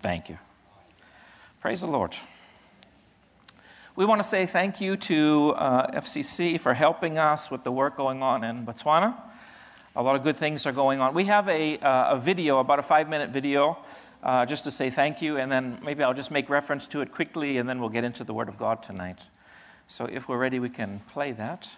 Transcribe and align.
Thank 0.00 0.28
you. 0.28 0.38
Praise 1.60 1.80
the 1.80 1.88
Lord. 1.88 2.16
We 3.96 4.04
want 4.04 4.22
to 4.22 4.28
say 4.28 4.46
thank 4.46 4.80
you 4.80 4.96
to 4.96 5.54
uh, 5.56 6.00
FCC 6.00 6.60
for 6.60 6.72
helping 6.72 7.18
us 7.18 7.50
with 7.50 7.64
the 7.64 7.72
work 7.72 7.96
going 7.96 8.22
on 8.22 8.44
in 8.44 8.64
Botswana. 8.64 9.16
A 9.96 10.02
lot 10.02 10.14
of 10.14 10.22
good 10.22 10.36
things 10.36 10.66
are 10.66 10.72
going 10.72 11.00
on. 11.00 11.14
We 11.14 11.24
have 11.24 11.48
a, 11.48 11.78
uh, 11.78 12.14
a 12.14 12.16
video, 12.16 12.60
about 12.60 12.78
a 12.78 12.82
five 12.84 13.08
minute 13.08 13.30
video, 13.30 13.76
uh, 14.22 14.46
just 14.46 14.62
to 14.64 14.70
say 14.70 14.88
thank 14.88 15.20
you, 15.20 15.36
and 15.38 15.50
then 15.50 15.80
maybe 15.82 16.04
I'll 16.04 16.14
just 16.14 16.30
make 16.30 16.48
reference 16.48 16.86
to 16.88 17.00
it 17.00 17.10
quickly, 17.10 17.58
and 17.58 17.68
then 17.68 17.80
we'll 17.80 17.88
get 17.88 18.04
into 18.04 18.22
the 18.22 18.32
Word 18.32 18.48
of 18.48 18.56
God 18.56 18.84
tonight. 18.84 19.30
So 19.88 20.04
if 20.04 20.28
we're 20.28 20.38
ready, 20.38 20.60
we 20.60 20.68
can 20.68 21.00
play 21.08 21.32
that. 21.32 21.76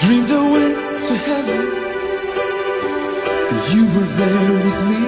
Dreamed 0.00 0.30
I 0.30 0.52
went 0.52 1.06
to 1.06 1.14
heaven 1.28 1.62
and 3.50 3.62
you 3.74 3.82
were 3.94 4.10
there 4.18 4.52
with 4.64 4.80
me. 4.88 5.02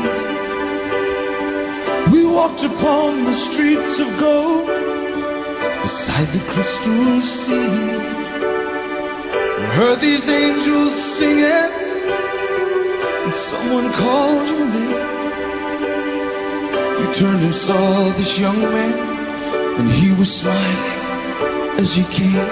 We 2.12 2.20
walked 2.26 2.62
upon 2.64 3.24
the 3.24 3.32
streets 3.32 3.98
of 4.00 4.08
gold 4.20 4.89
beside 5.90 6.28
the 6.28 6.38
crystal 6.52 7.20
sea. 7.20 7.68
We 9.58 9.64
heard 9.74 9.98
these 9.98 10.28
angels 10.28 10.94
singing 10.94 11.70
and 13.24 13.32
someone 13.32 13.90
called 13.94 14.46
your 14.50 14.66
name. 14.76 15.02
You 17.00 17.06
turned 17.12 17.42
and 17.42 17.52
saw 17.52 18.08
this 18.20 18.38
young 18.38 18.60
man 18.76 18.94
and 19.80 19.90
he 19.90 20.12
was 20.12 20.30
smiling 20.32 20.82
as 21.82 21.92
he 21.96 22.04
came. 22.18 22.50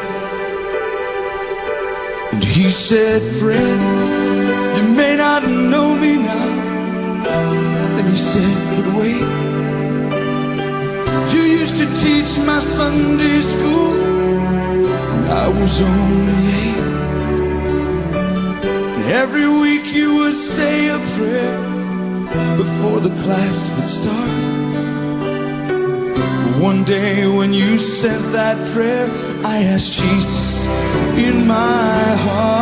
And 2.33 2.43
he 2.43 2.69
said, 2.69 3.23
friend, 3.39 3.83
you 4.77 4.97
may 4.97 5.15
not 5.17 5.45
know 5.47 5.95
me 5.95 6.17
now. 6.17 6.51
Then 7.95 8.11
he 8.11 8.17
said, 8.17 8.57
but 8.75 9.01
wait. 9.01 9.38
You 11.35 11.43
used 11.43 11.77
to 11.77 11.87
teach 12.03 12.39
my 12.47 12.61
Sunday 12.61 13.41
school 13.41 13.91
when 15.13 15.25
I 15.45 15.49
was 15.49 15.83
only 15.83 16.43
eight. 16.65 16.85
Every 19.23 19.49
week 19.49 19.85
you 19.95 20.15
would 20.21 20.37
say 20.37 20.89
a 20.89 20.99
prayer 21.17 21.57
before 22.57 23.01
the 23.01 23.15
class 23.23 23.69
would 23.75 23.87
start. 23.87 24.31
One 26.63 26.83
day 26.85 27.27
when 27.27 27.53
you 27.53 27.79
said 27.79 28.21
that 28.33 28.57
prayer, 28.73 29.07
I 29.45 29.59
asked 29.75 29.93
Jesus 30.01 30.67
in 31.17 31.47
my 31.47 32.17
heart. 32.27 32.58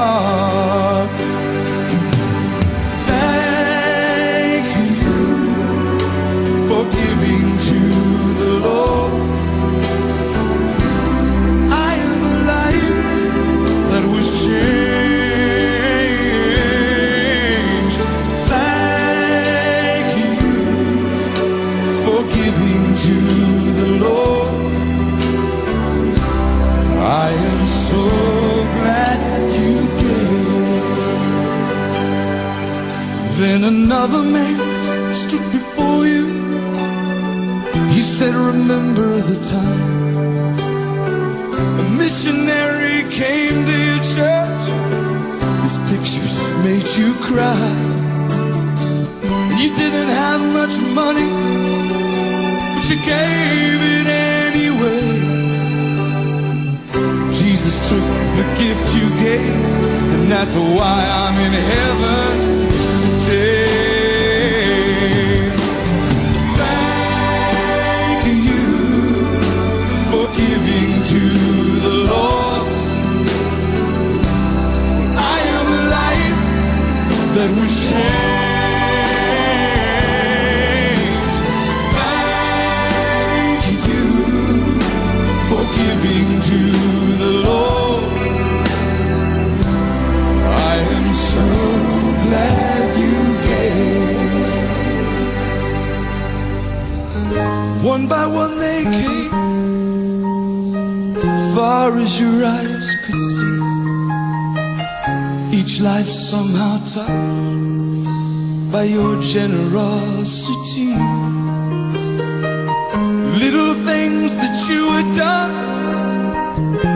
Little 113.38 113.74
things 113.74 114.38
that 114.38 114.56
you 114.66 114.82
had 114.96 115.14
done, 115.14 115.52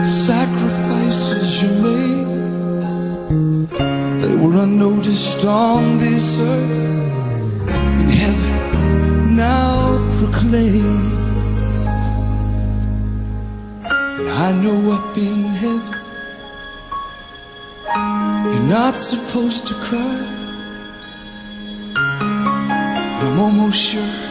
sacrifices 0.05 1.61
you 1.61 1.69
made, 1.85 2.25
they 4.23 4.35
were 4.35 4.55
unnoticed 4.63 5.45
on 5.45 5.99
this 5.99 6.39
earth. 6.39 7.67
In 8.01 8.09
heaven, 8.09 9.35
now 9.35 9.99
proclaim. 10.17 10.97
And 13.85 14.29
I 14.29 14.51
know 14.63 14.79
up 14.97 15.15
in 15.15 15.43
heaven, 15.61 15.95
you're 18.51 18.69
not 18.79 18.95
supposed 18.95 19.67
to 19.67 19.75
cry. 19.75 20.17
I'm 23.21 23.39
almost 23.39 23.79
sure 23.79 24.30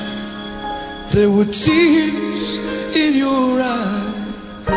there 1.10 1.28
were 1.28 1.44
tears 1.44 2.58
in 2.94 3.16
your 3.16 3.60
eyes 3.60 4.68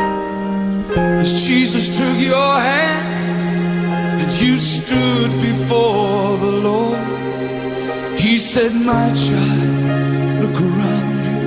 as 1.22 1.46
Jesus 1.46 1.96
took 1.96 2.18
your 2.20 2.60
hand 2.60 3.08
and 4.22 4.32
you 4.42 4.56
stood 4.58 5.30
before 5.42 6.38
the 6.38 6.52
Lord. 6.70 7.00
He 8.20 8.38
said, 8.38 8.72
My 8.74 9.14
child, 9.14 10.42
look 10.42 10.60
around 10.60 11.24
you. 11.30 11.40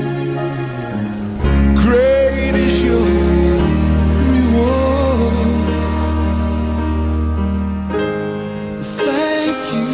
Great 1.83 2.55
is 2.55 2.85
your 2.85 3.07
reward. 4.31 5.67
Thank 9.03 9.59
you 9.75 9.91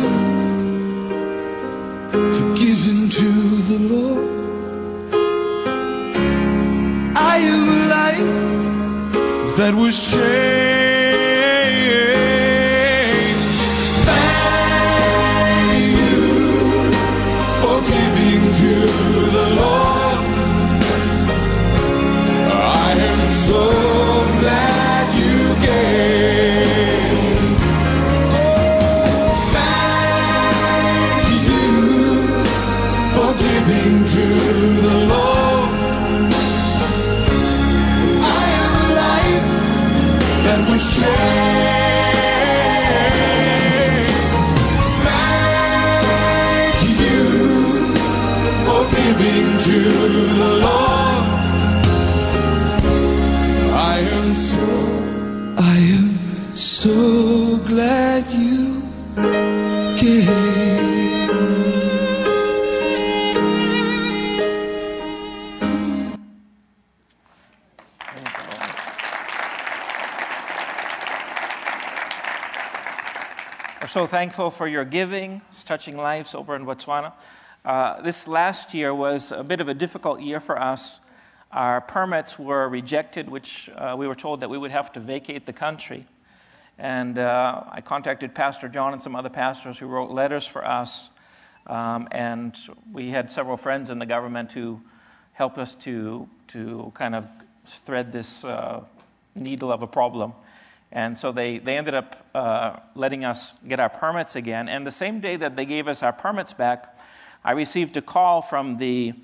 for 2.34 2.46
giving 2.56 3.08
to 3.08 3.28
the 3.70 3.78
Lord. 3.94 4.21
that 9.58 9.74
was 9.74 9.96
changed. 10.10 10.22
Thank 14.08 15.78
you 15.78 16.24
for 17.62 17.78
giving 17.92 18.44
to 18.60 18.74
the 19.36 19.46
Lord. 19.60 20.20
I 22.44 22.92
am 23.10 23.22
so 23.46 23.64
glad 24.40 25.04
you 25.22 25.38
gave. 25.66 27.58
Oh, 28.34 29.32
thank 29.56 31.26
you 31.48 31.70
for 33.14 33.30
giving 33.44 33.96
to 34.14 34.24
the 34.86 34.96
Lord. 35.08 35.21
I 53.74 53.98
am 53.98 54.34
so, 54.34 54.66
I 55.58 55.76
am 55.96 56.10
so 56.54 57.58
glad 57.66 58.24
you 58.32 58.71
thankful 74.12 74.50
for 74.50 74.68
your 74.68 74.84
giving. 74.84 75.40
It's 75.48 75.64
touching 75.64 75.96
lives 75.96 76.34
over 76.34 76.54
in 76.54 76.66
Botswana. 76.66 77.14
Uh, 77.64 78.02
this 78.02 78.28
last 78.28 78.74
year 78.74 78.94
was 78.94 79.32
a 79.32 79.42
bit 79.42 79.62
of 79.62 79.68
a 79.68 79.74
difficult 79.74 80.20
year 80.20 80.38
for 80.38 80.60
us. 80.60 81.00
Our 81.50 81.80
permits 81.80 82.38
were 82.38 82.68
rejected, 82.68 83.30
which 83.30 83.70
uh, 83.74 83.96
we 83.98 84.06
were 84.06 84.14
told 84.14 84.40
that 84.40 84.50
we 84.50 84.58
would 84.58 84.70
have 84.70 84.92
to 84.92 85.00
vacate 85.00 85.46
the 85.46 85.54
country. 85.54 86.04
And 86.78 87.18
uh, 87.18 87.62
I 87.72 87.80
contacted 87.80 88.34
Pastor 88.34 88.68
John 88.68 88.92
and 88.92 89.00
some 89.00 89.16
other 89.16 89.30
pastors 89.30 89.78
who 89.78 89.86
wrote 89.86 90.10
letters 90.10 90.46
for 90.46 90.62
us. 90.62 91.08
Um, 91.66 92.06
and 92.12 92.54
we 92.92 93.08
had 93.08 93.30
several 93.30 93.56
friends 93.56 93.88
in 93.88 93.98
the 93.98 94.04
government 94.04 94.52
who 94.52 94.82
helped 95.32 95.56
us 95.56 95.74
to, 95.76 96.28
to 96.48 96.92
kind 96.92 97.14
of 97.14 97.26
thread 97.64 98.12
this 98.12 98.44
uh, 98.44 98.84
needle 99.34 99.72
of 99.72 99.82
a 99.82 99.86
problem. 99.86 100.34
And 100.92 101.16
so 101.16 101.32
they, 101.32 101.58
they 101.58 101.78
ended 101.78 101.94
up 101.94 102.26
uh, 102.34 102.76
letting 102.94 103.24
us 103.24 103.54
get 103.66 103.80
our 103.80 103.88
permits 103.88 104.36
again. 104.36 104.68
And 104.68 104.86
the 104.86 104.90
same 104.90 105.20
day 105.20 105.36
that 105.36 105.56
they 105.56 105.64
gave 105.64 105.88
us 105.88 106.02
our 106.02 106.12
permits 106.12 106.52
back, 106.52 106.98
I 107.42 107.52
received 107.52 107.96
a 107.96 108.02
call 108.02 108.42
from 108.42 108.76
the 108.76 109.14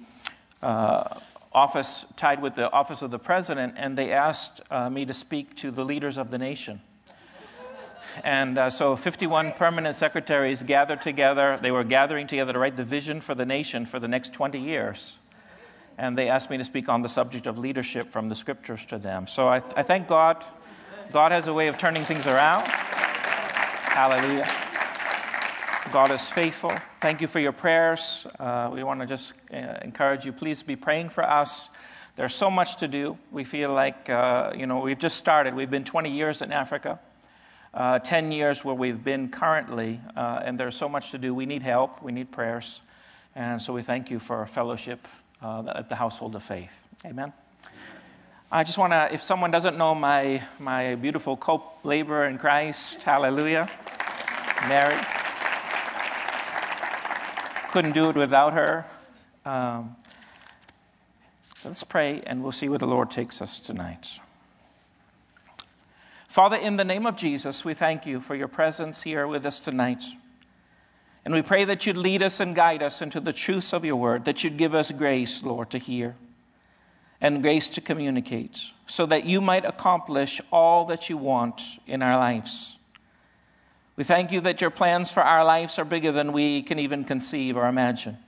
uh, 0.63 1.21
office 1.53 2.07
tied 2.17 2.41
with 2.41 2.55
the 2.55 2.71
office 2.73 3.03
of 3.03 3.11
the 3.11 3.19
president, 3.19 3.75
and 3.77 3.99
they 3.99 4.13
asked 4.13 4.63
uh, 4.71 4.89
me 4.89 5.05
to 5.05 5.13
speak 5.13 5.55
to 5.57 5.71
the 5.71 5.85
leaders 5.85 6.17
of 6.17 6.31
the 6.31 6.39
nation. 6.39 6.81
And 8.25 8.59
uh, 8.59 8.71
so 8.71 8.97
51 8.97 9.53
permanent 9.53 9.95
secretaries 9.95 10.63
gathered 10.63 11.03
together. 11.03 11.59
They 11.61 11.71
were 11.71 11.85
gathering 11.85 12.27
together 12.27 12.55
to 12.55 12.59
write 12.59 12.77
the 12.77 12.83
vision 12.83 13.21
for 13.21 13.35
the 13.35 13.47
nation 13.47 13.87
for 13.87 14.01
the 14.01 14.09
next 14.09 14.33
20 14.33 14.59
years. 14.59 15.19
And 15.99 16.17
they 16.17 16.29
asked 16.29 16.49
me 16.49 16.57
to 16.57 16.65
speak 16.65 16.89
on 16.89 17.03
the 17.03 17.09
subject 17.09 17.47
of 17.47 17.59
leadership 17.59 18.09
from 18.09 18.29
the 18.29 18.35
scriptures 18.35 18.87
to 18.87 18.99
them. 18.99 19.27
So 19.27 19.49
I, 19.49 19.57
I 19.77 19.83
thank 19.83 20.09
God. 20.09 20.45
God 21.13 21.33
has 21.33 21.49
a 21.49 21.55
way 21.55 21.69
of 21.69 21.79
turning 21.79 22.05
things 22.05 22.27
around. 22.27 22.67
Hallelujah. 22.67 24.47
God 25.91 26.11
is 26.11 26.29
faithful. 26.29 26.73
Thank 27.01 27.23
you 27.23 27.27
for 27.27 27.41
your 27.41 27.53
prayers. 27.53 28.27
Uh, 28.39 28.71
we 28.73 28.83
want 28.83 29.01
to 29.01 29.07
just 29.07 29.33
uh, 29.53 29.79
encourage 29.83 30.27
you. 30.27 30.33
Please 30.33 30.63
be 30.63 30.77
praying 30.77 31.09
for 31.09 31.25
us. 31.25 31.71
There's 32.17 32.35
so 32.35 32.51
much 32.51 32.77
to 32.77 32.89
do. 32.89 33.17
We 33.31 33.45
feel 33.45 33.73
like, 33.73 34.11
uh, 34.11 34.53
you 34.55 34.67
know, 34.67 34.81
we've 34.81 34.99
just 34.99 35.17
started. 35.17 35.55
We've 35.55 35.71
been 35.71 35.85
20 35.85 36.11
years 36.11 36.43
in 36.43 36.53
Africa, 36.53 37.01
uh, 37.73 38.01
10 38.01 38.33
years 38.33 38.63
where 38.65 38.75
we've 38.75 39.03
been 39.03 39.31
currently, 39.31 40.01
uh, 40.15 40.43
and 40.45 40.61
there's 40.61 40.77
so 40.77 40.91
much 40.91 41.11
to 41.13 41.19
do. 41.19 41.33
We 41.33 41.47
need 41.47 41.63
help, 41.63 42.03
we 42.03 42.13
need 42.13 42.31
prayers. 42.31 42.83
And 43.35 43.63
so 43.63 43.73
we 43.73 43.81
thank 43.81 44.11
you 44.11 44.19
for 44.19 44.37
our 44.37 44.47
fellowship 44.47 45.09
uh, 45.41 45.73
at 45.75 45.89
the 45.89 45.95
household 45.95 46.35
of 46.35 46.43
faith. 46.43 46.87
Amen. 47.07 47.33
I 48.51 48.65
just 48.65 48.79
want 48.79 48.95
to, 48.95 49.13
if 49.13 49.21
someone 49.21 49.51
doesn't 49.51 49.77
know 49.77 49.95
my, 49.95 50.43
my 50.59 50.95
beautiful 50.95 51.37
co 51.37 51.63
laborer 51.85 52.27
in 52.27 52.39
Christ, 52.39 53.03
hallelujah, 53.03 53.69
Mary. 54.67 54.97
Couldn't 57.71 57.93
do 57.93 58.09
it 58.09 58.17
without 58.17 58.55
her. 58.55 58.87
Um, 59.45 59.97
let's 61.63 61.85
pray 61.85 62.23
and 62.27 62.43
we'll 62.43 62.53
see 62.53 62.71
where 62.71 62.79
the 62.79 62.87
Lord 62.87 63.11
takes 63.11 63.43
us 63.43 63.61
tonight. 63.61 64.19
Father, 66.27 66.57
in 66.57 66.77
the 66.77 66.85
name 66.85 67.05
of 67.05 67.17
Jesus, 67.17 67.67
we 67.67 67.75
thank 67.75 68.07
you 68.07 68.19
for 68.19 68.35
your 68.35 68.49
presence 68.49 69.03
here 69.03 69.27
with 69.27 69.45
us 69.45 69.61
tonight. 69.61 70.05
And 71.27 71.35
we 71.35 71.43
pray 71.43 71.67
that 71.67 71.85
you'd 71.85 71.99
lead 71.99 72.23
us 72.23 72.41
and 72.41 72.55
guide 72.55 72.83
us 72.83 73.03
into 73.03 73.21
the 73.21 73.35
truths 73.35 73.75
of 73.75 73.85
your 73.85 73.97
word, 73.97 74.25
that 74.25 74.43
you'd 74.43 74.57
give 74.57 74.75
us 74.75 74.91
grace, 74.91 75.43
Lord, 75.43 75.69
to 75.73 75.79
hear 75.79 76.17
and 77.21 77.43
grace 77.43 77.69
to 77.71 77.81
communicate, 77.81 78.61
so 78.87 79.05
that 79.07 79.25
you 79.25 79.41
might 79.41 79.65
accomplish 79.65 80.41
all 80.53 80.85
that 80.85 81.11
you 81.11 81.17
want 81.17 81.63
in 81.87 82.03
our 82.03 82.17
lives. 82.17 82.77
We 83.97 84.05
thank 84.05 84.31
you 84.31 84.41
that 84.43 84.61
your 84.61 84.71
plans 84.71 85.11
for 85.11 85.25
our 85.25 85.45
lives 85.45 85.77
are 85.79 85.85
bigger 85.85 86.13
than 86.13 86.33
we 86.33 86.63
can 86.63 86.79
even 86.79 87.03
conceive 87.03 87.57
or 87.57 87.67
imagine. 87.67 88.19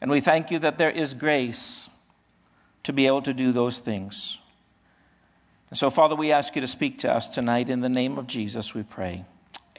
And 0.00 0.08
we 0.08 0.20
thank 0.20 0.52
you 0.52 0.60
that 0.60 0.78
there 0.78 0.90
is 0.90 1.14
grace 1.14 1.90
to 2.84 2.92
be 2.92 3.08
able 3.08 3.22
to 3.22 3.34
do 3.34 3.50
those 3.50 3.80
things. 3.80 4.38
And 5.70 5.76
so, 5.76 5.90
Father, 5.90 6.14
we 6.14 6.30
ask 6.30 6.54
you 6.54 6.60
to 6.60 6.68
speak 6.68 7.00
to 7.00 7.12
us 7.12 7.26
tonight. 7.26 7.68
In 7.68 7.80
the 7.80 7.88
name 7.88 8.18
of 8.18 8.28
Jesus, 8.28 8.72
we 8.72 8.84
pray. 8.84 9.24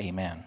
Amen. 0.01 0.43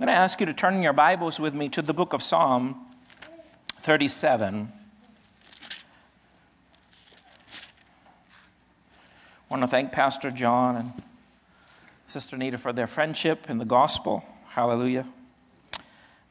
I'm 0.00 0.06
going 0.06 0.08
to 0.08 0.20
ask 0.20 0.40
you 0.40 0.46
to 0.46 0.52
turn 0.52 0.82
your 0.82 0.92
Bibles 0.92 1.38
with 1.38 1.54
me 1.54 1.68
to 1.68 1.82
the 1.82 1.94
book 1.94 2.12
of 2.12 2.24
Psalm 2.24 2.87
37. 3.80 4.72
I 9.50 9.54
want 9.54 9.62
to 9.62 9.68
thank 9.68 9.92
Pastor 9.92 10.30
John 10.30 10.76
and 10.76 10.92
Sister 12.06 12.36
Nita 12.36 12.58
for 12.58 12.72
their 12.72 12.86
friendship 12.86 13.48
in 13.48 13.58
the 13.58 13.64
gospel. 13.64 14.24
Hallelujah. 14.50 15.06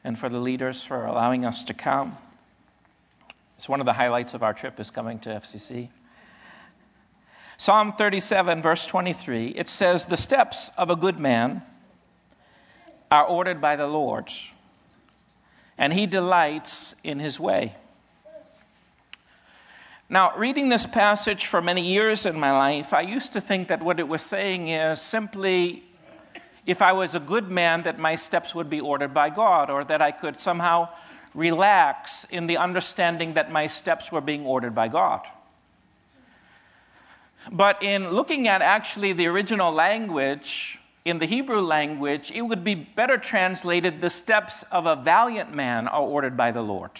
And 0.04 0.18
for 0.18 0.28
the 0.28 0.38
leaders 0.38 0.84
for 0.84 1.04
allowing 1.04 1.44
us 1.44 1.64
to 1.64 1.74
come. 1.74 2.16
It's 3.56 3.68
one 3.68 3.80
of 3.80 3.86
the 3.86 3.92
highlights 3.92 4.34
of 4.34 4.42
our 4.42 4.54
trip 4.54 4.78
is 4.78 4.90
coming 4.90 5.18
to 5.20 5.30
FCC. 5.30 5.88
Psalm 7.56 7.92
37, 7.92 8.62
verse 8.62 8.86
23, 8.86 9.48
it 9.48 9.68
says, 9.68 10.06
The 10.06 10.16
steps 10.16 10.70
of 10.78 10.90
a 10.90 10.96
good 10.96 11.18
man 11.18 11.62
are 13.10 13.24
ordered 13.24 13.60
by 13.60 13.74
the 13.74 13.88
Lord, 13.88 14.30
and 15.78 15.92
he 15.92 16.06
delights 16.06 16.94
in 17.04 17.20
his 17.20 17.38
way. 17.38 17.76
Now, 20.10 20.32
reading 20.36 20.68
this 20.70 20.86
passage 20.86 21.46
for 21.46 21.62
many 21.62 21.86
years 21.86 22.26
in 22.26 22.38
my 22.38 22.50
life, 22.50 22.92
I 22.92 23.02
used 23.02 23.32
to 23.34 23.40
think 23.40 23.68
that 23.68 23.82
what 23.82 24.00
it 24.00 24.08
was 24.08 24.22
saying 24.22 24.68
is 24.68 25.00
simply 25.00 25.84
if 26.68 26.82
I 26.82 26.92
was 26.92 27.14
a 27.14 27.20
good 27.20 27.50
man, 27.50 27.84
that 27.84 27.98
my 27.98 28.14
steps 28.14 28.54
would 28.54 28.68
be 28.68 28.78
ordered 28.78 29.14
by 29.14 29.30
God, 29.30 29.70
or 29.70 29.84
that 29.84 30.02
I 30.02 30.12
could 30.12 30.38
somehow 30.38 30.90
relax 31.34 32.24
in 32.24 32.46
the 32.46 32.58
understanding 32.58 33.32
that 33.34 33.50
my 33.50 33.66
steps 33.66 34.12
were 34.12 34.20
being 34.20 34.44
ordered 34.44 34.74
by 34.74 34.88
God. 34.88 35.22
But 37.50 37.82
in 37.82 38.10
looking 38.10 38.48
at 38.48 38.60
actually 38.60 39.14
the 39.14 39.28
original 39.28 39.72
language, 39.72 40.77
in 41.08 41.18
the 41.18 41.26
Hebrew 41.26 41.60
language, 41.60 42.30
it 42.32 42.42
would 42.42 42.62
be 42.62 42.74
better 42.74 43.16
translated 43.16 44.00
the 44.00 44.10
steps 44.10 44.62
of 44.70 44.86
a 44.86 44.96
valiant 44.96 45.54
man 45.54 45.88
are 45.88 46.02
ordered 46.02 46.36
by 46.36 46.50
the 46.50 46.62
Lord, 46.62 46.90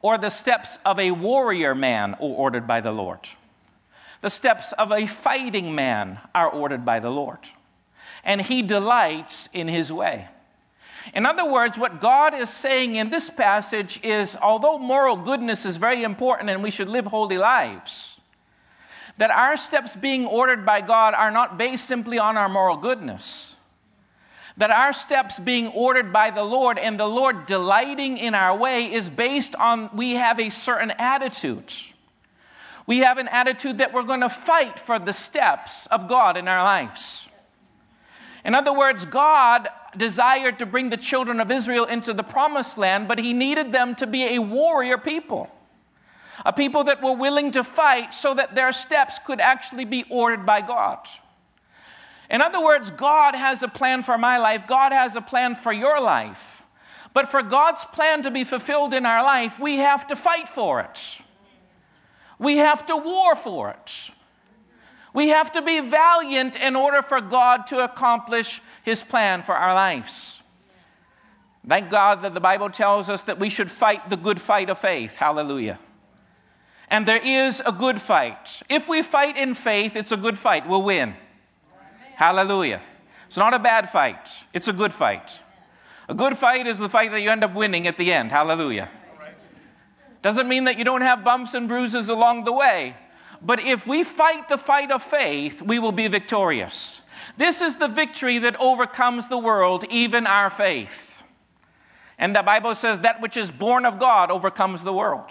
or 0.00 0.16
the 0.16 0.30
steps 0.30 0.78
of 0.84 0.98
a 0.98 1.10
warrior 1.10 1.74
man 1.74 2.14
are 2.14 2.20
ordered 2.20 2.66
by 2.66 2.80
the 2.80 2.92
Lord. 2.92 3.20
The 4.20 4.30
steps 4.30 4.72
of 4.72 4.92
a 4.92 5.06
fighting 5.06 5.74
man 5.74 6.20
are 6.34 6.48
ordered 6.48 6.84
by 6.84 7.00
the 7.00 7.10
Lord, 7.10 7.40
and 8.24 8.40
he 8.40 8.62
delights 8.62 9.48
in 9.52 9.68
his 9.68 9.92
way. 9.92 10.28
In 11.14 11.24
other 11.24 11.50
words, 11.50 11.78
what 11.78 12.00
God 12.00 12.34
is 12.34 12.50
saying 12.50 12.96
in 12.96 13.10
this 13.10 13.30
passage 13.30 14.00
is 14.02 14.36
although 14.40 14.78
moral 14.78 15.16
goodness 15.16 15.64
is 15.64 15.78
very 15.78 16.02
important 16.02 16.50
and 16.50 16.62
we 16.62 16.70
should 16.70 16.88
live 16.88 17.06
holy 17.06 17.38
lives, 17.38 18.17
that 19.18 19.30
our 19.30 19.56
steps 19.56 19.94
being 19.94 20.26
ordered 20.26 20.64
by 20.64 20.80
God 20.80 21.14
are 21.14 21.30
not 21.30 21.58
based 21.58 21.84
simply 21.84 22.18
on 22.18 22.36
our 22.36 22.48
moral 22.48 22.76
goodness. 22.76 23.56
That 24.56 24.70
our 24.70 24.92
steps 24.92 25.38
being 25.38 25.68
ordered 25.68 26.12
by 26.12 26.30
the 26.30 26.42
Lord 26.42 26.78
and 26.78 26.98
the 26.98 27.06
Lord 27.06 27.46
delighting 27.46 28.18
in 28.18 28.34
our 28.34 28.56
way 28.56 28.92
is 28.92 29.10
based 29.10 29.54
on 29.54 29.90
we 29.94 30.12
have 30.14 30.40
a 30.40 30.50
certain 30.50 30.92
attitude. 30.98 31.72
We 32.86 32.98
have 33.00 33.18
an 33.18 33.28
attitude 33.28 33.78
that 33.78 33.92
we're 33.92 34.02
going 34.02 34.22
to 34.22 34.30
fight 34.30 34.80
for 34.80 34.98
the 34.98 35.12
steps 35.12 35.86
of 35.88 36.08
God 36.08 36.36
in 36.36 36.48
our 36.48 36.62
lives. 36.62 37.28
In 38.44 38.54
other 38.54 38.72
words, 38.72 39.04
God 39.04 39.68
desired 39.96 40.58
to 40.60 40.66
bring 40.66 40.90
the 40.90 40.96
children 40.96 41.40
of 41.40 41.50
Israel 41.50 41.84
into 41.84 42.14
the 42.14 42.22
promised 42.22 42.78
land, 42.78 43.08
but 43.08 43.18
he 43.18 43.32
needed 43.32 43.72
them 43.72 43.94
to 43.96 44.06
be 44.06 44.34
a 44.34 44.38
warrior 44.38 44.96
people, 44.96 45.50
a 46.44 46.52
people 46.52 46.84
that 46.84 47.02
were 47.02 47.14
willing 47.14 47.50
to 47.52 47.64
fight 47.64 48.14
so 48.14 48.34
that 48.34 48.54
their 48.54 48.72
steps 48.72 49.18
could 49.18 49.40
actually 49.40 49.84
be 49.84 50.04
ordered 50.08 50.46
by 50.46 50.60
God. 50.60 50.98
In 52.30 52.42
other 52.42 52.62
words, 52.62 52.90
God 52.90 53.34
has 53.34 53.62
a 53.62 53.68
plan 53.68 54.02
for 54.02 54.18
my 54.18 54.38
life, 54.38 54.66
God 54.66 54.92
has 54.92 55.16
a 55.16 55.20
plan 55.22 55.54
for 55.56 55.72
your 55.72 56.00
life. 56.00 56.64
But 57.14 57.28
for 57.28 57.42
God's 57.42 57.84
plan 57.86 58.22
to 58.22 58.30
be 58.30 58.44
fulfilled 58.44 58.92
in 58.92 59.06
our 59.06 59.22
life, 59.22 59.58
we 59.58 59.78
have 59.78 60.06
to 60.08 60.16
fight 60.16 60.48
for 60.48 60.80
it. 60.80 61.20
We 62.38 62.58
have 62.58 62.86
to 62.86 62.96
war 62.96 63.34
for 63.34 63.70
it. 63.70 64.10
We 65.14 65.28
have 65.28 65.50
to 65.52 65.62
be 65.62 65.80
valiant 65.80 66.54
in 66.54 66.76
order 66.76 67.02
for 67.02 67.20
God 67.20 67.66
to 67.68 67.82
accomplish 67.82 68.60
His 68.84 69.02
plan 69.02 69.42
for 69.42 69.54
our 69.54 69.74
lives. 69.74 70.42
Thank 71.66 71.90
God 71.90 72.22
that 72.22 72.34
the 72.34 72.40
Bible 72.40 72.70
tells 72.70 73.10
us 73.10 73.24
that 73.24 73.38
we 73.38 73.48
should 73.48 73.70
fight 73.70 74.08
the 74.08 74.16
good 74.16 74.40
fight 74.40 74.70
of 74.70 74.78
faith. 74.78 75.16
Hallelujah. 75.16 75.78
And 76.90 77.06
there 77.06 77.20
is 77.22 77.62
a 77.66 77.72
good 77.72 78.00
fight. 78.00 78.62
If 78.68 78.88
we 78.88 79.02
fight 79.02 79.36
in 79.36 79.54
faith, 79.54 79.94
it's 79.96 80.12
a 80.12 80.16
good 80.16 80.38
fight. 80.38 80.68
We'll 80.68 80.82
win. 80.82 81.14
Hallelujah. 82.16 82.80
It's 83.26 83.36
not 83.36 83.52
a 83.52 83.58
bad 83.58 83.90
fight, 83.90 84.28
it's 84.54 84.68
a 84.68 84.72
good 84.72 84.92
fight. 84.92 85.40
A 86.08 86.14
good 86.14 86.38
fight 86.38 86.66
is 86.66 86.78
the 86.78 86.88
fight 86.88 87.10
that 87.10 87.20
you 87.20 87.28
end 87.28 87.44
up 87.44 87.54
winning 87.54 87.86
at 87.86 87.98
the 87.98 88.10
end. 88.10 88.32
Hallelujah. 88.32 88.88
Doesn't 90.22 90.48
mean 90.48 90.64
that 90.64 90.78
you 90.78 90.84
don't 90.84 91.02
have 91.02 91.22
bumps 91.22 91.52
and 91.52 91.68
bruises 91.68 92.08
along 92.08 92.44
the 92.44 92.52
way. 92.52 92.96
But 93.42 93.60
if 93.60 93.86
we 93.86 94.02
fight 94.02 94.48
the 94.48 94.58
fight 94.58 94.90
of 94.90 95.02
faith, 95.02 95.62
we 95.62 95.78
will 95.78 95.92
be 95.92 96.08
victorious. 96.08 97.02
This 97.36 97.60
is 97.60 97.76
the 97.76 97.86
victory 97.86 98.38
that 98.38 98.58
overcomes 98.58 99.28
the 99.28 99.38
world, 99.38 99.84
even 99.90 100.26
our 100.26 100.50
faith. 100.50 101.22
And 102.18 102.34
the 102.34 102.42
Bible 102.42 102.74
says 102.74 103.00
that 103.00 103.20
which 103.20 103.36
is 103.36 103.50
born 103.50 103.86
of 103.86 103.98
God 103.98 104.30
overcomes 104.30 104.82
the 104.82 104.92
world. 104.92 105.30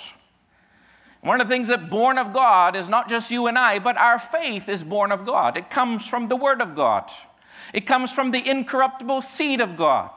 One 1.21 1.41
of 1.41 1.47
the 1.47 1.53
things 1.53 1.67
that 1.67 1.89
born 1.89 2.17
of 2.17 2.31
God 2.31 2.75
is 2.75 2.87
not 2.87 3.09
just 3.09 3.31
you 3.31 3.47
and 3.47 3.57
I, 3.57 3.79
but 3.79 3.97
our 3.97 4.19
faith 4.19 4.69
is 4.69 4.83
born 4.83 5.11
of 5.11 5.25
God. 5.25 5.57
It 5.57 5.69
comes 5.69 6.07
from 6.07 6.27
the 6.27 6.35
Word 6.35 6.61
of 6.61 6.75
God. 6.75 7.11
It 7.73 7.85
comes 7.85 8.11
from 8.11 8.31
the 8.31 8.47
incorruptible 8.47 9.21
seed 9.21 9.59
of 9.59 9.77
God. 9.77 10.11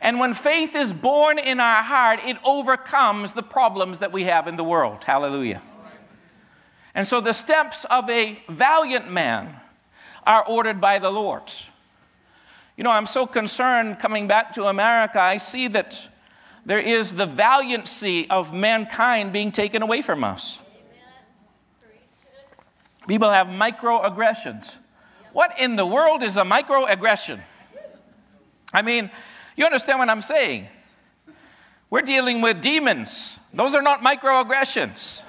And 0.00 0.18
when 0.18 0.34
faith 0.34 0.74
is 0.74 0.92
born 0.92 1.38
in 1.38 1.60
our 1.60 1.82
heart, 1.82 2.20
it 2.24 2.36
overcomes 2.44 3.34
the 3.34 3.42
problems 3.42 4.00
that 4.00 4.12
we 4.12 4.24
have 4.24 4.48
in 4.48 4.56
the 4.56 4.64
world. 4.64 5.04
Hallelujah. 5.04 5.62
And 6.94 7.06
so 7.06 7.20
the 7.20 7.32
steps 7.32 7.84
of 7.86 8.08
a 8.08 8.40
valiant 8.48 9.10
man 9.10 9.56
are 10.26 10.44
ordered 10.46 10.80
by 10.80 10.98
the 10.98 11.10
Lord. 11.10 11.52
You 12.76 12.84
know, 12.84 12.90
I'm 12.90 13.06
so 13.06 13.26
concerned 13.26 13.98
coming 13.98 14.26
back 14.26 14.52
to 14.54 14.64
America, 14.64 15.20
I 15.20 15.36
see 15.36 15.68
that 15.68 16.08
there 16.66 16.78
is 16.78 17.14
the 17.14 17.26
valiancy 17.26 18.28
of 18.30 18.52
mankind 18.52 19.32
being 19.32 19.52
taken 19.52 19.82
away 19.82 20.02
from 20.02 20.24
us. 20.24 20.62
People 23.06 23.30
have 23.30 23.48
microaggressions. 23.48 24.76
What 25.32 25.58
in 25.60 25.76
the 25.76 25.84
world 25.84 26.22
is 26.22 26.36
a 26.36 26.42
microaggression? 26.42 27.40
I 28.72 28.82
mean, 28.82 29.10
you 29.56 29.66
understand 29.66 29.98
what 29.98 30.08
I'm 30.08 30.22
saying? 30.22 30.68
We're 31.90 32.02
dealing 32.02 32.40
with 32.40 32.60
demons. 32.60 33.38
Those 33.52 33.74
are 33.74 33.82
not 33.82 34.00
microaggressions. 34.00 35.22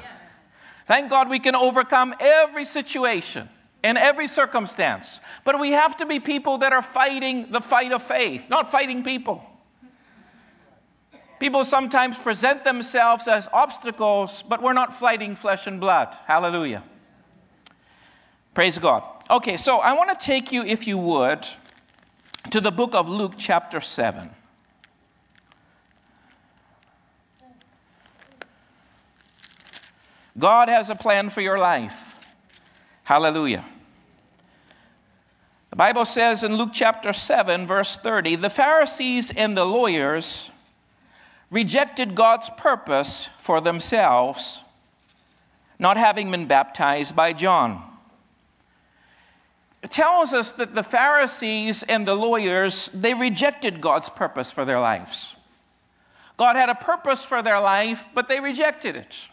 Thank 0.88 1.10
God 1.10 1.30
we 1.30 1.40
can 1.40 1.56
overcome 1.56 2.16
every 2.20 2.66
situation 2.66 3.50
in 3.84 3.98
every 3.98 4.28
circumstance. 4.28 5.20
But 5.44 5.60
we 5.60 5.72
have 5.72 5.98
to 5.98 6.06
be 6.06 6.20
people 6.20 6.60
that 6.60 6.74
are 6.74 6.82
fighting 6.82 7.52
the 7.52 7.62
fight 7.62 7.92
of 7.92 8.02
faith, 8.02 8.50
not 8.50 8.72
fighting 8.72 9.04
people. 9.04 9.44
People 11.40 11.66
sometimes 11.66 12.18
present 12.18 12.64
themselves 12.64 13.28
as 13.28 13.50
obstacles, 13.52 14.42
but 14.42 14.62
we're 14.62 14.74
not 14.74 14.94
fighting 14.94 15.36
flesh 15.36 15.68
and 15.68 15.80
blood. 15.80 16.16
Hallelujah. 16.26 16.84
Praise 18.54 18.78
God. 18.78 19.04
Okay, 19.30 19.58
so 19.58 19.80
I 19.80 19.94
want 19.94 20.18
to 20.18 20.26
take 20.26 20.52
you, 20.52 20.64
if 20.64 20.88
you 20.88 20.98
would, 20.98 21.46
to 22.52 22.62
the 22.62 22.72
book 22.72 22.96
of 22.96 23.10
Luke, 23.10 23.34
chapter 23.38 23.82
7. 23.82 24.30
God 30.38 30.70
has 30.70 30.90
a 30.90 30.96
plan 30.96 31.30
for 31.30 31.42
your 31.42 31.58
life. 31.58 32.30
Hallelujah. 33.04 33.66
The 35.70 35.76
Bible 35.76 36.06
says 36.06 36.44
in 36.44 36.56
Luke 36.56 36.72
chapter 36.74 37.12
7, 37.12 37.68
verse 37.68 37.98
30, 37.98 38.38
the 38.38 38.50
Pharisees 38.50 39.32
and 39.32 39.58
the 39.58 39.66
lawyers 39.66 40.52
rejected 41.56 42.16
God's 42.16 42.50
purpose 42.58 43.30
for 43.38 43.62
themselves, 43.62 44.62
not 45.80 45.96
having 45.96 46.30
been 46.30 46.48
baptized 46.48 47.16
by 47.16 47.32
John. 47.32 47.82
It 49.82 49.90
tells 49.90 50.34
us 50.34 50.52
that 50.52 50.76
the 50.76 50.84
Pharisees 50.84 51.82
and 51.84 52.06
the 52.06 52.14
lawyers, 52.14 52.92
they 52.94 53.14
rejected 53.14 53.80
God's 53.80 54.10
purpose 54.10 54.52
for 54.52 54.66
their 54.66 54.82
lives. 54.82 55.38
God 56.36 56.58
had 56.58 56.68
a 56.68 56.76
purpose 56.76 57.24
for 57.24 57.42
their 57.42 57.62
life, 57.62 58.10
but 58.14 58.28
they 58.28 58.42
rejected 58.42 58.98
it. 58.98 59.30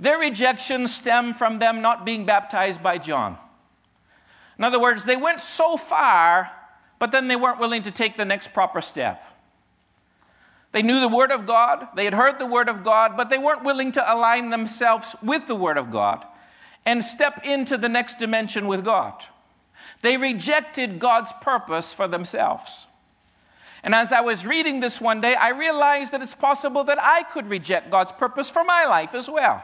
Their 0.00 0.18
rejection 0.18 0.88
stemmed 0.88 1.36
from 1.36 1.60
them 1.60 1.80
not 1.80 2.04
being 2.04 2.26
baptized 2.26 2.82
by 2.82 2.98
John. 2.98 3.38
In 4.58 4.64
other 4.64 4.80
words, 4.80 5.04
they 5.04 5.14
went 5.14 5.38
so 5.38 5.76
far, 5.76 6.50
but 6.98 7.12
then 7.12 7.28
they 7.28 7.36
weren't 7.36 7.60
willing 7.60 7.82
to 7.82 7.92
take 7.92 8.16
the 8.16 8.24
next 8.24 8.52
proper 8.52 8.80
step. 8.80 9.22
They 10.74 10.82
knew 10.82 10.98
the 10.98 11.06
Word 11.06 11.30
of 11.30 11.46
God, 11.46 11.86
they 11.94 12.04
had 12.04 12.14
heard 12.14 12.40
the 12.40 12.46
Word 12.46 12.68
of 12.68 12.82
God, 12.82 13.16
but 13.16 13.30
they 13.30 13.38
weren't 13.38 13.62
willing 13.62 13.92
to 13.92 14.12
align 14.12 14.50
themselves 14.50 15.14
with 15.22 15.46
the 15.46 15.54
Word 15.54 15.78
of 15.78 15.92
God 15.92 16.26
and 16.84 17.04
step 17.04 17.46
into 17.46 17.78
the 17.78 17.88
next 17.88 18.18
dimension 18.18 18.66
with 18.66 18.84
God. 18.84 19.22
They 20.02 20.16
rejected 20.16 20.98
God's 20.98 21.32
purpose 21.40 21.92
for 21.92 22.08
themselves. 22.08 22.88
And 23.84 23.94
as 23.94 24.10
I 24.10 24.22
was 24.22 24.44
reading 24.44 24.80
this 24.80 25.00
one 25.00 25.20
day, 25.20 25.36
I 25.36 25.50
realized 25.50 26.10
that 26.10 26.22
it's 26.22 26.34
possible 26.34 26.82
that 26.82 27.00
I 27.00 27.22
could 27.22 27.46
reject 27.46 27.88
God's 27.88 28.10
purpose 28.10 28.50
for 28.50 28.64
my 28.64 28.84
life 28.84 29.14
as 29.14 29.30
well. 29.30 29.62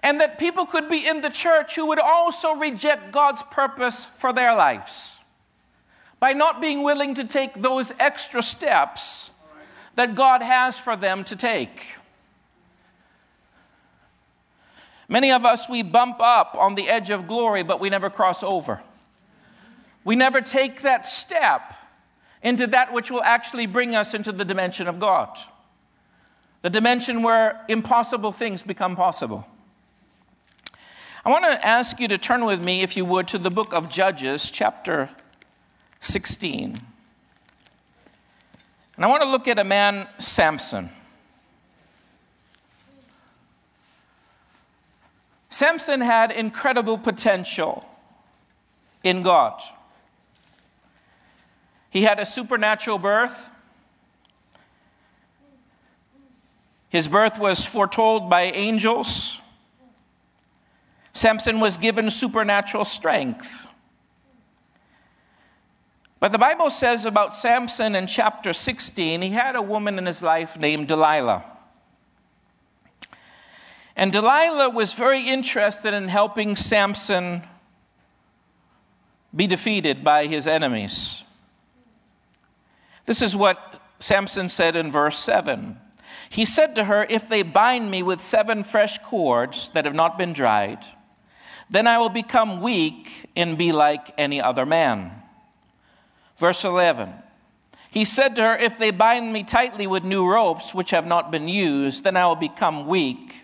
And 0.00 0.20
that 0.20 0.38
people 0.38 0.64
could 0.64 0.88
be 0.88 1.04
in 1.04 1.22
the 1.22 1.28
church 1.28 1.74
who 1.74 1.86
would 1.86 1.98
also 1.98 2.54
reject 2.54 3.10
God's 3.10 3.42
purpose 3.42 4.04
for 4.04 4.32
their 4.32 4.54
lives 4.54 5.18
by 6.20 6.34
not 6.34 6.60
being 6.60 6.84
willing 6.84 7.14
to 7.14 7.24
take 7.24 7.54
those 7.54 7.92
extra 7.98 8.44
steps 8.44 9.32
that 10.00 10.14
God 10.14 10.40
has 10.40 10.78
for 10.78 10.96
them 10.96 11.24
to 11.24 11.36
take. 11.36 11.96
Many 15.10 15.30
of 15.30 15.44
us, 15.44 15.68
we 15.68 15.82
bump 15.82 16.16
up 16.20 16.56
on 16.58 16.74
the 16.74 16.88
edge 16.88 17.10
of 17.10 17.28
glory, 17.28 17.62
but 17.62 17.80
we 17.80 17.90
never 17.90 18.08
cross 18.08 18.42
over. 18.42 18.80
We 20.02 20.16
never 20.16 20.40
take 20.40 20.80
that 20.80 21.06
step 21.06 21.74
into 22.42 22.66
that 22.68 22.94
which 22.94 23.10
will 23.10 23.22
actually 23.22 23.66
bring 23.66 23.94
us 23.94 24.14
into 24.14 24.32
the 24.32 24.42
dimension 24.42 24.88
of 24.88 24.98
God, 24.98 25.38
the 26.62 26.70
dimension 26.70 27.22
where 27.22 27.62
impossible 27.68 28.32
things 28.32 28.62
become 28.62 28.96
possible. 28.96 29.46
I 31.26 31.28
want 31.28 31.44
to 31.44 31.66
ask 31.66 32.00
you 32.00 32.08
to 32.08 32.16
turn 32.16 32.46
with 32.46 32.64
me, 32.64 32.80
if 32.80 32.96
you 32.96 33.04
would, 33.04 33.28
to 33.28 33.38
the 33.38 33.50
book 33.50 33.74
of 33.74 33.90
Judges, 33.90 34.50
chapter 34.50 35.10
16. 36.00 36.89
And 39.00 39.06
I 39.06 39.08
want 39.08 39.22
to 39.22 39.30
look 39.30 39.48
at 39.48 39.58
a 39.58 39.64
man, 39.64 40.06
Samson. 40.18 40.90
Samson 45.48 46.02
had 46.02 46.30
incredible 46.30 46.98
potential 46.98 47.86
in 49.02 49.22
God. 49.22 49.58
He 51.88 52.02
had 52.02 52.20
a 52.20 52.26
supernatural 52.26 52.98
birth. 52.98 53.48
His 56.90 57.08
birth 57.08 57.38
was 57.38 57.64
foretold 57.64 58.28
by 58.28 58.42
angels. 58.52 59.40
Samson 61.14 61.58
was 61.58 61.78
given 61.78 62.10
supernatural 62.10 62.84
strength. 62.84 63.69
But 66.20 66.32
the 66.32 66.38
Bible 66.38 66.68
says 66.68 67.06
about 67.06 67.34
Samson 67.34 67.94
in 67.94 68.06
chapter 68.06 68.52
16, 68.52 69.22
he 69.22 69.30
had 69.30 69.56
a 69.56 69.62
woman 69.62 69.98
in 69.98 70.04
his 70.04 70.22
life 70.22 70.58
named 70.58 70.88
Delilah. 70.88 71.44
And 73.96 74.12
Delilah 74.12 74.68
was 74.68 74.92
very 74.92 75.26
interested 75.26 75.94
in 75.94 76.08
helping 76.08 76.56
Samson 76.56 77.42
be 79.34 79.46
defeated 79.46 80.04
by 80.04 80.26
his 80.26 80.46
enemies. 80.46 81.24
This 83.06 83.22
is 83.22 83.34
what 83.34 83.80
Samson 83.98 84.48
said 84.48 84.76
in 84.76 84.90
verse 84.90 85.18
7. 85.18 85.78
He 86.28 86.44
said 86.44 86.74
to 86.74 86.84
her, 86.84 87.06
If 87.08 87.28
they 87.28 87.42
bind 87.42 87.90
me 87.90 88.02
with 88.02 88.20
seven 88.20 88.62
fresh 88.62 88.98
cords 88.98 89.70
that 89.70 89.86
have 89.86 89.94
not 89.94 90.18
been 90.18 90.34
dried, 90.34 90.84
then 91.70 91.86
I 91.86 91.98
will 91.98 92.10
become 92.10 92.60
weak 92.60 93.30
and 93.34 93.56
be 93.56 93.72
like 93.72 94.12
any 94.18 94.40
other 94.40 94.66
man. 94.66 95.19
Verse 96.40 96.64
11 96.64 97.12
He 97.92 98.04
said 98.06 98.34
to 98.36 98.42
her, 98.42 98.56
If 98.56 98.78
they 98.78 98.90
bind 98.90 99.32
me 99.32 99.44
tightly 99.44 99.86
with 99.86 100.02
new 100.02 100.26
ropes 100.26 100.74
which 100.74 100.90
have 100.90 101.06
not 101.06 101.30
been 101.30 101.46
used, 101.46 102.02
then 102.02 102.16
I 102.16 102.26
will 102.26 102.34
become 102.34 102.88
weak 102.88 103.42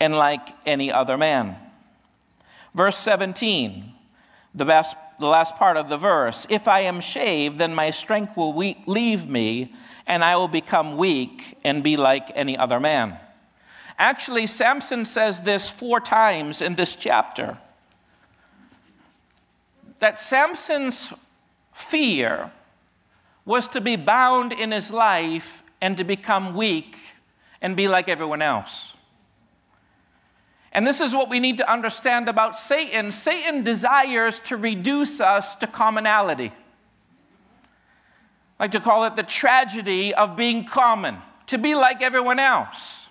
and 0.00 0.14
like 0.14 0.48
any 0.66 0.90
other 0.90 1.18
man. 1.18 1.56
Verse 2.74 2.96
17, 2.96 3.92
the 4.54 4.64
best 4.64 4.96
the 5.20 5.26
last 5.26 5.54
part 5.54 5.76
of 5.76 5.88
the 5.88 5.96
verse. 5.96 6.44
If 6.50 6.66
I 6.66 6.80
am 6.80 7.00
shaved, 7.00 7.58
then 7.58 7.72
my 7.72 7.90
strength 7.90 8.36
will 8.36 8.52
we- 8.52 8.82
leave 8.84 9.28
me, 9.28 9.72
and 10.08 10.24
I 10.24 10.34
will 10.34 10.48
become 10.48 10.96
weak 10.96 11.56
and 11.62 11.84
be 11.84 11.96
like 11.96 12.32
any 12.34 12.58
other 12.58 12.80
man. 12.80 13.20
Actually, 13.96 14.48
Samson 14.48 15.04
says 15.04 15.42
this 15.42 15.70
four 15.70 16.00
times 16.00 16.60
in 16.60 16.74
this 16.74 16.96
chapter 16.96 17.58
that 20.00 20.18
Samson's 20.18 21.12
fear 21.74 22.50
was 23.44 23.68
to 23.68 23.80
be 23.80 23.96
bound 23.96 24.52
in 24.52 24.72
his 24.72 24.90
life 24.90 25.62
and 25.82 25.98
to 25.98 26.04
become 26.04 26.54
weak 26.54 26.96
and 27.60 27.76
be 27.76 27.88
like 27.88 28.08
everyone 28.08 28.40
else. 28.40 28.96
And 30.72 30.86
this 30.86 31.00
is 31.00 31.14
what 31.14 31.28
we 31.28 31.40
need 31.40 31.58
to 31.58 31.70
understand 31.70 32.28
about 32.28 32.56
Satan. 32.56 33.12
Satan 33.12 33.62
desires 33.62 34.40
to 34.40 34.56
reduce 34.56 35.20
us 35.20 35.54
to 35.56 35.66
commonality. 35.66 36.52
I 38.58 38.64
like 38.64 38.70
to 38.70 38.80
call 38.80 39.04
it 39.04 39.16
the 39.16 39.22
tragedy 39.22 40.14
of 40.14 40.36
being 40.36 40.64
common, 40.64 41.18
to 41.46 41.58
be 41.58 41.74
like 41.74 42.02
everyone 42.02 42.38
else. 42.38 43.08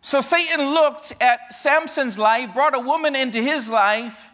So 0.00 0.20
Satan 0.20 0.72
looked 0.72 1.14
at 1.20 1.54
Samson's 1.54 2.18
life, 2.18 2.54
brought 2.54 2.74
a 2.74 2.80
woman 2.80 3.14
into 3.14 3.42
his 3.42 3.70
life, 3.70 4.30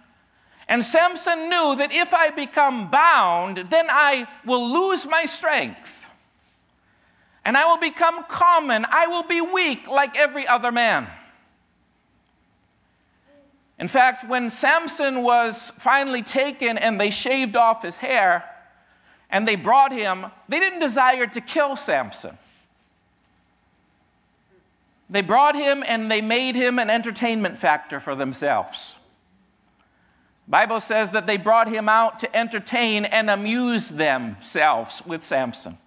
and 0.73 0.83
Samson 0.83 1.51
knew 1.51 1.77
that 1.77 1.93
if 1.93 2.15
I 2.15 2.31
become 2.31 2.91
bound, 2.91 3.59
then 3.69 3.89
I 3.91 4.27
will 4.47 4.67
lose 4.67 5.07
my 5.07 5.27
strength. 5.27 6.11
And 7.45 7.59
I 7.59 7.67
will 7.67 7.77
become 7.77 8.25
common. 8.25 8.87
I 8.89 9.07
will 9.07 9.25
be 9.25 9.43
weak 9.43 9.87
like 9.87 10.17
every 10.17 10.47
other 10.47 10.73
man. 10.73 11.09
In 13.79 13.87
fact, 13.87 14.27
when 14.27 14.49
Samson 14.49 15.23
was 15.23 15.73
finally 15.77 16.23
taken 16.23 16.79
and 16.79 16.99
they 16.99 17.11
shaved 17.11 17.55
off 17.55 17.83
his 17.83 17.99
hair 17.99 18.43
and 19.29 19.47
they 19.47 19.57
brought 19.57 19.93
him, 19.93 20.25
they 20.49 20.59
didn't 20.59 20.81
desire 20.81 21.27
to 21.27 21.43
kill 21.43 21.77
Samson. 21.77 22.39
They 25.11 25.21
brought 25.21 25.55
him 25.55 25.85
and 25.87 26.11
they 26.11 26.23
made 26.23 26.55
him 26.55 26.79
an 26.79 26.89
entertainment 26.89 27.59
factor 27.59 28.01
for 28.01 28.15
themselves. 28.15 28.97
Bible 30.49 30.81
says 30.81 31.13
that 31.13 31.27
they 31.27 31.37
brought 31.37 31.69
him 31.69 31.89
out 31.89 32.19
to 32.21 32.37
entertain 32.37 33.05
and 33.05 33.31
amuse 33.31 33.89
themselves 33.89 35.05
with 35.07 35.23
Samson. 35.23 35.79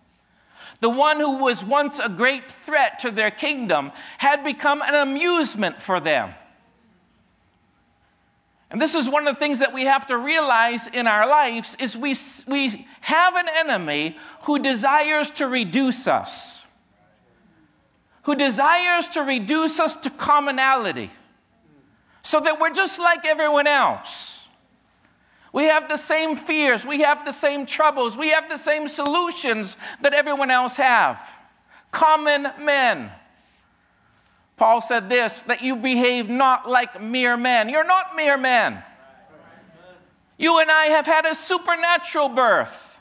The 0.80 0.90
one 0.90 1.20
who 1.20 1.38
was 1.38 1.64
once 1.64 2.00
a 2.00 2.10
great 2.10 2.52
threat 2.52 3.00
to 3.00 3.12
their 3.12 3.32
kingdom 3.32 3.92
had 4.18 4.44
become 4.44 4.82
an 4.82 4.96
amusement 4.96 5.82
for 5.82 6.00
them. 6.00 6.34
And 8.70 8.82
this 8.82 8.96
is 8.96 9.10
one 9.10 9.28
of 9.28 9.34
the 9.34 9.40
things 9.40 9.60
that 9.60 9.74
we 9.74 9.84
have 9.84 10.08
to 10.08 10.18
realize 10.18 10.88
in 10.88 11.08
our 11.08 11.28
lives 11.28 11.78
is 11.80 11.96
we, 11.96 12.14
we 12.48 12.88
have 13.02 13.36
an 13.36 13.48
enemy 13.56 14.18
who 14.44 14.60
desires 14.60 15.30
to 15.32 15.48
reduce 15.48 16.08
us. 16.08 16.64
Who 18.24 18.36
desires 18.36 19.08
to 19.10 19.22
reduce 19.22 19.80
us 19.80 19.96
to 19.98 20.10
commonality. 20.10 21.12
So 22.22 22.40
that 22.40 22.60
we're 22.60 22.74
just 22.74 23.00
like 23.00 23.26
everyone 23.26 23.68
else. 23.68 24.35
We 25.56 25.68
have 25.68 25.88
the 25.88 25.96
same 25.96 26.36
fears, 26.36 26.86
we 26.86 27.00
have 27.04 27.24
the 27.24 27.32
same 27.32 27.66
troubles, 27.66 28.18
we 28.18 28.32
have 28.32 28.50
the 28.50 28.58
same 28.58 28.90
solutions 28.90 29.78
that 30.02 30.14
everyone 30.14 30.52
else 30.52 30.76
have. 30.76 31.18
Common 31.92 32.48
men. 32.60 33.10
Paul 34.58 34.82
said 34.82 35.08
this 35.08 35.44
that 35.44 35.64
you 35.64 35.78
behave 35.78 36.30
not 36.30 36.70
like 36.70 37.02
mere 37.02 37.38
men. 37.38 37.70
You're 37.70 37.86
not 37.86 38.18
mere 38.18 38.38
men. 38.38 38.84
You 40.38 40.60
and 40.60 40.70
I 40.70 40.88
have 40.88 41.06
had 41.06 41.26
a 41.26 41.34
supernatural 41.34 42.28
birth. 42.28 43.00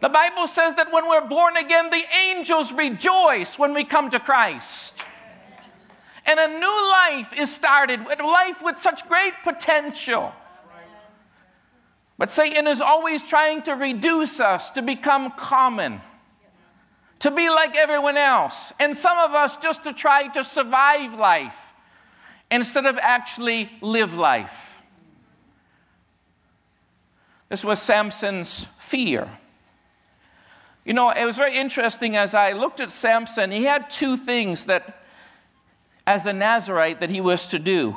The 0.00 0.08
Bible 0.08 0.48
says 0.48 0.74
that 0.74 0.90
when 0.90 1.08
we're 1.08 1.28
born 1.28 1.56
again, 1.56 1.90
the 1.90 2.02
angels 2.28 2.72
rejoice 2.72 3.56
when 3.56 3.72
we 3.72 3.84
come 3.84 4.10
to 4.10 4.18
Christ. 4.18 5.00
And 6.26 6.40
a 6.40 6.48
new 6.58 6.90
life 6.90 7.32
is 7.38 7.54
started, 7.54 8.00
a 8.00 8.26
life 8.26 8.64
with 8.64 8.80
such 8.80 9.08
great 9.08 9.34
potential. 9.44 10.34
But 12.22 12.30
Satan 12.30 12.68
is 12.68 12.80
always 12.80 13.20
trying 13.20 13.62
to 13.62 13.72
reduce 13.72 14.38
us 14.38 14.70
to 14.70 14.82
become 14.82 15.32
common 15.32 16.00
to 17.18 17.32
be 17.32 17.50
like 17.50 17.74
everyone 17.74 18.16
else, 18.16 18.72
and 18.78 18.96
some 18.96 19.18
of 19.18 19.34
us 19.34 19.56
just 19.56 19.82
to 19.82 19.92
try 19.92 20.28
to 20.28 20.44
survive 20.44 21.14
life 21.18 21.72
instead 22.48 22.86
of 22.86 22.96
actually 22.98 23.72
live 23.80 24.14
life. 24.14 24.84
This 27.48 27.64
was 27.64 27.82
Samson's 27.82 28.68
fear. 28.78 29.28
You 30.84 30.94
know, 30.94 31.10
it 31.10 31.24
was 31.24 31.36
very 31.36 31.56
interesting 31.56 32.14
as 32.14 32.36
I 32.36 32.52
looked 32.52 32.78
at 32.78 32.92
Samson, 32.92 33.50
he 33.50 33.64
had 33.64 33.90
two 33.90 34.16
things 34.16 34.66
that, 34.66 35.04
as 36.06 36.26
a 36.26 36.32
Nazarite, 36.32 37.00
that 37.00 37.10
he 37.10 37.20
was 37.20 37.46
to 37.46 37.58
do 37.58 37.96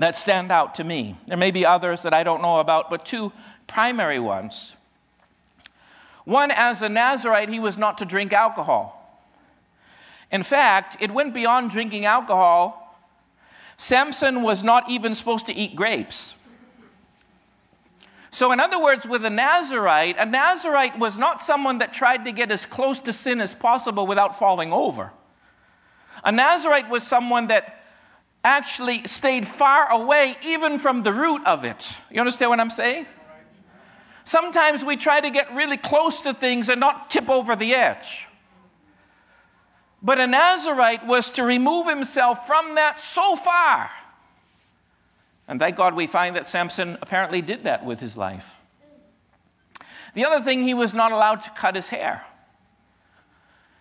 that 0.00 0.16
stand 0.16 0.50
out 0.50 0.76
to 0.76 0.84
me. 0.84 1.14
There 1.28 1.36
may 1.36 1.50
be 1.50 1.66
others 1.66 2.02
that 2.02 2.14
I 2.14 2.22
don't 2.22 2.40
know 2.40 2.58
about, 2.58 2.88
but 2.88 3.04
two 3.04 3.32
primary 3.66 4.18
ones. 4.18 4.74
One, 6.24 6.50
as 6.50 6.80
a 6.80 6.88
Nazarite, 6.88 7.50
he 7.50 7.60
was 7.60 7.76
not 7.76 7.98
to 7.98 8.06
drink 8.06 8.32
alcohol. 8.32 8.96
In 10.32 10.42
fact, 10.42 10.96
it 11.00 11.10
went 11.10 11.34
beyond 11.34 11.70
drinking 11.70 12.06
alcohol. 12.06 12.98
Samson 13.76 14.42
was 14.42 14.64
not 14.64 14.88
even 14.88 15.14
supposed 15.14 15.46
to 15.46 15.52
eat 15.52 15.76
grapes. 15.76 16.34
So, 18.30 18.52
in 18.52 18.60
other 18.60 18.82
words, 18.82 19.06
with 19.06 19.22
a 19.26 19.30
Nazarite, 19.30 20.16
a 20.18 20.24
Nazarite 20.24 20.98
was 20.98 21.18
not 21.18 21.42
someone 21.42 21.78
that 21.78 21.92
tried 21.92 22.24
to 22.24 22.32
get 22.32 22.50
as 22.50 22.64
close 22.64 23.00
to 23.00 23.12
sin 23.12 23.38
as 23.38 23.54
possible 23.54 24.06
without 24.06 24.38
falling 24.38 24.72
over. 24.72 25.12
A 26.24 26.32
Nazarite 26.32 26.88
was 26.88 27.02
someone 27.06 27.48
that 27.48 27.79
actually 28.42 29.02
stayed 29.04 29.46
far 29.46 29.90
away 29.90 30.36
even 30.44 30.78
from 30.78 31.02
the 31.02 31.12
root 31.12 31.42
of 31.46 31.64
it. 31.64 31.96
You 32.10 32.20
understand 32.20 32.50
what 32.50 32.60
I'm 32.60 32.70
saying? 32.70 33.06
Sometimes 34.24 34.84
we 34.84 34.96
try 34.96 35.20
to 35.20 35.30
get 35.30 35.52
really 35.54 35.76
close 35.76 36.20
to 36.20 36.32
things 36.32 36.68
and 36.68 36.80
not 36.80 37.10
tip 37.10 37.28
over 37.28 37.56
the 37.56 37.74
edge. 37.74 38.28
But 40.02 40.18
a 40.18 40.26
Nazarite 40.26 41.06
was 41.06 41.30
to 41.32 41.44
remove 41.44 41.86
himself 41.86 42.46
from 42.46 42.76
that 42.76 43.00
so 43.00 43.36
far. 43.36 43.90
And 45.46 45.58
thank 45.58 45.76
God 45.76 45.94
we 45.94 46.06
find 46.06 46.36
that 46.36 46.46
Samson 46.46 46.96
apparently 47.02 47.42
did 47.42 47.64
that 47.64 47.84
with 47.84 48.00
his 48.00 48.16
life. 48.16 48.58
The 50.14 50.24
other 50.24 50.42
thing, 50.42 50.62
he 50.62 50.74
was 50.74 50.94
not 50.94 51.12
allowed 51.12 51.42
to 51.42 51.50
cut 51.50 51.74
his 51.74 51.88
hair. 51.88 52.24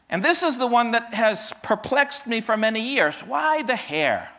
And 0.09 0.23
this 0.23 0.41
is 0.41 0.57
the 0.57 0.67
one 0.67 0.91
that 0.91 1.13
has 1.13 1.53
perplexed 1.61 2.25
me 2.25 2.41
for 2.41 2.57
many 2.57 2.81
years. 2.81 3.21
Why 3.21 3.61
the 3.61 3.75
hair? 3.75 4.29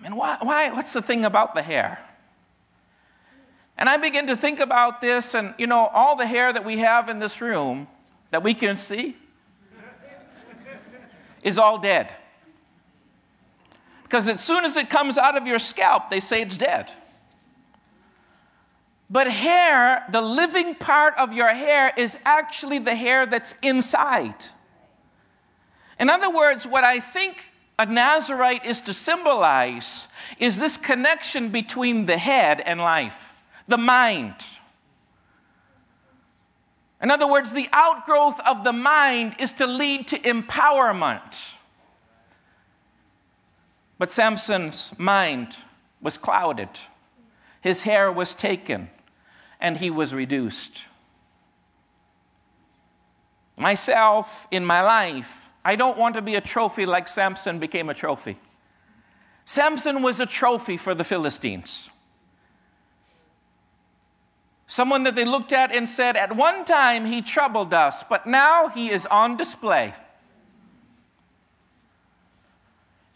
I 0.00 0.02
mean, 0.02 0.16
why, 0.16 0.38
why, 0.40 0.70
what's 0.70 0.94
the 0.94 1.02
thing 1.02 1.24
about 1.24 1.54
the 1.54 1.62
hair? 1.62 1.98
And 3.76 3.88
I 3.88 3.98
begin 3.98 4.26
to 4.28 4.36
think 4.36 4.60
about 4.60 5.00
this, 5.00 5.34
and 5.34 5.54
you 5.58 5.66
know, 5.66 5.86
all 5.92 6.16
the 6.16 6.26
hair 6.26 6.52
that 6.52 6.64
we 6.64 6.78
have 6.78 7.08
in 7.08 7.18
this 7.18 7.40
room 7.40 7.86
that 8.30 8.42
we 8.42 8.54
can 8.54 8.76
see 8.76 9.16
is 11.42 11.58
all 11.58 11.78
dead. 11.78 12.14
Because 14.02 14.28
as 14.28 14.40
soon 14.42 14.64
as 14.64 14.76
it 14.76 14.90
comes 14.90 15.16
out 15.18 15.36
of 15.36 15.46
your 15.46 15.58
scalp, 15.58 16.10
they 16.10 16.20
say 16.20 16.42
it's 16.42 16.56
dead. 16.56 16.90
But 19.08 19.28
hair, 19.28 20.04
the 20.10 20.20
living 20.20 20.74
part 20.74 21.14
of 21.16 21.32
your 21.32 21.48
hair, 21.48 21.92
is 21.96 22.18
actually 22.24 22.78
the 22.78 22.94
hair 22.94 23.26
that's 23.26 23.54
inside. 23.62 24.34
In 25.98 26.08
other 26.08 26.30
words, 26.30 26.66
what 26.66 26.84
I 26.84 27.00
think 27.00 27.49
a 27.80 27.86
Nazarite 27.86 28.66
is 28.66 28.82
to 28.82 28.92
symbolize 28.92 30.06
is 30.38 30.58
this 30.58 30.76
connection 30.76 31.48
between 31.48 32.04
the 32.04 32.18
head 32.18 32.60
and 32.60 32.78
life 32.78 33.34
the 33.68 33.78
mind. 33.78 34.34
In 37.00 37.10
other 37.10 37.26
words, 37.26 37.52
the 37.52 37.68
outgrowth 37.72 38.38
of 38.40 38.64
the 38.64 38.72
mind 38.74 39.36
is 39.38 39.52
to 39.52 39.66
lead 39.66 40.08
to 40.08 40.18
empowerment. 40.18 41.54
But 43.96 44.10
Samson's 44.10 44.92
mind 44.98 45.56
was 46.02 46.18
clouded, 46.18 46.68
his 47.62 47.82
hair 47.82 48.12
was 48.12 48.34
taken, 48.34 48.90
and 49.58 49.78
he 49.78 49.88
was 49.88 50.12
reduced. 50.12 50.84
Myself, 53.56 54.48
in 54.50 54.66
my 54.66 54.82
life, 54.82 55.39
I 55.64 55.76
don't 55.76 55.98
want 55.98 56.14
to 56.14 56.22
be 56.22 56.34
a 56.36 56.40
trophy 56.40 56.86
like 56.86 57.08
Samson 57.08 57.58
became 57.58 57.88
a 57.88 57.94
trophy. 57.94 58.38
Samson 59.44 60.02
was 60.02 60.20
a 60.20 60.26
trophy 60.26 60.76
for 60.76 60.94
the 60.94 61.04
Philistines. 61.04 61.90
Someone 64.66 65.02
that 65.02 65.16
they 65.16 65.24
looked 65.24 65.52
at 65.52 65.74
and 65.74 65.88
said, 65.88 66.16
At 66.16 66.36
one 66.36 66.64
time 66.64 67.04
he 67.04 67.22
troubled 67.22 67.74
us, 67.74 68.04
but 68.04 68.26
now 68.26 68.68
he 68.68 68.90
is 68.90 69.04
on 69.06 69.36
display. 69.36 69.92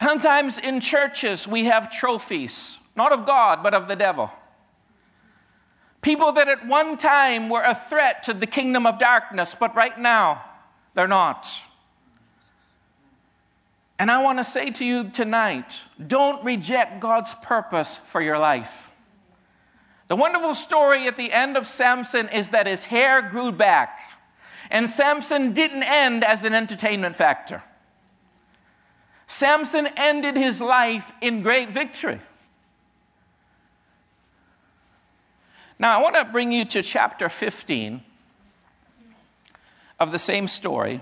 Sometimes 0.03 0.59
in 0.59 0.81
churches 0.81 1.49
we 1.49 1.65
have 1.67 1.91
trophies, 1.91 2.79
not 2.97 3.13
of 3.13 3.25
God, 3.25 3.63
but 3.63 3.73
of 3.73 3.89
the 3.89 3.97
devil. 3.97 4.31
People 6.03 6.33
that 6.33 6.49
at 6.49 6.67
one 6.67 6.99
time 6.99 7.49
were 7.49 7.63
a 7.63 7.75
threat 7.75 8.25
to 8.25 8.35
the 8.35 8.47
kingdom 8.47 8.87
of 8.87 8.99
darkness, 8.99 9.55
but 9.55 9.75
right 9.75 9.99
now 9.99 10.45
they're 10.93 11.09
not. 11.09 11.49
And 13.99 14.11
I 14.11 14.23
want 14.23 14.39
to 14.39 14.45
say 14.45 14.71
to 14.71 14.85
you 14.85 15.09
tonight 15.11 15.85
don't 16.05 16.45
reject 16.45 17.01
God's 17.01 17.35
purpose 17.35 17.97
for 17.97 18.21
your 18.21 18.39
life. 18.39 18.91
The 20.09 20.17
wonderful 20.17 20.55
story 20.55 21.07
at 21.07 21.17
the 21.17 21.33
end 21.33 21.57
of 21.57 21.67
Samson 21.67 22.29
is 22.29 22.51
that 22.51 22.67
his 22.67 22.85
hair 22.85 23.23
grew 23.23 23.53
back, 23.53 23.99
and 24.71 24.89
Samson 24.89 25.53
didn't 25.53 25.83
end 25.83 26.25
as 26.25 26.45
an 26.45 26.55
entertainment 26.55 27.17
factor. 27.17 27.63
Samson 29.27 29.89
ended 29.97 30.37
his 30.37 30.61
life 30.61 31.13
in 31.21 31.43
great 31.43 31.71
victory. 31.71 32.21
Now, 35.79 35.99
I 35.99 36.03
want 36.03 36.15
to 36.17 36.25
bring 36.25 36.53
you 36.53 36.65
to 36.67 36.83
chapter 36.83 37.29
15 37.29 38.03
of 39.99 40.13
the 40.13 40.19
same 40.19 40.47
story, 40.49 41.01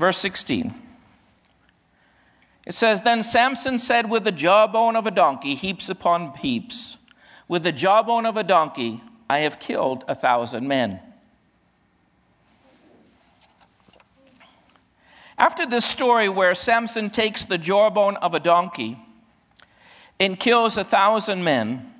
verse 0.00 0.18
16. 0.18 0.74
It 2.66 2.74
says, 2.74 3.02
Then 3.02 3.22
Samson 3.22 3.78
said, 3.78 4.10
With 4.10 4.24
the 4.24 4.32
jawbone 4.32 4.96
of 4.96 5.06
a 5.06 5.10
donkey, 5.10 5.54
heaps 5.54 5.88
upon 5.88 6.34
heaps, 6.36 6.96
with 7.46 7.62
the 7.62 7.72
jawbone 7.72 8.26
of 8.26 8.36
a 8.36 8.42
donkey, 8.42 9.00
I 9.28 9.38
have 9.40 9.60
killed 9.60 10.04
a 10.08 10.14
thousand 10.14 10.66
men. 10.66 11.00
After 15.38 15.64
this 15.64 15.84
story, 15.84 16.28
where 16.28 16.54
Samson 16.54 17.10
takes 17.10 17.44
the 17.44 17.56
jawbone 17.56 18.16
of 18.16 18.34
a 18.34 18.40
donkey, 18.40 18.98
and 20.20 20.38
kills 20.38 20.76
a 20.76 20.84
thousand 20.84 21.42
men. 21.42 21.92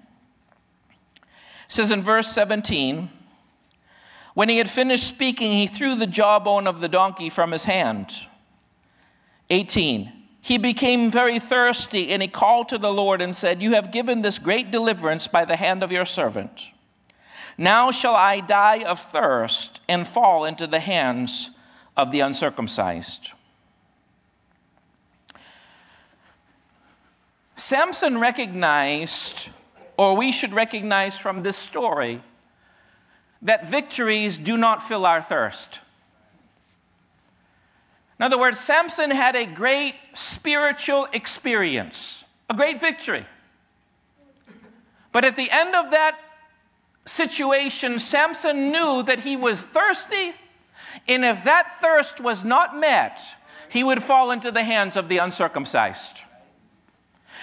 Says 1.67 1.91
in 1.91 2.03
verse 2.03 2.31
17, 2.31 3.09
when 4.41 4.49
he 4.49 4.57
had 4.57 4.71
finished 4.71 5.07
speaking, 5.07 5.53
he 5.53 5.67
threw 5.67 5.95
the 5.95 6.07
jawbone 6.07 6.67
of 6.67 6.81
the 6.81 6.89
donkey 6.89 7.29
from 7.29 7.53
his 7.53 7.65
hand. 7.65 8.11
18. 9.51 10.11
He 10.41 10.57
became 10.57 11.11
very 11.11 11.39
thirsty, 11.39 12.09
and 12.09 12.23
he 12.23 12.29
called 12.29 12.71
to 12.71 12.79
the 12.79 12.91
Lord 12.91 13.21
and 13.21 13.37
said, 13.37 13.61
You 13.61 13.75
have 13.75 13.93
given 13.93 14.23
this 14.23 14.39
great 14.39 14.71
deliverance 14.71 15.27
by 15.27 15.45
the 15.45 15.57
hand 15.57 15.83
of 15.83 15.93
your 15.93 16.07
servant. 16.07 16.71
Now 17.59 17.91
shall 17.91 18.15
I 18.15 18.41
die 18.41 18.83
of 18.83 18.99
thirst 18.99 19.83
and 19.87 20.09
fall 20.09 20.47
into 20.47 20.67
the 20.67 20.81
hands 20.81 21.51
of 21.95 22.11
the 22.11 22.21
uncircumcised. 22.21 23.33
Samson 27.57 28.17
recognized, 28.17 29.51
or 29.99 30.17
we 30.17 30.33
should 30.33 30.55
recognize 30.55 31.19
from 31.19 31.43
this 31.43 31.59
story, 31.59 32.23
that 33.43 33.69
victories 33.69 34.39
do 34.39 34.57
not 34.57 34.83
fill 34.83 35.07
our 35.07 35.23
thirst. 35.23 35.81
In 38.19 38.25
other 38.25 38.39
words, 38.39 38.61
Samson 38.61 39.11
had 39.11 39.35
a 39.35 39.47
great 39.47 39.95
spiritual 40.13 41.09
experience, 41.13 42.25
a 42.51 42.55
great 42.55 42.79
victory. 42.79 43.25
But 45.13 45.25
at 45.25 45.37
the 45.37 45.51
end 45.51 45.75
of 45.75 45.91
that 45.93 46.19
situation, 47.07 47.99
Samson 47.99 48.71
knew 48.71 49.03
that 49.05 49.21
he 49.21 49.37
was 49.37 49.63
thirsty, 49.63 50.35
and 51.09 51.25
if 51.25 51.45
that 51.45 51.81
thirst 51.81 52.21
was 52.21 52.45
not 52.45 52.77
met, 52.77 53.21
he 53.71 53.83
would 53.83 54.03
fall 54.03 54.31
into 54.31 54.51
the 54.51 54.65
hands 54.65 54.97
of 54.97 55.09
the 55.09 55.19
uncircumcised. 55.19 56.23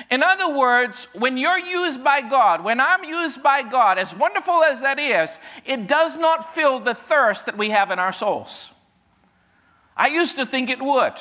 In 0.10 0.24
other 0.24 0.56
words, 0.56 1.08
when 1.14 1.38
you're 1.38 1.58
used 1.58 2.04
by 2.04 2.22
God, 2.22 2.64
when 2.64 2.80
I'm 2.80 3.04
used 3.04 3.42
by 3.42 3.64
God, 3.64 3.98
as 3.98 4.16
wonderful 4.16 4.64
as 4.64 4.82
that 4.82 5.00
is, 5.00 5.40
it 5.66 5.88
does 5.88 6.18
not 6.18 6.54
fill 6.54 6.80
the 6.80 6.94
thirst 6.94 7.46
that 7.46 7.58
we 7.58 7.70
have 7.72 7.92
in 7.92 8.00
our 8.00 8.14
souls. 8.14 8.72
I 9.96 10.08
used 10.08 10.38
to 10.38 10.46
think 10.46 10.70
it 10.70 10.82
would. 10.82 11.14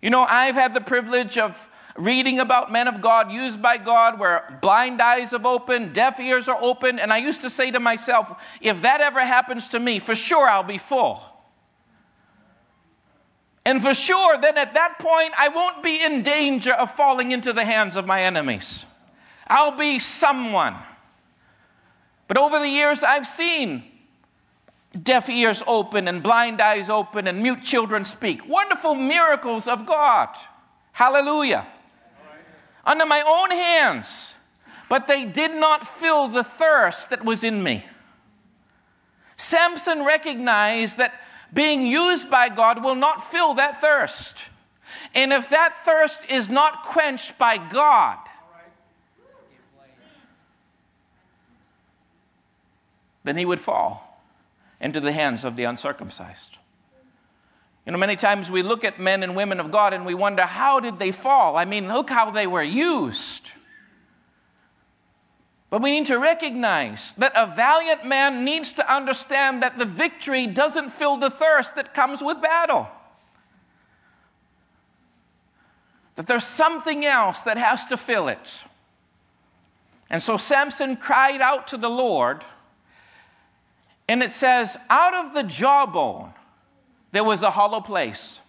You 0.00 0.10
know, 0.10 0.24
I've 0.24 0.54
had 0.54 0.74
the 0.74 0.80
privilege 0.80 1.38
of 1.38 1.68
reading 1.96 2.40
about 2.40 2.72
men 2.72 2.88
of 2.88 3.00
God 3.00 3.30
used 3.30 3.60
by 3.60 3.78
God 3.78 4.18
where 4.18 4.58
blind 4.62 5.00
eyes 5.00 5.30
have 5.32 5.46
opened, 5.46 5.92
deaf 5.92 6.18
ears 6.20 6.48
are 6.48 6.58
opened, 6.60 7.00
and 7.00 7.12
I 7.12 7.18
used 7.18 7.42
to 7.42 7.50
say 7.50 7.70
to 7.70 7.80
myself, 7.80 8.42
if 8.60 8.82
that 8.82 9.00
ever 9.00 9.20
happens 9.20 9.68
to 9.68 9.80
me, 9.80 9.98
for 9.98 10.14
sure 10.14 10.48
I'll 10.48 10.62
be 10.62 10.78
full. 10.78 11.20
And 13.64 13.80
for 13.80 13.94
sure, 13.94 14.38
then 14.38 14.58
at 14.58 14.74
that 14.74 14.98
point, 14.98 15.32
I 15.38 15.48
won't 15.48 15.82
be 15.82 16.02
in 16.02 16.22
danger 16.22 16.72
of 16.72 16.90
falling 16.90 17.30
into 17.30 17.52
the 17.52 17.64
hands 17.64 17.96
of 17.96 18.06
my 18.06 18.22
enemies. 18.22 18.86
I'll 19.46 19.76
be 19.76 19.98
someone. 19.98 20.76
But 22.26 22.38
over 22.38 22.58
the 22.58 22.68
years, 22.68 23.02
I've 23.02 23.26
seen 23.26 23.84
deaf 25.00 25.30
ears 25.30 25.62
open 25.66 26.08
and 26.08 26.22
blind 26.22 26.60
eyes 26.60 26.90
open 26.90 27.26
and 27.26 27.42
mute 27.42 27.62
children 27.62 28.04
speak. 28.04 28.48
Wonderful 28.48 28.94
miracles 28.94 29.68
of 29.68 29.86
God. 29.86 30.28
Hallelujah. 30.92 31.66
Under 32.84 33.06
my 33.06 33.22
own 33.22 33.50
hands. 33.50 34.34
But 34.88 35.06
they 35.06 35.24
did 35.24 35.54
not 35.54 35.86
fill 35.86 36.28
the 36.28 36.44
thirst 36.44 37.10
that 37.10 37.24
was 37.24 37.44
in 37.44 37.62
me. 37.62 37.84
Samson 39.36 40.04
recognized 40.04 40.98
that 40.98 41.14
being 41.52 41.86
used 41.86 42.30
by 42.30 42.48
God 42.48 42.82
will 42.82 42.94
not 42.94 43.22
fill 43.22 43.54
that 43.54 43.80
thirst. 43.80 44.46
And 45.14 45.32
if 45.32 45.50
that 45.50 45.74
thirst 45.84 46.30
is 46.30 46.48
not 46.48 46.84
quenched 46.84 47.36
by 47.38 47.58
God, 47.58 48.18
then 53.24 53.36
he 53.36 53.44
would 53.44 53.60
fall 53.60 54.24
into 54.80 55.00
the 55.00 55.12
hands 55.12 55.44
of 55.44 55.56
the 55.56 55.64
uncircumcised. 55.64 56.58
You 57.86 57.92
know, 57.92 57.98
many 57.98 58.16
times 58.16 58.50
we 58.50 58.62
look 58.62 58.84
at 58.84 59.00
men 59.00 59.22
and 59.22 59.34
women 59.34 59.60
of 59.60 59.70
God 59.70 59.92
and 59.92 60.06
we 60.06 60.14
wonder, 60.14 60.42
how 60.42 60.80
did 60.80 60.98
they 60.98 61.10
fall? 61.10 61.56
I 61.56 61.64
mean, 61.64 61.88
look 61.88 62.10
how 62.10 62.30
they 62.30 62.46
were 62.46 62.62
used. 62.62 63.50
But 65.72 65.80
we 65.80 65.90
need 65.90 66.04
to 66.08 66.18
recognize 66.18 67.14
that 67.14 67.32
a 67.34 67.46
valiant 67.46 68.04
man 68.04 68.44
needs 68.44 68.74
to 68.74 68.94
understand 68.94 69.62
that 69.62 69.78
the 69.78 69.86
victory 69.86 70.46
doesn't 70.46 70.90
fill 70.90 71.16
the 71.16 71.30
thirst 71.30 71.76
that 71.76 71.94
comes 71.94 72.22
with 72.22 72.42
battle. 72.42 72.90
That 76.16 76.26
there's 76.26 76.44
something 76.44 77.06
else 77.06 77.44
that 77.44 77.56
has 77.56 77.86
to 77.86 77.96
fill 77.96 78.28
it. 78.28 78.64
And 80.10 80.22
so 80.22 80.36
Samson 80.36 80.94
cried 80.94 81.40
out 81.40 81.68
to 81.68 81.78
the 81.78 81.88
Lord, 81.88 82.44
and 84.06 84.22
it 84.22 84.32
says, 84.32 84.76
Out 84.90 85.14
of 85.14 85.32
the 85.32 85.42
jawbone 85.42 86.34
there 87.12 87.24
was 87.24 87.42
a 87.42 87.50
hollow 87.50 87.80
place. 87.80 88.40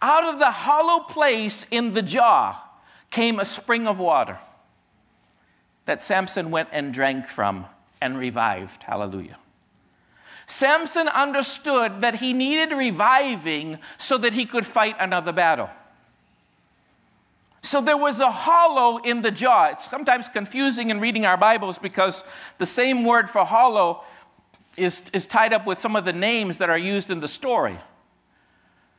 Out 0.00 0.22
of 0.22 0.38
the 0.38 0.52
hollow 0.52 1.02
place 1.02 1.66
in 1.72 1.90
the 1.90 2.02
jaw 2.02 2.62
came 3.10 3.40
a 3.40 3.44
spring 3.44 3.88
of 3.88 3.98
water 3.98 4.38
that 5.88 6.02
Samson 6.02 6.50
went 6.50 6.68
and 6.70 6.92
drank 6.92 7.26
from 7.26 7.64
and 7.98 8.18
revived. 8.18 8.82
Hallelujah. 8.82 9.38
Samson 10.46 11.08
understood 11.08 12.02
that 12.02 12.16
he 12.16 12.34
needed 12.34 12.76
reviving 12.76 13.78
so 13.96 14.18
that 14.18 14.34
he 14.34 14.44
could 14.44 14.66
fight 14.66 14.96
another 14.98 15.32
battle. 15.32 15.70
So 17.62 17.80
there 17.80 17.96
was 17.96 18.20
a 18.20 18.30
hollow 18.30 18.98
in 18.98 19.22
the 19.22 19.30
jaw. 19.30 19.70
It's 19.70 19.88
sometimes 19.88 20.28
confusing 20.28 20.90
in 20.90 21.00
reading 21.00 21.24
our 21.24 21.38
Bibles 21.38 21.78
because 21.78 22.22
the 22.58 22.66
same 22.66 23.06
word 23.06 23.30
for 23.30 23.46
hollow 23.46 24.02
is, 24.76 25.04
is 25.14 25.24
tied 25.24 25.54
up 25.54 25.66
with 25.66 25.78
some 25.78 25.96
of 25.96 26.04
the 26.04 26.12
names 26.12 26.58
that 26.58 26.68
are 26.68 26.76
used 26.76 27.10
in 27.10 27.20
the 27.20 27.28
story. 27.28 27.78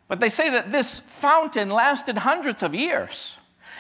But 0.08 0.20
they 0.20 0.30
say 0.30 0.50
that 0.50 0.72
this 0.72 1.00
fountain 1.00 1.70
lasted 1.70 2.18
hundreds 2.18 2.64
of 2.64 2.74
years 2.74 3.38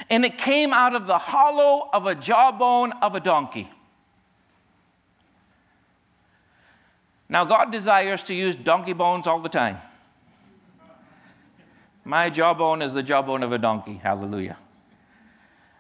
and 0.09 0.23
it 0.23 0.37
came 0.37 0.73
out 0.73 0.95
of 0.95 1.07
the 1.07 1.17
hollow 1.17 1.89
of 1.93 2.05
a 2.05 2.15
jawbone 2.15 2.91
of 3.01 3.15
a 3.15 3.19
donkey. 3.19 3.69
Now, 7.27 7.45
God 7.45 7.71
desires 7.71 8.23
to 8.23 8.33
use 8.33 8.55
donkey 8.55 8.93
bones 8.93 9.27
all 9.27 9.39
the 9.39 9.49
time. 9.49 9.77
My 12.03 12.29
jawbone 12.29 12.81
is 12.81 12.93
the 12.93 13.03
jawbone 13.03 13.43
of 13.43 13.51
a 13.51 13.59
donkey. 13.59 13.95
Hallelujah. 14.01 14.57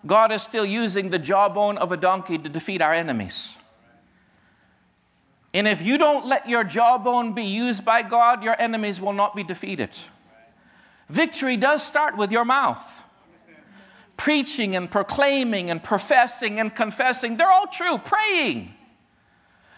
God 0.05 0.31
is 0.31 0.43
still 0.43 0.65
using 0.65 1.09
the 1.09 1.17
jawbone 1.17 1.77
of 1.77 1.91
a 1.91 1.97
donkey 1.97 2.37
to 2.37 2.49
defeat 2.49 2.81
our 2.81 2.93
enemies. 2.93 3.57
And 5.53 5.67
if 5.67 5.81
you 5.81 5.97
don't 5.97 6.27
let 6.27 6.47
your 6.47 6.63
jawbone 6.63 7.33
be 7.33 7.43
used 7.43 7.83
by 7.83 8.03
God, 8.03 8.43
your 8.43 8.55
enemies 8.61 9.01
will 9.01 9.13
not 9.13 9.35
be 9.35 9.43
defeated. 9.43 9.89
Victory 11.09 11.57
does 11.57 11.81
start 11.81 12.15
with 12.15 12.31
your 12.31 12.45
mouth 12.45 13.03
preaching 14.19 14.75
and 14.75 14.91
proclaiming 14.91 15.71
and 15.71 15.81
professing 15.81 16.59
and 16.59 16.75
confessing, 16.75 17.37
they're 17.37 17.49
all 17.49 17.67
true. 17.67 17.97
Praying. 17.97 18.73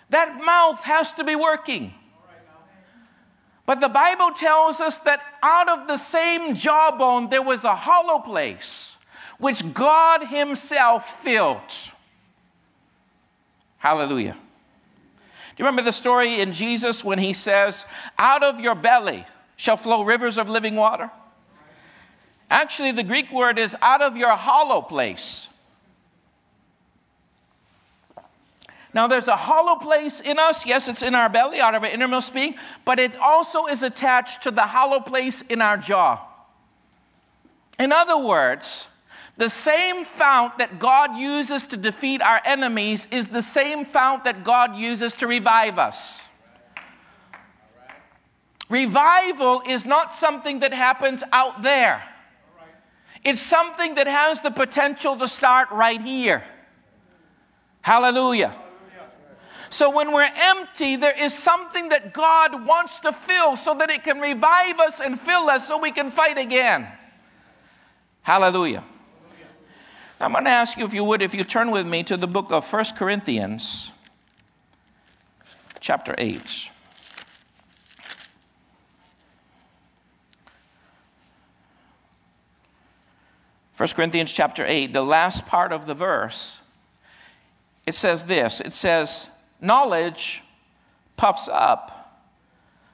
That 0.09 0.43
mouth 0.43 0.83
has 0.83 1.13
to 1.13 1.23
be 1.23 1.35
working. 1.35 1.93
But 3.67 3.79
the 3.79 3.87
Bible 3.87 4.31
tells 4.31 4.81
us 4.81 4.97
that 4.99 5.21
out 5.43 5.69
of 5.69 5.87
the 5.87 5.95
same 5.95 6.55
jawbone 6.55 7.29
there 7.29 7.43
was 7.43 7.63
a 7.63 7.75
hollow 7.75 8.19
place 8.19 8.97
which 9.37 9.73
God 9.73 10.25
Himself 10.25 11.21
filled. 11.21 11.61
Hallelujah. 13.77 14.33
Do 14.33 14.37
you 15.57 15.65
remember 15.65 15.83
the 15.83 15.93
story 15.93 16.41
in 16.41 16.51
Jesus 16.51 17.05
when 17.05 17.19
He 17.19 17.33
says, 17.33 17.85
Out 18.17 18.43
of 18.43 18.59
your 18.59 18.75
belly 18.75 19.23
shall 19.55 19.77
flow 19.77 20.03
rivers 20.03 20.39
of 20.39 20.49
living 20.49 20.75
water? 20.75 21.11
Actually, 22.51 22.91
the 22.91 23.01
Greek 23.01 23.31
word 23.31 23.57
is 23.57 23.77
out 23.81 24.01
of 24.01 24.17
your 24.17 24.35
hollow 24.35 24.81
place. 24.81 25.47
Now, 28.93 29.07
there's 29.07 29.29
a 29.29 29.37
hollow 29.37 29.77
place 29.77 30.19
in 30.19 30.37
us. 30.37 30.65
Yes, 30.65 30.89
it's 30.89 31.01
in 31.01 31.15
our 31.15 31.29
belly, 31.29 31.61
out 31.61 31.75
of 31.75 31.83
our 31.83 31.89
innermost 31.89 32.33
being, 32.33 32.55
but 32.83 32.99
it 32.99 33.15
also 33.15 33.67
is 33.67 33.83
attached 33.83 34.43
to 34.43 34.51
the 34.51 34.63
hollow 34.63 34.99
place 34.99 35.41
in 35.47 35.61
our 35.61 35.77
jaw. 35.77 36.19
In 37.79 37.93
other 37.93 38.17
words, 38.17 38.89
the 39.37 39.49
same 39.49 40.03
fount 40.03 40.57
that 40.57 40.77
God 40.77 41.15
uses 41.17 41.63
to 41.67 41.77
defeat 41.77 42.21
our 42.21 42.41
enemies 42.43 43.07
is 43.11 43.27
the 43.27 43.41
same 43.41 43.85
fount 43.85 44.25
that 44.25 44.43
God 44.43 44.75
uses 44.75 45.13
to 45.13 45.27
revive 45.27 45.79
us. 45.79 46.25
Revival 48.67 49.63
is 49.65 49.85
not 49.85 50.13
something 50.13 50.59
that 50.59 50.73
happens 50.73 51.23
out 51.31 51.61
there. 51.61 52.03
It's 53.23 53.41
something 53.41 53.95
that 53.95 54.07
has 54.07 54.41
the 54.41 54.51
potential 54.51 55.15
to 55.17 55.27
start 55.27 55.69
right 55.71 56.01
here. 56.01 56.43
Hallelujah. 57.81 58.55
So 59.69 59.89
when 59.89 60.11
we're 60.11 60.29
empty, 60.35 60.97
there 60.97 61.17
is 61.17 61.33
something 61.33 61.89
that 61.89 62.13
God 62.13 62.65
wants 62.65 62.99
to 63.01 63.13
fill 63.13 63.55
so 63.55 63.73
that 63.75 63.89
it 63.89 64.03
can 64.03 64.19
revive 64.19 64.79
us 64.79 64.99
and 64.99 65.19
fill 65.19 65.49
us 65.49 65.67
so 65.67 65.79
we 65.79 65.91
can 65.91 66.11
fight 66.11 66.37
again. 66.37 66.87
Hallelujah. 68.21 68.83
I'm 70.19 70.33
going 70.33 70.43
to 70.43 70.51
ask 70.51 70.77
you, 70.77 70.85
if 70.85 70.93
you 70.93 71.03
would, 71.03 71.21
if 71.21 71.33
you 71.33 71.43
turn 71.43 71.71
with 71.71 71.87
me 71.87 72.03
to 72.03 72.17
the 72.17 72.27
book 72.27 72.51
of 72.51 72.71
1 72.71 72.85
Corinthians, 72.97 73.91
chapter 75.79 76.13
8. 76.17 76.71
First 83.81 83.95
Corinthians 83.95 84.31
chapter 84.31 84.63
8, 84.63 84.93
the 84.93 85.01
last 85.01 85.47
part 85.47 85.73
of 85.73 85.87
the 85.87 85.95
verse, 85.95 86.61
it 87.87 87.95
says 87.95 88.25
this. 88.25 88.61
It 88.61 88.73
says, 88.73 89.25
Knowledge 89.59 90.43
puffs 91.17 91.49
up, 91.51 92.21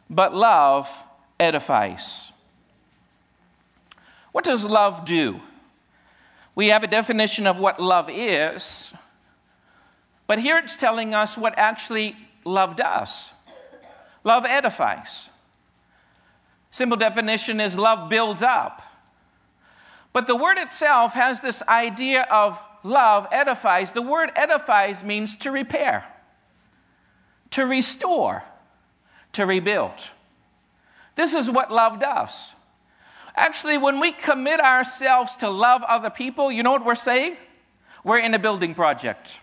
but 0.09 0.33
love 0.33 0.89
edifies. 1.41 2.31
What 4.31 4.45
does 4.45 4.63
love 4.63 5.03
do? 5.03 5.41
We 6.55 6.67
have 6.69 6.85
a 6.85 6.87
definition 6.87 7.47
of 7.47 7.59
what 7.59 7.81
love 7.81 8.09
is, 8.09 8.93
but 10.25 10.39
here 10.39 10.57
it's 10.57 10.77
telling 10.77 11.13
us 11.13 11.37
what 11.37 11.53
actually 11.57 12.15
love 12.45 12.77
does. 12.77 13.33
Love 14.23 14.45
edifies. 14.45 15.31
Simple 16.71 16.95
definition 16.95 17.59
is 17.59 17.77
love 17.77 18.09
builds 18.09 18.41
up. 18.41 18.86
But 20.13 20.27
the 20.27 20.35
word 20.35 20.57
itself 20.57 21.13
has 21.13 21.41
this 21.41 21.61
idea 21.67 22.23
of 22.31 22.59
love 22.83 23.27
edifies. 23.31 23.91
The 23.91 24.01
word 24.01 24.31
edifies 24.35 25.03
means 25.03 25.35
to 25.35 25.51
repair 25.51 26.05
to 27.51 27.65
restore, 27.65 28.43
to 29.33 29.45
rebuild. 29.45 30.11
This 31.15 31.33
is 31.33 31.49
what 31.49 31.71
love 31.71 31.99
does. 31.99 32.55
Actually, 33.35 33.77
when 33.77 33.99
we 33.99 34.11
commit 34.11 34.59
ourselves 34.59 35.35
to 35.37 35.49
love 35.49 35.83
other 35.83 36.09
people, 36.09 36.51
you 36.51 36.63
know 36.63 36.71
what 36.71 36.85
we're 36.85 36.95
saying? 36.95 37.37
We're 38.03 38.19
in 38.19 38.33
a 38.33 38.39
building 38.39 38.73
project. 38.73 39.41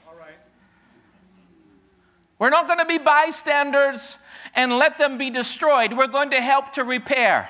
We're 2.39 2.51
not 2.51 2.67
going 2.67 2.81
to 2.81 2.85
be 2.85 2.99
bystanders 2.99 4.19
and 4.55 4.77
let 4.77 4.99
them 4.99 5.19
be 5.19 5.31
destroyed. 5.31 5.93
We're 5.93 6.09
going 6.09 6.31
to 6.31 6.41
help 6.41 6.73
to 6.73 6.85
repair. 6.85 7.49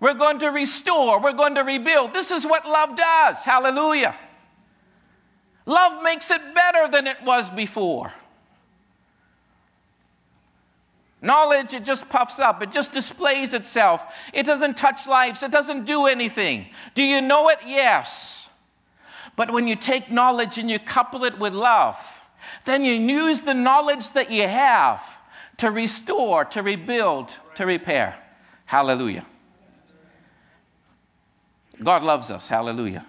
We're 0.00 0.14
going 0.14 0.38
to 0.40 0.48
restore. 0.48 1.20
We're 1.20 1.32
going 1.32 1.54
to 1.54 1.62
rebuild. 1.62 2.12
This 2.12 2.30
is 2.30 2.46
what 2.46 2.66
love 2.66 2.96
does. 2.96 3.44
Hallelujah. 3.44 4.14
Love 5.64 6.02
makes 6.02 6.30
it 6.30 6.54
better 6.54 6.88
than 6.88 7.06
it 7.06 7.22
was 7.24 7.50
before. 7.50 8.12
Knowledge, 11.22 11.74
it 11.74 11.84
just 11.84 12.08
puffs 12.08 12.38
up, 12.38 12.62
it 12.62 12.70
just 12.70 12.92
displays 12.92 13.54
itself. 13.54 14.14
It 14.32 14.46
doesn't 14.46 14.76
touch 14.76 15.08
lives, 15.08 15.42
it 15.42 15.50
doesn't 15.50 15.84
do 15.84 16.06
anything. 16.06 16.66
Do 16.94 17.02
you 17.02 17.20
know 17.20 17.48
it? 17.48 17.58
Yes. 17.66 18.48
But 19.34 19.50
when 19.50 19.66
you 19.66 19.76
take 19.76 20.10
knowledge 20.10 20.58
and 20.58 20.70
you 20.70 20.78
couple 20.78 21.24
it 21.24 21.38
with 21.38 21.52
love, 21.52 22.30
then 22.64 22.84
you 22.84 22.92
use 22.92 23.42
the 23.42 23.54
knowledge 23.54 24.12
that 24.12 24.30
you 24.30 24.46
have 24.46 25.18
to 25.56 25.70
restore, 25.70 26.44
to 26.44 26.62
rebuild, 26.62 27.36
to 27.54 27.66
repair. 27.66 28.16
Hallelujah. 28.66 29.24
God 31.82 32.02
loves 32.02 32.30
us. 32.30 32.48
Hallelujah. 32.48 33.04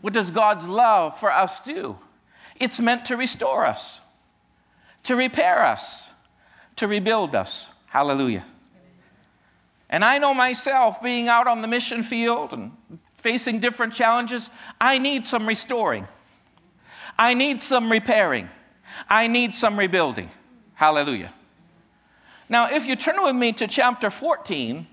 What 0.00 0.12
does 0.12 0.30
God's 0.30 0.66
love 0.66 1.18
for 1.18 1.30
us 1.30 1.60
do? 1.60 1.96
It's 2.56 2.80
meant 2.80 3.06
to 3.06 3.16
restore 3.16 3.64
us, 3.66 4.00
to 5.04 5.16
repair 5.16 5.64
us 5.64 6.08
to 6.78 6.86
rebuild 6.86 7.34
us. 7.34 7.70
Hallelujah. 7.86 8.44
And 9.90 10.04
I 10.04 10.18
know 10.18 10.32
myself 10.32 11.02
being 11.02 11.28
out 11.28 11.46
on 11.46 11.60
the 11.60 11.68
mission 11.68 12.02
field 12.02 12.52
and 12.52 12.72
facing 13.14 13.58
different 13.58 13.92
challenges, 13.92 14.50
I 14.80 14.98
need 14.98 15.26
some 15.26 15.46
restoring. 15.46 16.06
I 17.18 17.34
need 17.34 17.60
some 17.60 17.90
repairing. 17.90 18.48
I 19.08 19.26
need 19.26 19.54
some 19.54 19.78
rebuilding. 19.78 20.30
Hallelujah. 20.74 21.32
Now, 22.48 22.70
if 22.70 22.86
you 22.86 22.94
turn 22.94 23.22
with 23.22 23.34
me 23.34 23.52
to 23.54 23.66
chapter 23.66 24.08
14 24.08 24.86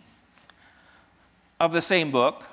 of 1.60 1.71
the 1.71 1.81
same 1.81 2.10
book, 2.10 2.43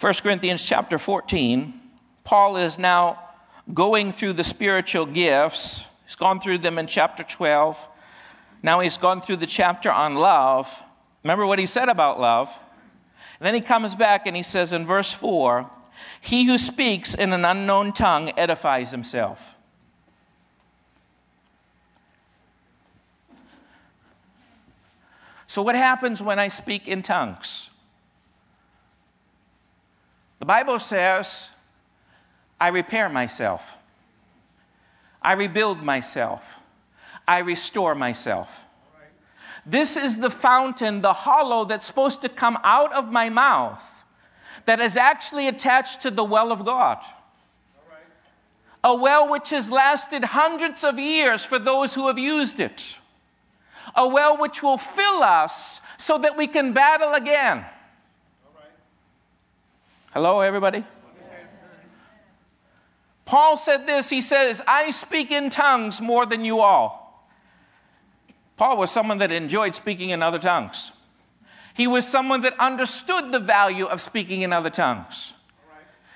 1 0.00 0.14
Corinthians 0.22 0.64
chapter 0.64 0.96
14, 0.96 1.74
Paul 2.22 2.56
is 2.56 2.78
now 2.78 3.18
going 3.74 4.12
through 4.12 4.34
the 4.34 4.44
spiritual 4.44 5.06
gifts. 5.06 5.84
He's 6.04 6.14
gone 6.14 6.38
through 6.38 6.58
them 6.58 6.78
in 6.78 6.86
chapter 6.86 7.24
12. 7.24 7.88
Now 8.62 8.78
he's 8.78 8.96
gone 8.96 9.20
through 9.20 9.38
the 9.38 9.46
chapter 9.46 9.90
on 9.90 10.14
love. 10.14 10.84
Remember 11.24 11.44
what 11.44 11.58
he 11.58 11.66
said 11.66 11.88
about 11.88 12.20
love? 12.20 12.56
And 13.40 13.46
then 13.46 13.54
he 13.54 13.60
comes 13.60 13.96
back 13.96 14.24
and 14.26 14.36
he 14.36 14.44
says 14.44 14.72
in 14.72 14.86
verse 14.86 15.12
4 15.12 15.68
He 16.20 16.44
who 16.44 16.58
speaks 16.58 17.14
in 17.14 17.32
an 17.32 17.44
unknown 17.44 17.92
tongue 17.92 18.30
edifies 18.36 18.92
himself. 18.92 19.56
So, 25.48 25.60
what 25.62 25.74
happens 25.74 26.22
when 26.22 26.38
I 26.38 26.46
speak 26.46 26.86
in 26.86 27.02
tongues? 27.02 27.70
The 30.38 30.46
Bible 30.46 30.78
says, 30.78 31.48
I 32.60 32.68
repair 32.68 33.08
myself, 33.08 33.78
I 35.22 35.32
rebuild 35.32 35.82
myself, 35.82 36.60
I 37.26 37.38
restore 37.38 37.94
myself. 37.94 38.64
This 39.66 39.96
is 39.96 40.18
the 40.18 40.30
fountain, 40.30 41.02
the 41.02 41.12
hollow 41.12 41.64
that's 41.64 41.86
supposed 41.86 42.22
to 42.22 42.28
come 42.28 42.58
out 42.64 42.92
of 42.94 43.12
my 43.12 43.28
mouth 43.28 43.84
that 44.64 44.80
is 44.80 44.96
actually 44.96 45.46
attached 45.46 46.02
to 46.02 46.10
the 46.10 46.24
well 46.24 46.52
of 46.52 46.64
God. 46.64 47.02
A 48.84 48.94
well 48.94 49.28
which 49.28 49.50
has 49.50 49.70
lasted 49.70 50.24
hundreds 50.24 50.84
of 50.84 50.98
years 50.98 51.44
for 51.44 51.58
those 51.58 51.94
who 51.94 52.06
have 52.06 52.18
used 52.18 52.60
it. 52.60 52.98
A 53.94 54.06
well 54.06 54.36
which 54.38 54.62
will 54.62 54.78
fill 54.78 55.22
us 55.22 55.80
so 55.98 56.16
that 56.18 56.36
we 56.36 56.46
can 56.46 56.72
battle 56.72 57.12
again. 57.12 57.64
Hello, 60.12 60.40
everybody? 60.40 60.84
Paul 63.24 63.58
said 63.58 63.86
this 63.86 64.08
He 64.08 64.20
says, 64.20 64.62
I 64.66 64.90
speak 64.90 65.30
in 65.30 65.50
tongues 65.50 66.00
more 66.00 66.24
than 66.24 66.44
you 66.44 66.60
all. 66.60 67.28
Paul 68.56 68.78
was 68.78 68.90
someone 68.90 69.18
that 69.18 69.30
enjoyed 69.30 69.74
speaking 69.74 70.10
in 70.10 70.22
other 70.22 70.38
tongues. 70.38 70.92
He 71.74 71.86
was 71.86 72.08
someone 72.08 72.40
that 72.42 72.58
understood 72.58 73.30
the 73.30 73.38
value 73.38 73.84
of 73.84 74.00
speaking 74.00 74.42
in 74.42 74.52
other 74.52 74.70
tongues. 74.70 75.34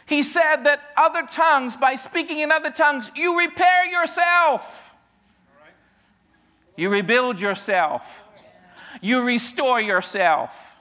He 0.06 0.24
said 0.24 0.64
that 0.64 0.80
other 0.96 1.22
tongues, 1.22 1.76
by 1.76 1.94
speaking 1.94 2.40
in 2.40 2.50
other 2.50 2.70
tongues, 2.70 3.12
you 3.14 3.38
repair 3.38 3.84
yourself. 3.86 4.96
You 6.76 6.88
rebuild 6.88 7.40
yourself. 7.40 8.28
You 9.00 9.22
restore 9.22 9.80
yourself. 9.80 10.71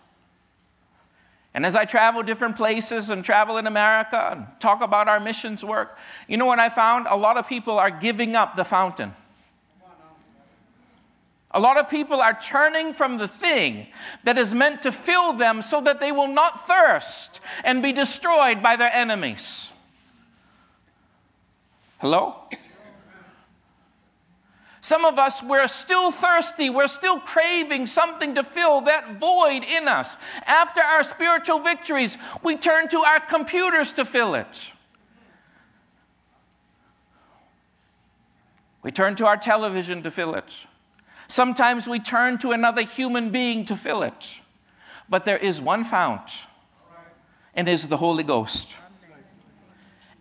And 1.54 1.66
as 1.66 1.76
I 1.76 1.86
travel 1.86 2.24
different 2.24 2.56
places 2.56 3.10
and 3.10 3.26
travel 3.26 3.58
in 3.58 3.68
America 3.68 4.30
and 4.32 4.48
talk 4.60 4.82
about 4.82 5.08
our 5.10 5.20
missions 5.20 5.66
work, 5.66 5.98
you 6.28 6.38
know 6.38 6.46
what 6.46 6.60
I 6.60 6.70
found? 6.70 7.08
A 7.10 7.18
lot 7.18 7.38
of 7.38 7.48
people 7.48 7.78
are 7.78 7.92
giving 7.92 8.36
up 8.36 8.56
the 8.56 8.64
fountain. 8.64 9.14
A 11.54 11.60
lot 11.60 11.78
of 11.78 11.90
people 11.90 12.22
are 12.22 12.38
turning 12.40 12.94
from 12.94 13.18
the 13.18 13.28
thing 13.28 13.88
that 14.24 14.38
is 14.38 14.54
meant 14.54 14.82
to 14.84 14.92
fill 14.92 15.34
them 15.34 15.62
so 15.62 15.82
that 15.82 16.00
they 16.00 16.14
will 16.14 16.30
not 16.30 16.66
thirst 16.66 17.42
and 17.66 17.84
be 17.84 17.92
destroyed 17.92 18.64
by 18.64 18.78
their 18.78 18.92
enemies. 18.94 19.74
Hello? 22.00 22.36
Some 24.82 25.06
of 25.06 25.20
us, 25.20 25.44
we're 25.44 25.68
still 25.68 26.10
thirsty. 26.10 26.72
We're 26.72 26.88
still 26.88 27.20
craving 27.20 27.86
something 27.86 28.34
to 28.34 28.44
fill 28.44 28.82
that 28.82 29.16
void 29.16 29.64
in 29.64 29.88
us. 29.88 30.18
After 30.48 30.82
our 30.82 31.04
spiritual 31.04 31.60
victories, 31.60 32.18
we 32.44 32.58
turn 32.58 32.88
to 32.90 32.98
our 33.00 33.20
computers 33.20 33.94
to 33.94 34.06
fill 34.06 34.34
it. 34.34 34.74
We 38.82 38.92
turn 38.92 39.16
to 39.18 39.28
our 39.28 39.38
television 39.38 40.02
to 40.02 40.10
fill 40.10 40.34
it. 40.34 40.66
Sometimes 41.28 41.88
we 41.88 42.00
turn 42.00 42.40
to 42.40 42.52
another 42.52 42.82
human 42.82 43.30
being 43.30 43.64
to 43.66 43.76
fill 43.76 44.02
it. 44.02 44.42
But 45.08 45.26
there 45.26 45.38
is 45.38 45.62
one 45.62 45.84
fount, 45.84 46.48
and 47.54 47.70
is 47.70 47.88
the 47.88 47.98
Holy 47.98 48.24
Ghost. 48.24 48.76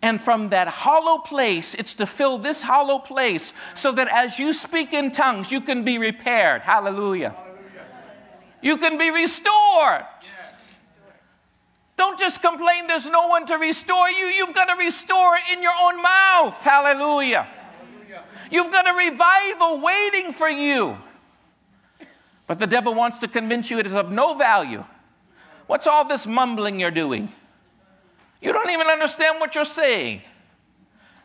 And 0.01 0.19
from 0.21 0.49
that 0.49 0.67
hollow 0.67 1.19
place, 1.19 1.75
it's 1.75 1.93
to 1.95 2.05
fill 2.05 2.39
this 2.39 2.63
hollow 2.63 2.97
place 2.97 3.53
so 3.75 3.91
that 3.91 4.07
as 4.07 4.39
you 4.39 4.51
speak 4.51 4.93
in 4.93 5.11
tongues, 5.11 5.51
you 5.51 5.61
can 5.61 5.83
be 5.83 5.97
repaired. 5.99 6.61
Hallelujah. 6.61 7.35
You 8.61 8.77
can 8.77 8.97
be 8.97 9.09
restored. 9.11 10.05
Don't 11.97 12.17
just 12.17 12.41
complain 12.41 12.87
there's 12.87 13.07
no 13.07 13.27
one 13.27 13.45
to 13.45 13.55
restore 13.55 14.09
you. 14.09 14.25
You've 14.25 14.55
got 14.55 14.65
to 14.65 14.75
restore 14.75 15.37
in 15.51 15.61
your 15.61 15.73
own 15.79 16.01
mouth. 16.01 16.57
Hallelujah. 16.63 17.47
You've 18.49 18.71
got 18.71 18.87
a 18.87 18.93
revival 18.93 19.81
waiting 19.81 20.33
for 20.33 20.49
you. 20.49 20.97
But 22.47 22.59
the 22.59 22.67
devil 22.67 22.93
wants 22.95 23.19
to 23.19 23.27
convince 23.27 23.69
you 23.69 23.77
it 23.77 23.85
is 23.85 23.95
of 23.95 24.11
no 24.11 24.33
value. 24.33 24.83
What's 25.67 25.87
all 25.87 26.03
this 26.03 26.25
mumbling 26.25 26.79
you're 26.79 26.91
doing? 26.91 27.31
You 28.41 28.51
don't 28.51 28.71
even 28.71 28.87
understand 28.87 29.39
what 29.39 29.53
you're 29.55 29.63
saying. 29.63 30.23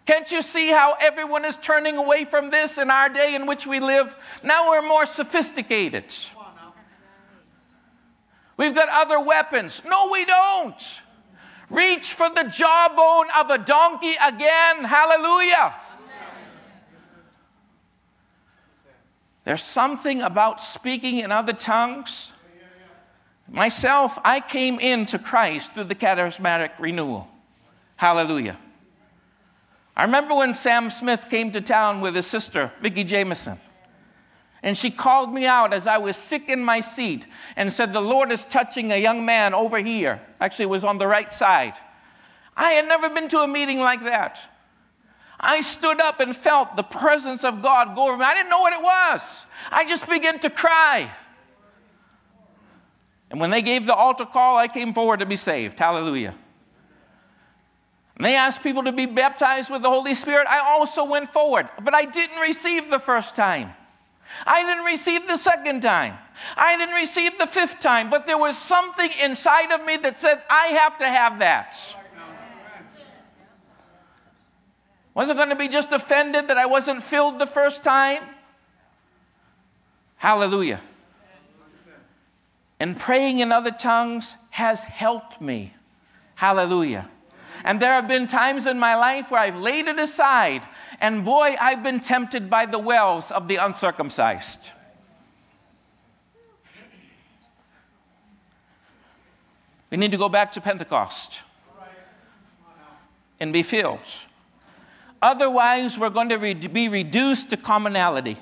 Can't 0.04 0.30
you 0.30 0.42
see 0.42 0.68
how 0.68 0.96
everyone 1.00 1.44
is 1.44 1.56
turning 1.56 1.96
away 1.96 2.24
from 2.24 2.50
this 2.50 2.78
in 2.78 2.90
our 2.90 3.08
day 3.08 3.34
in 3.34 3.46
which 3.46 3.66
we 3.66 3.80
live? 3.80 4.14
Now 4.42 4.70
we're 4.70 4.86
more 4.86 5.06
sophisticated. 5.06 6.14
We've 8.56 8.74
got 8.74 8.88
other 8.88 9.18
weapons. 9.18 9.82
No, 9.84 10.10
we 10.10 10.24
don't. 10.24 11.02
Reach 11.68 12.12
for 12.12 12.30
the 12.30 12.44
jawbone 12.44 13.26
of 13.36 13.50
a 13.50 13.58
donkey 13.58 14.14
again. 14.24 14.84
Hallelujah. 14.84 15.74
There's 19.42 19.62
something 19.62 20.22
about 20.22 20.60
speaking 20.60 21.18
in 21.18 21.32
other 21.32 21.52
tongues 21.52 22.32
Myself, 23.48 24.18
I 24.24 24.40
came 24.40 24.78
into 24.80 25.18
Christ 25.18 25.74
through 25.74 25.84
the 25.84 25.94
charismatic 25.94 26.78
renewal. 26.80 27.28
Hallelujah. 27.96 28.58
I 29.96 30.04
remember 30.04 30.34
when 30.34 30.52
Sam 30.52 30.90
Smith 30.90 31.26
came 31.30 31.52
to 31.52 31.60
town 31.60 32.00
with 32.00 32.14
his 32.14 32.26
sister, 32.26 32.72
Vicki 32.80 33.04
Jamison. 33.04 33.58
And 34.62 34.76
she 34.76 34.90
called 34.90 35.32
me 35.32 35.46
out 35.46 35.72
as 35.72 35.86
I 35.86 35.98
was 35.98 36.16
sick 36.16 36.48
in 36.48 36.62
my 36.62 36.80
seat 36.80 37.26
and 37.54 37.72
said, 37.72 37.92
The 37.92 38.00
Lord 38.00 38.32
is 38.32 38.44
touching 38.44 38.90
a 38.90 38.96
young 38.96 39.24
man 39.24 39.54
over 39.54 39.78
here. 39.78 40.20
Actually, 40.40 40.64
it 40.64 40.70
was 40.70 40.84
on 40.84 40.98
the 40.98 41.06
right 41.06 41.32
side. 41.32 41.74
I 42.56 42.72
had 42.72 42.88
never 42.88 43.08
been 43.08 43.28
to 43.28 43.40
a 43.40 43.48
meeting 43.48 43.78
like 43.78 44.02
that. 44.04 44.50
I 45.38 45.60
stood 45.60 46.00
up 46.00 46.20
and 46.20 46.34
felt 46.34 46.76
the 46.76 46.82
presence 46.82 47.44
of 47.44 47.62
God 47.62 47.94
go 47.94 48.08
over 48.08 48.16
me. 48.16 48.24
I 48.24 48.34
didn't 48.34 48.50
know 48.50 48.60
what 48.60 48.72
it 48.72 48.82
was. 48.82 49.46
I 49.70 49.84
just 49.84 50.08
began 50.08 50.40
to 50.40 50.50
cry. 50.50 51.10
And 53.30 53.40
when 53.40 53.50
they 53.50 53.62
gave 53.62 53.86
the 53.86 53.94
altar 53.94 54.24
call, 54.24 54.56
I 54.56 54.68
came 54.68 54.94
forward 54.94 55.20
to 55.20 55.26
be 55.26 55.36
saved. 55.36 55.78
Hallelujah. 55.78 56.34
And 58.16 58.24
they 58.24 58.34
asked 58.34 58.62
people 58.62 58.84
to 58.84 58.92
be 58.92 59.06
baptized 59.06 59.70
with 59.70 59.82
the 59.82 59.90
Holy 59.90 60.14
Spirit. 60.14 60.46
I 60.48 60.60
also 60.60 61.04
went 61.04 61.28
forward, 61.28 61.68
but 61.82 61.94
I 61.94 62.04
didn't 62.04 62.38
receive 62.38 62.88
the 62.90 62.98
first 62.98 63.36
time. 63.36 63.74
I 64.46 64.62
didn't 64.64 64.84
receive 64.84 65.28
the 65.28 65.36
second 65.36 65.82
time. 65.82 66.16
I 66.56 66.76
didn't 66.76 66.94
receive 66.94 67.38
the 67.38 67.46
fifth 67.46 67.78
time, 67.78 68.10
but 68.10 68.26
there 68.26 68.38
was 68.38 68.56
something 68.58 69.10
inside 69.22 69.70
of 69.72 69.84
me 69.84 69.96
that 69.98 70.18
said, 70.18 70.42
I 70.48 70.66
have 70.68 70.98
to 70.98 71.06
have 71.06 71.38
that. 71.40 71.76
Wasn't 75.14 75.38
going 75.38 75.50
to 75.50 75.56
be 75.56 75.68
just 75.68 75.92
offended 75.92 76.48
that 76.48 76.58
I 76.58 76.66
wasn't 76.66 77.02
filled 77.02 77.38
the 77.38 77.46
first 77.46 77.82
time. 77.82 78.22
Hallelujah. 80.18 80.80
And 82.78 82.98
praying 82.98 83.40
in 83.40 83.52
other 83.52 83.70
tongues 83.70 84.36
has 84.50 84.84
helped 84.84 85.40
me. 85.40 85.72
Hallelujah. 86.34 87.08
And 87.64 87.80
there 87.80 87.92
have 87.92 88.06
been 88.06 88.28
times 88.28 88.66
in 88.66 88.78
my 88.78 88.94
life 88.94 89.30
where 89.30 89.40
I've 89.40 89.56
laid 89.56 89.88
it 89.88 89.98
aside, 89.98 90.62
and 91.00 91.24
boy, 91.24 91.56
I've 91.58 91.82
been 91.82 92.00
tempted 92.00 92.50
by 92.50 92.66
the 92.66 92.78
wells 92.78 93.30
of 93.30 93.48
the 93.48 93.56
uncircumcised. 93.56 94.72
We 99.90 99.96
need 99.96 100.10
to 100.10 100.18
go 100.18 100.28
back 100.28 100.52
to 100.52 100.60
Pentecost 100.60 101.42
and 103.40 103.52
be 103.52 103.62
filled. 103.62 104.00
Otherwise, 105.22 105.98
we're 105.98 106.10
going 106.10 106.28
to 106.28 106.68
be 106.68 106.88
reduced 106.88 107.50
to 107.50 107.56
commonality. 107.56 108.36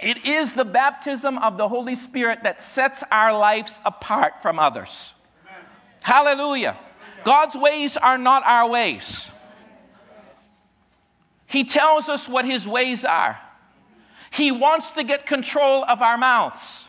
It 0.00 0.24
is 0.24 0.52
the 0.52 0.64
baptism 0.64 1.38
of 1.38 1.58
the 1.58 1.68
Holy 1.68 1.94
Spirit 1.94 2.44
that 2.44 2.62
sets 2.62 3.02
our 3.10 3.36
lives 3.36 3.80
apart 3.84 4.40
from 4.42 4.58
others. 4.58 5.14
Hallelujah. 6.02 6.76
God's 7.24 7.56
ways 7.56 7.96
are 7.96 8.16
not 8.16 8.44
our 8.46 8.68
ways. 8.68 9.32
He 11.46 11.64
tells 11.64 12.08
us 12.08 12.28
what 12.28 12.44
His 12.44 12.68
ways 12.68 13.04
are. 13.04 13.38
He 14.30 14.52
wants 14.52 14.92
to 14.92 15.02
get 15.02 15.26
control 15.26 15.84
of 15.84 16.02
our 16.02 16.16
mouths. 16.16 16.88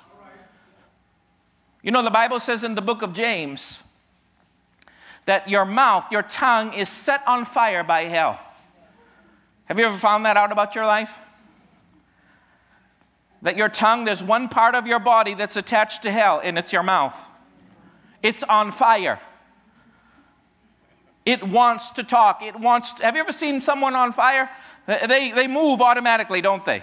You 1.82 1.92
know, 1.92 2.04
the 2.04 2.12
Bible 2.12 2.40
says 2.40 2.64
in 2.64 2.76
the 2.76 2.82
book 2.82 3.02
of 3.02 3.14
James 3.14 3.82
that 5.26 5.50
your 5.50 5.66
mouth, 5.66 6.12
your 6.12 6.24
tongue, 6.24 6.74
is 6.74 6.90
set 6.90 7.26
on 7.26 7.46
fire 7.46 7.84
by 7.84 8.02
hell. 8.02 8.40
Have 9.66 9.80
you 9.80 9.86
ever 9.86 9.98
found 9.98 10.26
that 10.26 10.36
out 10.36 10.52
about 10.52 10.76
your 10.76 10.86
life? 10.86 11.18
That 13.42 13.58
your 13.58 13.70
tongue, 13.70 14.06
there's 14.06 14.24
one 14.24 14.50
part 14.50 14.76
of 14.76 14.86
your 14.86 15.00
body 15.00 15.34
that's 15.34 15.56
attached 15.56 16.02
to 16.04 16.12
hell, 16.12 16.42
and 16.44 16.58
it's 16.58 16.74
your 16.74 16.84
mouth. 16.84 17.18
It's 18.22 18.44
on 18.44 18.72
fire. 18.72 19.20
It 21.26 21.44
wants 21.44 21.92
to 21.92 22.04
talk. 22.04 22.42
It 22.42 22.56
wants. 22.60 22.94
To, 22.94 23.04
have 23.04 23.16
you 23.16 23.22
ever 23.22 23.32
seen 23.32 23.60
someone 23.60 23.96
on 23.96 24.12
fire? 24.12 24.50
They, 24.88 25.32
they 25.32 25.48
move 25.48 25.82
automatically, 25.82 26.42
don't 26.42 26.66
they? 26.66 26.82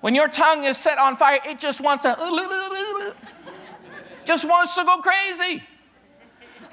When 0.00 0.14
your 0.14 0.28
tongue 0.28 0.64
is 0.64 0.76
set 0.76 0.98
on 0.98 1.16
fire, 1.16 1.40
it 1.44 1.58
just 1.58 1.80
wants 1.80 2.02
to, 2.02 3.14
just 4.24 4.46
wants 4.46 4.74
to 4.74 4.84
go 4.84 4.98
crazy. 4.98 5.62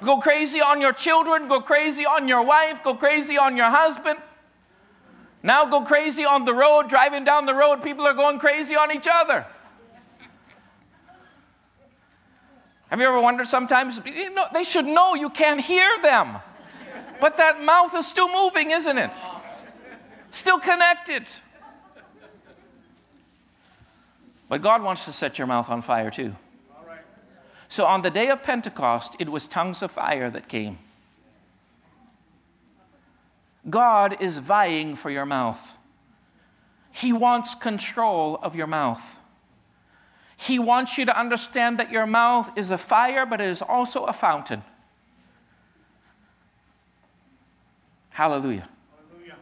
Go 0.02 0.18
crazy 0.18 0.60
on 0.60 0.80
your 0.80 0.92
children, 0.92 1.48
go 1.48 1.60
crazy 1.60 2.04
on 2.04 2.28
your 2.28 2.44
wife, 2.44 2.82
go 2.82 2.94
crazy 2.94 3.38
on 3.38 3.56
your 3.56 3.70
husband. 3.70 4.18
Now 5.44 5.66
go 5.66 5.82
crazy 5.82 6.24
on 6.24 6.46
the 6.46 6.54
road, 6.54 6.88
driving 6.88 7.22
down 7.22 7.44
the 7.44 7.54
road, 7.54 7.82
people 7.82 8.06
are 8.06 8.14
going 8.14 8.38
crazy 8.38 8.76
on 8.76 8.90
each 8.90 9.06
other. 9.06 9.46
Have 12.88 12.98
you 12.98 13.06
ever 13.06 13.20
wondered 13.20 13.46
sometimes? 13.46 14.00
You 14.06 14.30
know, 14.30 14.46
they 14.54 14.64
should 14.64 14.86
know 14.86 15.14
you 15.14 15.28
can't 15.28 15.60
hear 15.60 15.86
them. 16.00 16.38
But 17.20 17.36
that 17.36 17.62
mouth 17.62 17.94
is 17.94 18.06
still 18.06 18.32
moving, 18.32 18.70
isn't 18.70 18.96
it? 18.96 19.10
Still 20.30 20.58
connected. 20.58 21.28
But 24.48 24.62
God 24.62 24.82
wants 24.82 25.04
to 25.04 25.12
set 25.12 25.36
your 25.36 25.46
mouth 25.46 25.68
on 25.68 25.82
fire 25.82 26.10
too. 26.10 26.34
So 27.68 27.84
on 27.84 28.00
the 28.00 28.10
day 28.10 28.30
of 28.30 28.42
Pentecost, 28.42 29.16
it 29.18 29.28
was 29.28 29.46
tongues 29.46 29.82
of 29.82 29.90
fire 29.90 30.30
that 30.30 30.48
came. 30.48 30.78
God 33.68 34.20
is 34.20 34.38
vying 34.38 34.96
for 34.96 35.10
your 35.10 35.26
mouth. 35.26 35.78
He 36.90 37.12
wants 37.12 37.54
control 37.54 38.38
of 38.42 38.54
your 38.54 38.66
mouth. 38.66 39.20
He 40.36 40.58
wants 40.58 40.98
you 40.98 41.04
to 41.06 41.18
understand 41.18 41.78
that 41.78 41.90
your 41.90 42.06
mouth 42.06 42.56
is 42.58 42.70
a 42.70 42.78
fire, 42.78 43.24
but 43.24 43.40
it 43.40 43.48
is 43.48 43.62
also 43.62 44.04
a 44.04 44.12
fountain. 44.12 44.62
Hallelujah. 48.10 48.68
Hallelujah. 49.10 49.36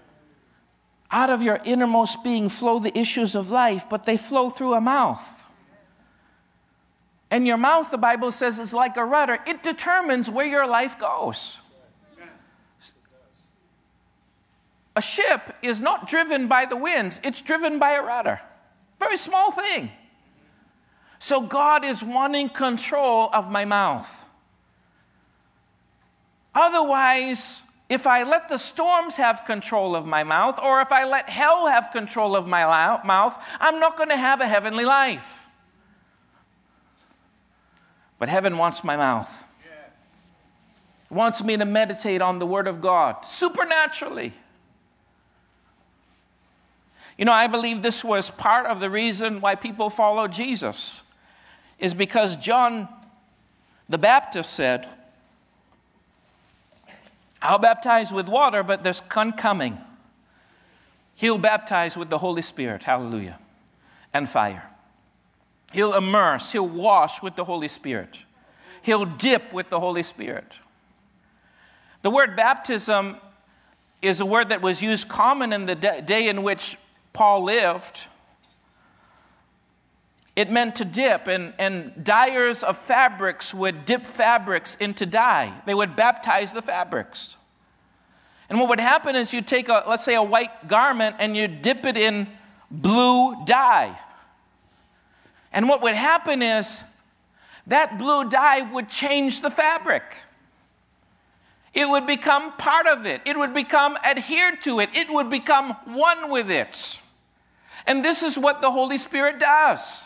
Out 1.10 1.30
of 1.30 1.42
your 1.42 1.60
innermost 1.64 2.22
being 2.22 2.48
flow 2.48 2.78
the 2.78 2.96
issues 2.96 3.34
of 3.34 3.50
life, 3.50 3.88
but 3.88 4.06
they 4.06 4.16
flow 4.16 4.48
through 4.48 4.74
a 4.74 4.80
mouth. 4.80 5.44
And 7.30 7.46
your 7.46 7.56
mouth, 7.56 7.90
the 7.90 7.98
Bible 7.98 8.30
says, 8.30 8.58
is 8.58 8.74
like 8.74 8.98
a 8.98 9.04
rudder. 9.04 9.38
It 9.46 9.62
determines 9.62 10.28
where 10.28 10.44
your 10.44 10.66
life 10.66 10.98
goes. 10.98 11.61
A 14.94 15.02
ship 15.02 15.54
is 15.62 15.80
not 15.80 16.06
driven 16.06 16.48
by 16.48 16.66
the 16.66 16.76
winds, 16.76 17.20
it's 17.24 17.40
driven 17.40 17.78
by 17.78 17.92
a 17.92 18.02
rudder. 18.02 18.40
Very 19.00 19.16
small 19.16 19.50
thing. 19.50 19.90
So 21.18 21.40
God 21.40 21.84
is 21.84 22.02
wanting 22.02 22.48
control 22.48 23.30
of 23.32 23.50
my 23.50 23.64
mouth. 23.64 24.26
Otherwise, 26.54 27.62
if 27.88 28.06
I 28.06 28.22
let 28.24 28.48
the 28.48 28.58
storms 28.58 29.16
have 29.16 29.44
control 29.44 29.94
of 29.94 30.06
my 30.06 30.24
mouth, 30.24 30.58
or 30.62 30.80
if 30.80 30.92
I 30.92 31.04
let 31.04 31.28
hell 31.28 31.66
have 31.66 31.90
control 31.90 32.36
of 32.36 32.46
my 32.46 32.64
mouth, 33.04 33.42
I'm 33.60 33.80
not 33.80 33.96
going 33.96 34.08
to 34.08 34.16
have 34.16 34.40
a 34.40 34.46
heavenly 34.46 34.84
life. 34.84 35.48
But 38.18 38.28
heaven 38.28 38.56
wants 38.56 38.84
my 38.84 38.96
mouth, 38.96 39.44
wants 41.10 41.42
me 41.42 41.56
to 41.56 41.64
meditate 41.64 42.22
on 42.22 42.38
the 42.38 42.46
Word 42.46 42.66
of 42.66 42.80
God 42.80 43.24
supernaturally. 43.24 44.32
You 47.18 47.24
know, 47.24 47.32
I 47.32 47.46
believe 47.46 47.82
this 47.82 48.02
was 48.02 48.30
part 48.30 48.66
of 48.66 48.80
the 48.80 48.90
reason 48.90 49.40
why 49.40 49.54
people 49.54 49.90
follow 49.90 50.28
Jesus, 50.28 51.02
is 51.78 51.94
because 51.94 52.36
John 52.36 52.88
the 53.88 53.98
Baptist 53.98 54.54
said, 54.54 54.88
I'll 57.42 57.58
baptize 57.58 58.12
with 58.12 58.28
water, 58.28 58.62
but 58.62 58.84
there's 58.84 59.00
one 59.00 59.32
coming. 59.32 59.78
He'll 61.14 61.38
baptize 61.38 61.96
with 61.96 62.08
the 62.08 62.18
Holy 62.18 62.42
Spirit, 62.42 62.84
hallelujah, 62.84 63.38
and 64.14 64.28
fire. 64.28 64.70
He'll 65.72 65.94
immerse, 65.94 66.52
he'll 66.52 66.68
wash 66.68 67.22
with 67.22 67.36
the 67.36 67.44
Holy 67.44 67.68
Spirit, 67.68 68.20
he'll 68.82 69.04
dip 69.04 69.52
with 69.52 69.68
the 69.70 69.80
Holy 69.80 70.02
Spirit. 70.02 70.54
The 72.02 72.10
word 72.10 72.36
baptism 72.36 73.16
is 74.00 74.20
a 74.20 74.26
word 74.26 74.48
that 74.48 74.62
was 74.62 74.82
used 74.82 75.08
common 75.08 75.52
in 75.52 75.66
the 75.66 75.74
day 75.74 76.28
in 76.28 76.42
which 76.42 76.76
Paul 77.12 77.44
lived. 77.44 78.06
It 80.34 80.50
meant 80.50 80.76
to 80.76 80.84
dip, 80.84 81.28
and, 81.28 81.52
and 81.58 81.92
dyers 82.02 82.62
of 82.62 82.78
fabrics 82.78 83.52
would 83.52 83.84
dip 83.84 84.06
fabrics 84.06 84.76
into 84.76 85.04
dye. 85.04 85.52
They 85.66 85.74
would 85.74 85.94
baptize 85.94 86.54
the 86.54 86.62
fabrics. 86.62 87.36
And 88.48 88.58
what 88.58 88.68
would 88.70 88.80
happen 88.80 89.14
is 89.14 89.32
you'd 89.32 89.46
take, 89.46 89.68
a, 89.68 89.84
let's 89.86 90.04
say, 90.04 90.14
a 90.14 90.22
white 90.22 90.68
garment 90.68 91.16
and 91.18 91.36
you 91.36 91.48
dip 91.48 91.84
it 91.84 91.96
in 91.96 92.28
blue 92.70 93.44
dye. 93.44 93.98
And 95.52 95.68
what 95.68 95.82
would 95.82 95.94
happen 95.94 96.42
is 96.42 96.82
that 97.66 97.98
blue 97.98 98.28
dye 98.28 98.62
would 98.72 98.88
change 98.88 99.42
the 99.42 99.50
fabric. 99.50 100.16
It 101.74 101.88
would 101.88 102.06
become 102.06 102.52
part 102.56 102.86
of 102.86 103.06
it, 103.06 103.22
it 103.24 103.36
would 103.36 103.54
become 103.54 103.96
adhered 104.04 104.60
to 104.62 104.80
it, 104.80 104.90
it 104.94 105.08
would 105.10 105.30
become 105.30 105.72
one 105.84 106.30
with 106.30 106.50
it. 106.50 107.00
And 107.86 108.04
this 108.04 108.22
is 108.22 108.38
what 108.38 108.60
the 108.60 108.70
Holy 108.70 108.98
Spirit 108.98 109.38
does. 109.38 110.04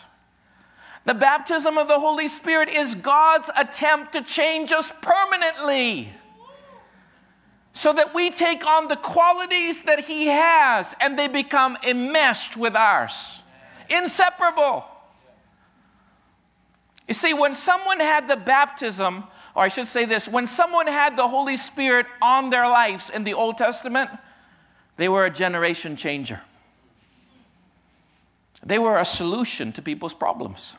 The 1.05 1.13
baptism 1.13 1.77
of 1.77 1.87
the 1.87 1.99
Holy 1.99 2.27
Spirit 2.27 2.69
is 2.69 2.93
God's 2.95 3.49
attempt 3.55 4.11
to 4.11 4.21
change 4.21 4.71
us 4.71 4.91
permanently 5.01 6.11
so 7.71 7.93
that 7.93 8.13
we 8.13 8.31
take 8.31 8.65
on 8.65 8.87
the 8.87 8.95
qualities 8.95 9.83
that 9.83 10.01
He 10.01 10.25
has 10.27 10.95
and 10.99 11.17
they 11.17 11.27
become 11.27 11.77
enmeshed 11.87 12.57
with 12.57 12.75
ours, 12.75 13.43
inseparable. 13.89 14.83
You 17.07 17.13
see, 17.13 17.33
when 17.33 17.55
someone 17.55 17.99
had 17.99 18.27
the 18.27 18.35
baptism, 18.35 19.23
or 19.55 19.63
I 19.63 19.67
should 19.69 19.87
say 19.87 20.05
this, 20.05 20.27
when 20.27 20.45
someone 20.45 20.87
had 20.87 21.15
the 21.15 21.27
Holy 21.27 21.55
Spirit 21.55 22.05
on 22.21 22.49
their 22.49 22.67
lives 22.67 23.09
in 23.09 23.23
the 23.23 23.33
Old 23.33 23.57
Testament, 23.57 24.09
they 24.97 25.07
were 25.07 25.25
a 25.25 25.29
generation 25.29 25.95
changer. 25.95 26.41
They 28.67 28.77
were 28.77 28.97
a 28.97 29.05
solution 29.05 29.71
to 29.73 29.81
people's 29.81 30.13
problems. 30.13 30.75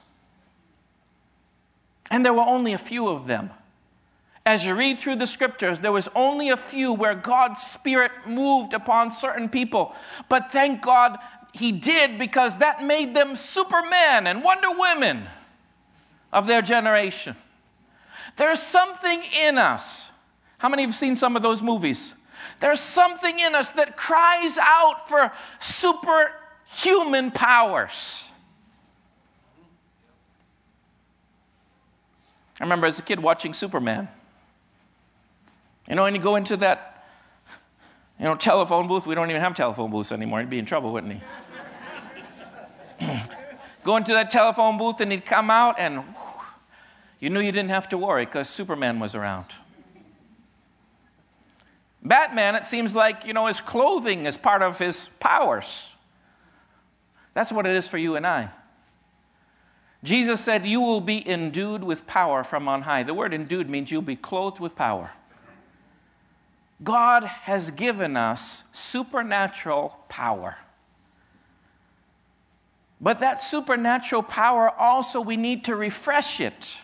And 2.11 2.23
there 2.23 2.35
were 2.35 2.43
only 2.43 2.75
a 2.75 2.79
few 2.79 3.09
of 3.09 3.27
them. 3.27 3.51
As 4.45 4.65
you 4.67 4.75
read 4.75 5.01
through 5.01 5.17
the 5.17 5.27
scriptures, 5.27 5.81
there 5.81 5.93
was 5.93 6.09
only 6.15 6.51
a 6.51 6.57
few 6.57 6.93
where 6.93 7.15
God's 7.15 7.63
Spirit 7.63 8.13
moved 8.27 8.75
upon 8.75 9.11
certain 9.11 9.49
people. 9.49 9.95
But 10.29 10.53
thank 10.53 10.83
God 10.83 11.19
He 11.55 11.73
did 11.73 12.19
because 12.19 12.59
that 12.59 12.85
made 12.85 13.15
them 13.15 13.35
supermen 13.35 14.27
and 14.27 14.45
wonder 14.45 14.69
women 14.71 15.27
of 16.31 16.47
their 16.47 16.61
generation. 16.61 17.37
There's 18.37 18.61
something 18.61 19.23
in 19.43 19.57
us. 19.57 20.11
How 20.59 20.69
many 20.69 20.83
have 20.83 20.95
seen 20.95 21.17
some 21.17 21.37
of 21.37 21.43
those 21.43 21.63
movies? 21.63 22.15
There's 22.61 22.81
something 22.81 23.39
in 23.39 23.55
us 23.55 23.73
that 23.73 23.97
cries 23.97 24.59
out 24.61 25.09
for 25.09 25.33
superhuman 26.69 27.31
powers. 27.31 28.31
I 32.61 32.65
remember 32.65 32.87
as 32.87 32.99
a 32.99 33.03
kid 33.03 33.21
watching 33.21 33.55
Superman. 33.55 34.09
You 35.89 35.95
know, 35.95 36.05
and 36.05 36.15
you 36.15 36.21
go 36.23 36.37
into 36.37 36.57
that, 36.59 37.07
you 38.19 38.25
know, 38.25 38.35
telephone 38.35 38.89
booth. 38.89 39.07
We 39.07 39.15
don't 39.15 39.31
even 39.31 39.41
have 39.41 39.55
telephone 39.55 39.91
booths 39.91 40.13
anymore. 40.13 40.41
He'd 40.41 40.51
be 40.51 40.59
in 40.59 40.67
trouble, 40.67 40.93
wouldn't 40.93 41.21
he? 42.99 43.07
go 43.85 43.97
into 43.97 44.13
that 44.13 44.31
telephone 44.31 44.77
booth 44.77 45.01
and 45.01 45.13
he'd 45.13 45.25
come 45.25 45.51
out 45.51 45.79
and 45.79 46.01
whew, 46.01 46.43
you 47.21 47.31
knew 47.31 47.41
you 47.41 47.53
didn't 47.53 47.71
have 47.71 47.89
to 47.91 47.99
worry 47.99 48.27
because 48.27 48.49
Superman 48.49 48.99
was 48.99 49.15
around. 49.15 49.47
Batman, 52.03 52.55
it 52.55 52.65
seems 52.65 52.95
like, 52.95 53.25
you 53.25 53.33
know, 53.33 53.47
his 53.47 53.61
clothing 53.61 54.27
is 54.27 54.37
part 54.37 54.63
of 54.63 54.79
his 54.79 55.09
powers. 55.21 55.95
That's 57.35 57.53
what 57.53 57.67
it 57.67 57.77
is 57.77 57.87
for 57.87 57.99
you 57.99 58.17
and 58.17 58.27
I. 58.27 58.51
Jesus 60.05 60.41
said, 60.41 60.67
You 60.67 60.81
will 60.81 61.01
be 61.01 61.29
endued 61.29 61.83
with 61.83 62.07
power 62.07 62.45
from 62.45 62.69
on 62.69 62.83
high. 62.83 63.03
The 63.03 63.15
word 63.15 63.35
endued 63.35 63.69
means 63.69 63.91
you'll 63.91 64.03
be 64.03 64.17
clothed 64.17 64.61
with 64.61 64.77
power. 64.77 65.11
God 66.83 67.25
has 67.25 67.71
given 67.73 68.17
us 68.17 68.65
supernatural 68.73 69.99
power. 70.09 70.57
But 73.01 73.21
that 73.21 73.41
supernatural 73.41 74.23
power 74.23 74.71
also, 74.71 75.21
we 75.21 75.37
need 75.37 75.65
to 75.65 75.77
refresh 75.77 76.41
it. 76.41 76.81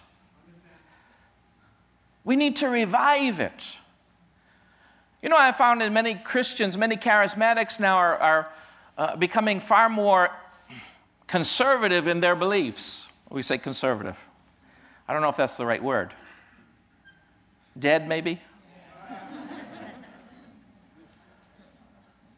We 2.25 2.37
need 2.37 2.57
to 2.57 2.69
revive 2.69 3.41
it. 3.41 3.79
You 5.23 5.29
know, 5.29 5.37
I 5.39 5.53
found 5.53 5.81
that 5.81 5.93
many 5.93 6.15
Christians, 6.15 6.77
many 6.77 6.97
charismatics 6.97 7.81
now 7.81 7.97
are, 7.97 8.17
are 8.17 8.53
uh, 8.97 9.17
becoming 9.17 9.61
far 9.61 9.89
more 9.89 10.31
conservative 11.27 12.07
in 12.07 12.21
their 12.21 12.37
beliefs. 12.37 13.09
We 13.31 13.43
say 13.43 13.59
conservative. 13.59 14.29
I 15.09 15.13
don't 15.13 15.23
know 15.23 15.29
if 15.29 15.37
that's 15.37 15.57
the 15.57 15.67
right 15.67 15.83
word. 15.83 16.15
Dead, 17.79 18.09
maybe? 18.09 18.41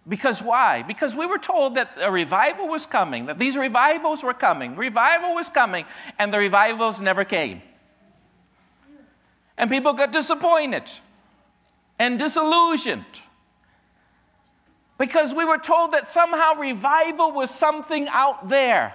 Because 0.09 0.41
why? 0.41 0.83
Because 0.83 1.17
we 1.17 1.27
were 1.27 1.39
told 1.39 1.75
that 1.75 1.91
a 2.01 2.11
revival 2.13 2.69
was 2.69 2.87
coming, 2.87 3.27
that 3.27 3.39
these 3.39 3.57
revivals 3.57 4.23
were 4.23 4.35
coming. 4.35 4.77
Revival 4.77 5.35
was 5.35 5.49
coming, 5.49 5.85
and 6.19 6.33
the 6.33 6.39
revivals 6.39 7.01
never 7.01 7.25
came. 7.25 7.61
And 9.59 9.69
people 9.69 9.95
got 9.95 10.13
disappointed 10.13 10.85
and 11.99 12.19
disillusioned 12.19 13.23
because 14.99 15.35
we 15.35 15.45
were 15.45 15.59
told 15.59 15.93
that 15.93 16.09
somehow 16.09 16.55
revival 16.55 17.33
was 17.33 17.51
something 17.51 18.09
out 18.09 18.49
there. 18.49 18.95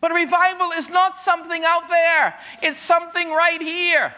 But 0.00 0.12
revival 0.12 0.70
is 0.72 0.88
not 0.88 1.18
something 1.18 1.64
out 1.64 1.88
there, 1.88 2.38
it's 2.62 2.78
something 2.78 3.30
right 3.30 3.60
here. 3.60 4.14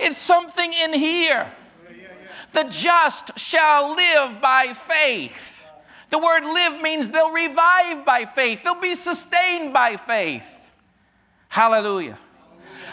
It's 0.00 0.18
something 0.18 0.72
in 0.72 0.92
here. 0.92 1.52
The 2.52 2.64
just 2.64 3.38
shall 3.38 3.94
live 3.94 4.40
by 4.40 4.72
faith. 4.72 5.68
The 6.10 6.18
word 6.18 6.44
live 6.44 6.80
means 6.80 7.10
they'll 7.10 7.32
revive 7.32 8.04
by 8.04 8.24
faith, 8.24 8.62
they'll 8.62 8.80
be 8.80 8.94
sustained 8.94 9.72
by 9.72 9.96
faith. 9.96 10.72
Hallelujah. 11.48 12.18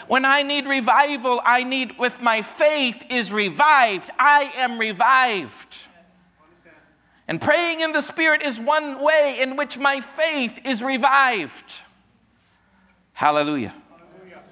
When 0.06 0.24
I 0.24 0.42
need 0.42 0.66
revival, 0.66 1.40
I 1.44 1.64
need, 1.64 1.98
with 1.98 2.20
my 2.20 2.42
faith 2.42 3.04
is 3.08 3.32
revived. 3.32 4.10
I 4.18 4.52
am 4.56 4.78
revived. 4.78 5.88
And 7.26 7.40
praying 7.40 7.80
in 7.80 7.92
the 7.92 8.02
Spirit 8.02 8.42
is 8.42 8.60
one 8.60 9.02
way 9.02 9.38
in 9.40 9.56
which 9.56 9.78
my 9.78 10.00
faith 10.00 10.60
is 10.66 10.82
revived. 10.82 11.80
Hallelujah. 13.14 13.74
Hallelujah. 13.90 14.42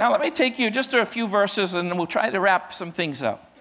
Now, 0.00 0.10
let 0.10 0.20
me 0.20 0.30
take 0.30 0.58
you 0.58 0.70
just 0.70 0.90
to 0.90 1.00
a 1.00 1.04
few 1.04 1.28
verses 1.28 1.74
and 1.74 1.96
we'll 1.96 2.06
try 2.06 2.28
to 2.28 2.40
wrap 2.40 2.74
some 2.74 2.90
things 2.90 3.22
up. 3.22 3.56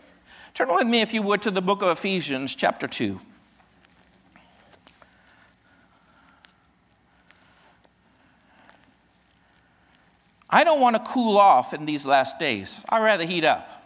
Turn 0.53 0.73
with 0.73 0.87
me, 0.87 1.01
if 1.01 1.13
you 1.13 1.21
would, 1.21 1.41
to 1.43 1.51
the 1.51 1.61
book 1.61 1.81
of 1.81 1.89
Ephesians, 1.89 2.55
chapter 2.55 2.87
2. 2.87 3.19
I 10.49 10.65
don't 10.65 10.81
want 10.81 10.97
to 10.97 11.11
cool 11.11 11.37
off 11.37 11.73
in 11.73 11.85
these 11.85 12.05
last 12.05 12.37
days. 12.37 12.83
I'd 12.89 13.01
rather 13.01 13.23
heat 13.23 13.45
up. 13.45 13.77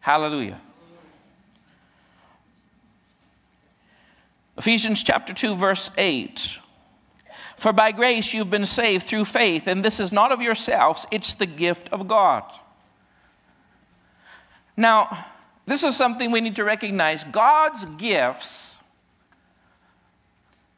Hallelujah. 0.00 0.60
Ephesians 4.58 5.04
chapter 5.04 5.32
2, 5.32 5.54
verse 5.54 5.90
8. 5.96 6.58
For 7.56 7.72
by 7.72 7.92
grace 7.92 8.34
you've 8.34 8.50
been 8.50 8.66
saved 8.66 9.06
through 9.06 9.24
faith, 9.24 9.68
and 9.68 9.84
this 9.84 10.00
is 10.00 10.12
not 10.12 10.32
of 10.32 10.42
yourselves, 10.42 11.06
it's 11.12 11.34
the 11.34 11.46
gift 11.46 11.92
of 11.92 12.08
God. 12.08 12.42
Now, 14.76 15.26
this 15.64 15.84
is 15.84 15.96
something 15.96 16.32
we 16.32 16.40
need 16.40 16.56
to 16.56 16.64
recognize. 16.64 17.22
God's 17.22 17.84
gifts, 17.84 18.78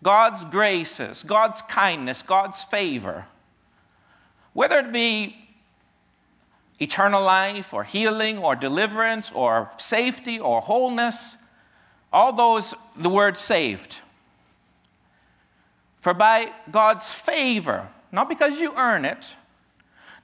God's 0.02 0.44
graces, 0.44 1.22
God's 1.22 1.62
kindness, 1.62 2.22
God's 2.22 2.62
favor, 2.64 3.26
whether 4.52 4.78
it 4.78 4.92
be 4.92 5.36
eternal 6.80 7.22
life 7.22 7.72
or 7.72 7.84
healing 7.84 8.38
or 8.38 8.56
deliverance 8.56 9.30
or 9.32 9.70
safety 9.78 10.38
or 10.38 10.60
wholeness, 10.60 11.36
all 12.12 12.32
those, 12.32 12.74
the 12.96 13.08
word 13.08 13.36
saved. 13.36 14.00
For 16.00 16.14
by 16.14 16.52
God's 16.70 17.12
favor, 17.12 17.88
not 18.10 18.28
because 18.28 18.58
you 18.58 18.74
earn 18.76 19.04
it, 19.04 19.34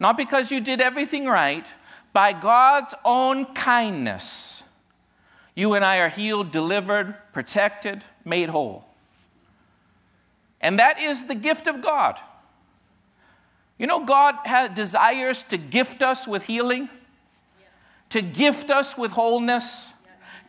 not 0.00 0.16
because 0.16 0.50
you 0.50 0.60
did 0.60 0.80
everything 0.80 1.26
right, 1.26 1.66
by 2.12 2.32
God's 2.32 2.94
own 3.04 3.44
kindness, 3.54 4.62
you 5.54 5.74
and 5.74 5.84
I 5.84 5.98
are 5.98 6.08
healed, 6.08 6.50
delivered, 6.50 7.14
protected, 7.32 8.04
made 8.24 8.48
whole. 8.48 8.84
And 10.60 10.78
that 10.78 11.00
is 11.00 11.26
the 11.26 11.34
gift 11.34 11.66
of 11.66 11.80
God. 11.80 12.18
You 13.78 13.86
know, 13.86 14.04
God 14.04 14.36
has, 14.44 14.70
desires 14.70 15.44
to 15.44 15.58
gift 15.58 16.02
us 16.02 16.26
with 16.26 16.44
healing, 16.44 16.88
to 18.08 18.22
gift 18.22 18.70
us 18.70 18.96
with 18.96 19.12
wholeness, 19.12 19.92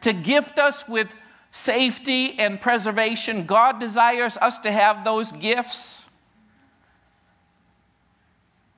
to 0.01 0.13
gift 0.13 0.59
us 0.59 0.87
with 0.87 1.13
safety 1.57 2.37
and 2.37 2.61
preservation. 2.61 3.45
God 3.45 3.79
desires 3.79 4.37
us 4.37 4.59
to 4.59 4.71
have 4.71 5.03
those 5.03 5.31
gifts, 5.31 6.07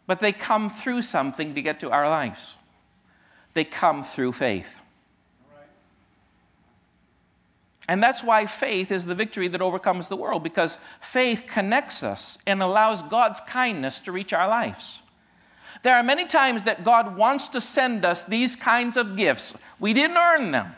but 0.07 0.19
they 0.19 0.31
come 0.31 0.69
through 0.69 1.01
something 1.01 1.53
to 1.53 1.61
get 1.61 1.81
to 1.81 1.91
our 1.91 2.09
lives. 2.09 2.55
They 3.53 3.63
come 3.63 4.01
through 4.01 4.31
faith. 4.31 4.81
And 7.87 8.03
that's 8.03 8.23
why 8.23 8.45
faith 8.45 8.91
is 8.91 9.05
the 9.05 9.15
victory 9.15 9.47
that 9.47 9.63
overcomes 9.63 10.07
the 10.07 10.15
world, 10.15 10.43
because 10.43 10.77
faith 11.01 11.45
connects 11.47 12.03
us 12.03 12.37
and 12.45 12.61
allows 12.61 13.01
God's 13.01 13.39
kindness 13.39 13.99
to 14.01 14.11
reach 14.11 14.31
our 14.31 14.47
lives. 14.47 15.01
There 15.81 15.95
are 15.95 16.03
many 16.03 16.25
times 16.25 16.65
that 16.65 16.83
God 16.83 17.17
wants 17.17 17.47
to 17.49 17.61
send 17.61 18.05
us 18.05 18.23
these 18.23 18.55
kinds 18.55 18.95
of 18.95 19.17
gifts. 19.17 19.55
We 19.79 19.93
didn't 19.93 20.17
earn 20.17 20.51
them 20.51 20.75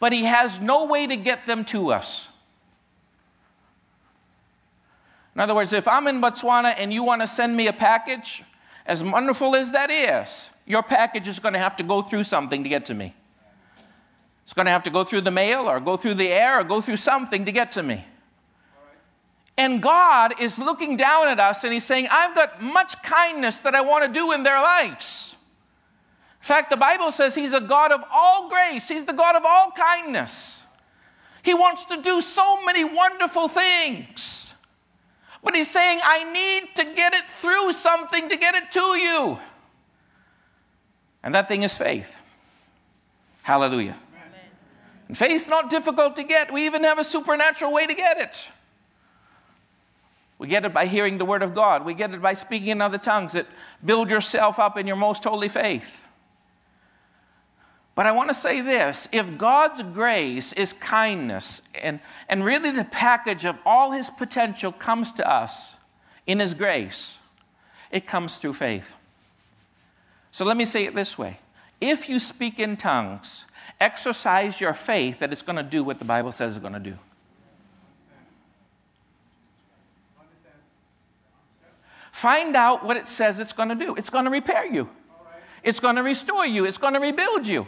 but 0.00 0.12
he 0.12 0.24
has 0.24 0.58
no 0.58 0.86
way 0.86 1.06
to 1.06 1.16
get 1.16 1.46
them 1.46 1.64
to 1.66 1.92
us. 1.92 2.28
In 5.34 5.40
other 5.40 5.54
words, 5.54 5.72
if 5.72 5.86
I'm 5.86 6.08
in 6.08 6.20
Botswana 6.20 6.74
and 6.76 6.92
you 6.92 7.04
want 7.04 7.20
to 7.20 7.26
send 7.26 7.56
me 7.56 7.68
a 7.68 7.72
package, 7.72 8.42
as 8.84 9.04
wonderful 9.04 9.54
as 9.54 9.70
that 9.72 9.90
is, 9.90 10.50
your 10.66 10.82
package 10.82 11.28
is 11.28 11.38
going 11.38 11.52
to 11.52 11.60
have 11.60 11.76
to 11.76 11.84
go 11.84 12.02
through 12.02 12.24
something 12.24 12.64
to 12.64 12.68
get 12.68 12.86
to 12.86 12.94
me. 12.94 13.14
It's 14.44 14.52
going 14.52 14.66
to 14.66 14.72
have 14.72 14.82
to 14.84 14.90
go 14.90 15.04
through 15.04 15.20
the 15.20 15.30
mail 15.30 15.68
or 15.68 15.78
go 15.78 15.96
through 15.96 16.14
the 16.14 16.28
air 16.28 16.58
or 16.58 16.64
go 16.64 16.80
through 16.80 16.96
something 16.96 17.44
to 17.44 17.52
get 17.52 17.72
to 17.72 17.82
me. 17.82 18.04
And 19.56 19.82
God 19.82 20.40
is 20.40 20.58
looking 20.58 20.96
down 20.96 21.28
at 21.28 21.38
us 21.38 21.62
and 21.62 21.72
He's 21.72 21.84
saying, 21.84 22.08
I've 22.10 22.34
got 22.34 22.62
much 22.62 23.00
kindness 23.02 23.60
that 23.60 23.74
I 23.74 23.82
want 23.82 24.04
to 24.04 24.10
do 24.10 24.32
in 24.32 24.42
their 24.42 24.60
lives. 24.60 25.36
In 26.40 26.46
fact, 26.46 26.70
the 26.70 26.76
Bible 26.76 27.12
says 27.12 27.34
He's 27.34 27.52
a 27.52 27.60
God 27.60 27.92
of 27.92 28.00
all 28.10 28.48
grace, 28.48 28.88
He's 28.88 29.04
the 29.04 29.12
God 29.12 29.36
of 29.36 29.44
all 29.44 29.70
kindness. 29.72 30.66
He 31.42 31.54
wants 31.54 31.86
to 31.86 32.00
do 32.00 32.20
so 32.20 32.62
many 32.62 32.84
wonderful 32.84 33.48
things. 33.48 34.54
But 35.42 35.54
He's 35.54 35.70
saying, 35.70 36.00
I 36.02 36.30
need 36.30 36.74
to 36.76 36.84
get 36.84 37.14
it 37.14 37.28
through 37.28 37.72
something 37.72 38.28
to 38.28 38.36
get 38.36 38.54
it 38.54 38.70
to 38.72 38.80
you. 38.80 39.38
And 41.22 41.34
that 41.34 41.48
thing 41.48 41.62
is 41.62 41.76
faith. 41.76 42.22
Hallelujah. 43.42 43.96
Amen. 45.08 45.14
Faith's 45.14 45.48
not 45.48 45.70
difficult 45.70 46.16
to 46.16 46.22
get. 46.22 46.52
We 46.52 46.66
even 46.66 46.84
have 46.84 46.98
a 46.98 47.04
supernatural 47.04 47.72
way 47.72 47.86
to 47.86 47.94
get 47.94 48.18
it. 48.18 48.48
We 50.38 50.48
get 50.48 50.64
it 50.64 50.72
by 50.72 50.86
hearing 50.86 51.18
the 51.18 51.26
word 51.26 51.42
of 51.42 51.54
God. 51.54 51.84
We 51.84 51.92
get 51.92 52.14
it 52.14 52.22
by 52.22 52.32
speaking 52.32 52.68
in 52.68 52.80
other 52.80 52.96
tongues 52.96 53.34
that 53.34 53.46
build 53.84 54.10
yourself 54.10 54.58
up 54.58 54.78
in 54.78 54.86
your 54.86 54.96
most 54.96 55.24
holy 55.24 55.48
faith. 55.48 56.08
But 57.94 58.06
I 58.06 58.12
want 58.12 58.28
to 58.28 58.34
say 58.34 58.60
this 58.60 59.08
if 59.12 59.36
God's 59.36 59.82
grace 59.82 60.52
is 60.52 60.72
kindness, 60.72 61.62
and, 61.82 62.00
and 62.28 62.44
really 62.44 62.70
the 62.70 62.84
package 62.84 63.44
of 63.44 63.58
all 63.66 63.90
his 63.90 64.10
potential 64.10 64.72
comes 64.72 65.12
to 65.12 65.28
us 65.28 65.76
in 66.26 66.40
his 66.40 66.54
grace, 66.54 67.18
it 67.90 68.06
comes 68.06 68.38
through 68.38 68.54
faith. 68.54 68.96
So 70.30 70.44
let 70.44 70.56
me 70.56 70.64
say 70.64 70.84
it 70.84 70.94
this 70.94 71.18
way 71.18 71.38
if 71.80 72.08
you 72.08 72.18
speak 72.18 72.58
in 72.58 72.76
tongues, 72.76 73.44
exercise 73.80 74.60
your 74.60 74.74
faith 74.74 75.18
that 75.18 75.32
it's 75.32 75.42
going 75.42 75.56
to 75.56 75.62
do 75.62 75.82
what 75.82 75.98
the 75.98 76.04
Bible 76.04 76.32
says 76.32 76.56
it's 76.56 76.62
going 76.62 76.74
to 76.74 76.80
do. 76.80 76.96
Find 82.12 82.54
out 82.54 82.84
what 82.84 82.98
it 82.98 83.08
says 83.08 83.40
it's 83.40 83.54
going 83.54 83.70
to 83.70 83.74
do. 83.74 83.94
It's 83.94 84.10
going 84.10 84.26
to 84.26 84.30
repair 84.30 84.66
you. 84.66 84.90
It's 85.62 85.80
going 85.80 85.96
to 85.96 86.02
restore 86.02 86.44
you. 86.44 86.66
It's 86.66 86.76
going 86.78 86.94
to 86.94 87.00
rebuild 87.00 87.46
you. 87.46 87.66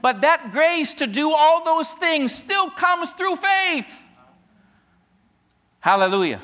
But 0.00 0.20
that 0.22 0.52
grace 0.52 0.94
to 0.94 1.06
do 1.06 1.32
all 1.32 1.64
those 1.64 1.92
things 1.94 2.34
still 2.34 2.70
comes 2.70 3.12
through 3.12 3.36
faith. 3.36 4.06
Hallelujah. 5.80 6.40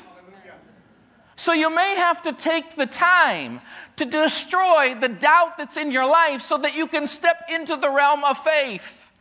So 1.35 1.53
you 1.53 1.73
may 1.73 1.95
have 1.95 2.21
to 2.23 2.33
take 2.33 2.75
the 2.75 2.85
time 2.85 3.61
to 3.95 4.05
destroy 4.05 4.93
the 4.93 5.09
doubt 5.09 5.57
that's 5.57 5.75
in 5.75 5.91
your 5.91 6.05
life 6.05 6.41
so 6.41 6.59
that 6.59 6.75
you 6.75 6.85
can 6.85 7.07
step 7.07 7.45
into 7.49 7.75
the 7.75 7.89
realm 7.89 8.23
of 8.23 8.37
faith. 8.37 9.11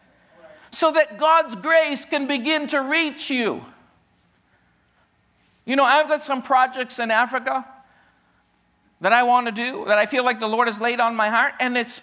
So 0.70 0.92
that 0.92 1.16
God's 1.16 1.54
grace 1.56 2.04
can 2.04 2.26
begin 2.26 2.66
to 2.68 2.82
reach 2.82 3.30
you. 3.30 3.64
You 5.64 5.76
know, 5.76 5.84
I've 5.84 6.08
got 6.08 6.22
some 6.22 6.42
projects 6.42 6.98
in 6.98 7.10
Africa 7.10 7.66
that 9.00 9.12
I 9.12 9.22
want 9.22 9.46
to 9.46 9.52
do, 9.52 9.84
that 9.86 9.98
I 9.98 10.06
feel 10.06 10.24
like 10.24 10.40
the 10.40 10.48
Lord 10.48 10.68
has 10.68 10.80
laid 10.80 11.00
on 11.00 11.16
my 11.16 11.30
heart, 11.30 11.54
and 11.58 11.78
it's 11.78 12.02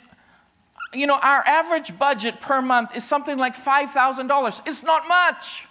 you 0.94 1.08
know, 1.08 1.20
our 1.22 1.44
average 1.46 1.98
budget 1.98 2.40
per 2.40 2.62
month 2.62 2.96
is 2.96 3.04
something 3.04 3.38
like 3.38 3.56
$5,000. 3.56 4.62
It's 4.68 4.84
not 4.84 5.08
much. 5.08 5.68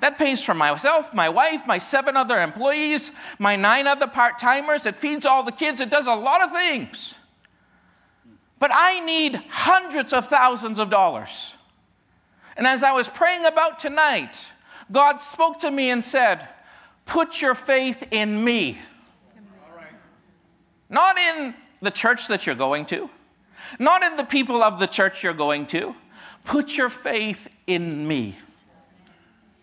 That 0.00 0.18
pays 0.18 0.42
for 0.42 0.54
myself, 0.54 1.14
my 1.14 1.28
wife, 1.28 1.66
my 1.66 1.78
seven 1.78 2.16
other 2.16 2.40
employees, 2.40 3.12
my 3.38 3.56
nine 3.56 3.86
other 3.86 4.06
part 4.06 4.38
timers. 4.38 4.86
It 4.86 4.96
feeds 4.96 5.24
all 5.24 5.42
the 5.42 5.52
kids. 5.52 5.80
It 5.80 5.90
does 5.90 6.06
a 6.06 6.14
lot 6.14 6.42
of 6.42 6.50
things. 6.52 7.14
But 8.58 8.70
I 8.72 9.00
need 9.00 9.36
hundreds 9.48 10.12
of 10.12 10.26
thousands 10.26 10.78
of 10.78 10.90
dollars. 10.90 11.56
And 12.56 12.66
as 12.66 12.82
I 12.82 12.92
was 12.92 13.08
praying 13.08 13.44
about 13.44 13.78
tonight, 13.78 14.48
God 14.90 15.18
spoke 15.18 15.60
to 15.60 15.70
me 15.70 15.90
and 15.90 16.02
said, 16.02 16.48
Put 17.06 17.42
your 17.42 17.54
faith 17.54 18.08
in 18.10 18.42
me. 18.42 18.78
Not 20.88 21.18
in 21.18 21.54
the 21.82 21.90
church 21.90 22.28
that 22.28 22.46
you're 22.46 22.54
going 22.54 22.86
to 22.86 23.10
not 23.78 24.02
in 24.02 24.16
the 24.16 24.24
people 24.24 24.62
of 24.62 24.78
the 24.78 24.86
church 24.86 25.22
you're 25.22 25.34
going 25.34 25.66
to. 25.66 25.94
Put 26.44 26.76
your 26.76 26.90
faith 26.90 27.48
in 27.66 28.06
me. 28.06 28.36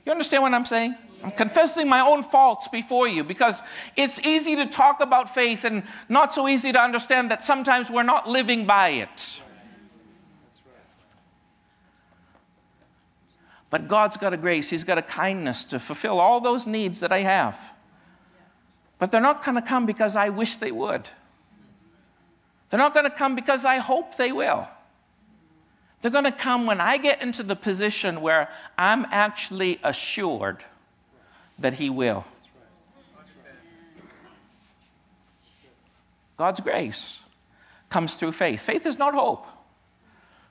You 0.06 0.12
understand 0.12 0.44
what 0.44 0.54
I'm 0.54 0.66
saying? 0.66 0.96
I'm 1.24 1.32
confessing 1.32 1.88
my 1.88 2.02
own 2.02 2.24
faults 2.24 2.68
before 2.68 3.08
you 3.08 3.24
because 3.24 3.62
it's 3.96 4.20
easy 4.22 4.56
to 4.56 4.66
talk 4.66 5.02
about 5.02 5.34
faith 5.34 5.64
and 5.66 5.84
not 6.10 6.34
so 6.34 6.48
easy 6.48 6.72
to 6.72 6.80
understand 6.80 7.30
that 7.30 7.44
sometimes 7.44 7.92
we're 7.92 8.04
not 8.04 8.28
living 8.28 8.66
by 8.66 8.90
it. 8.90 9.42
But 13.70 13.88
God's 13.88 14.18
got 14.18 14.34
a 14.34 14.38
grace, 14.38 14.70
He's 14.70 14.84
got 14.84 14.98
a 14.98 15.02
kindness 15.02 15.64
to 15.66 15.80
fulfill 15.80 16.20
all 16.20 16.42
those 16.42 16.68
needs 16.68 17.00
that 17.00 17.12
I 17.12 17.20
have. 17.20 17.74
But 19.00 19.12
they're 19.12 19.22
not 19.22 19.44
going 19.44 19.56
to 19.56 19.62
come 19.62 19.86
because 19.86 20.16
I 20.16 20.30
wish 20.30 20.58
they 20.58 20.72
would. 20.72 21.08
They're 22.72 22.80
not 22.80 22.94
going 22.94 23.04
to 23.04 23.12
come 23.12 23.36
because 23.36 23.66
I 23.66 23.78
hope 23.78 24.16
they 24.16 24.32
will. 24.32 24.66
They're 26.02 26.10
going 26.10 26.24
to 26.24 26.32
come 26.32 26.66
when 26.66 26.80
I 26.82 26.98
get 26.98 27.22
into 27.22 27.44
the 27.44 27.56
position 27.56 28.22
where 28.22 28.50
I'm 28.78 29.06
actually 29.12 29.80
assured 29.84 30.64
that 31.60 31.74
He 31.74 31.90
will. 31.90 32.26
God's 36.38 36.62
grace 36.62 37.20
comes 37.90 38.16
through 38.16 38.32
faith. 38.32 38.62
Faith 38.62 38.86
is 38.86 38.98
not 38.98 39.14
hope. 39.14 39.46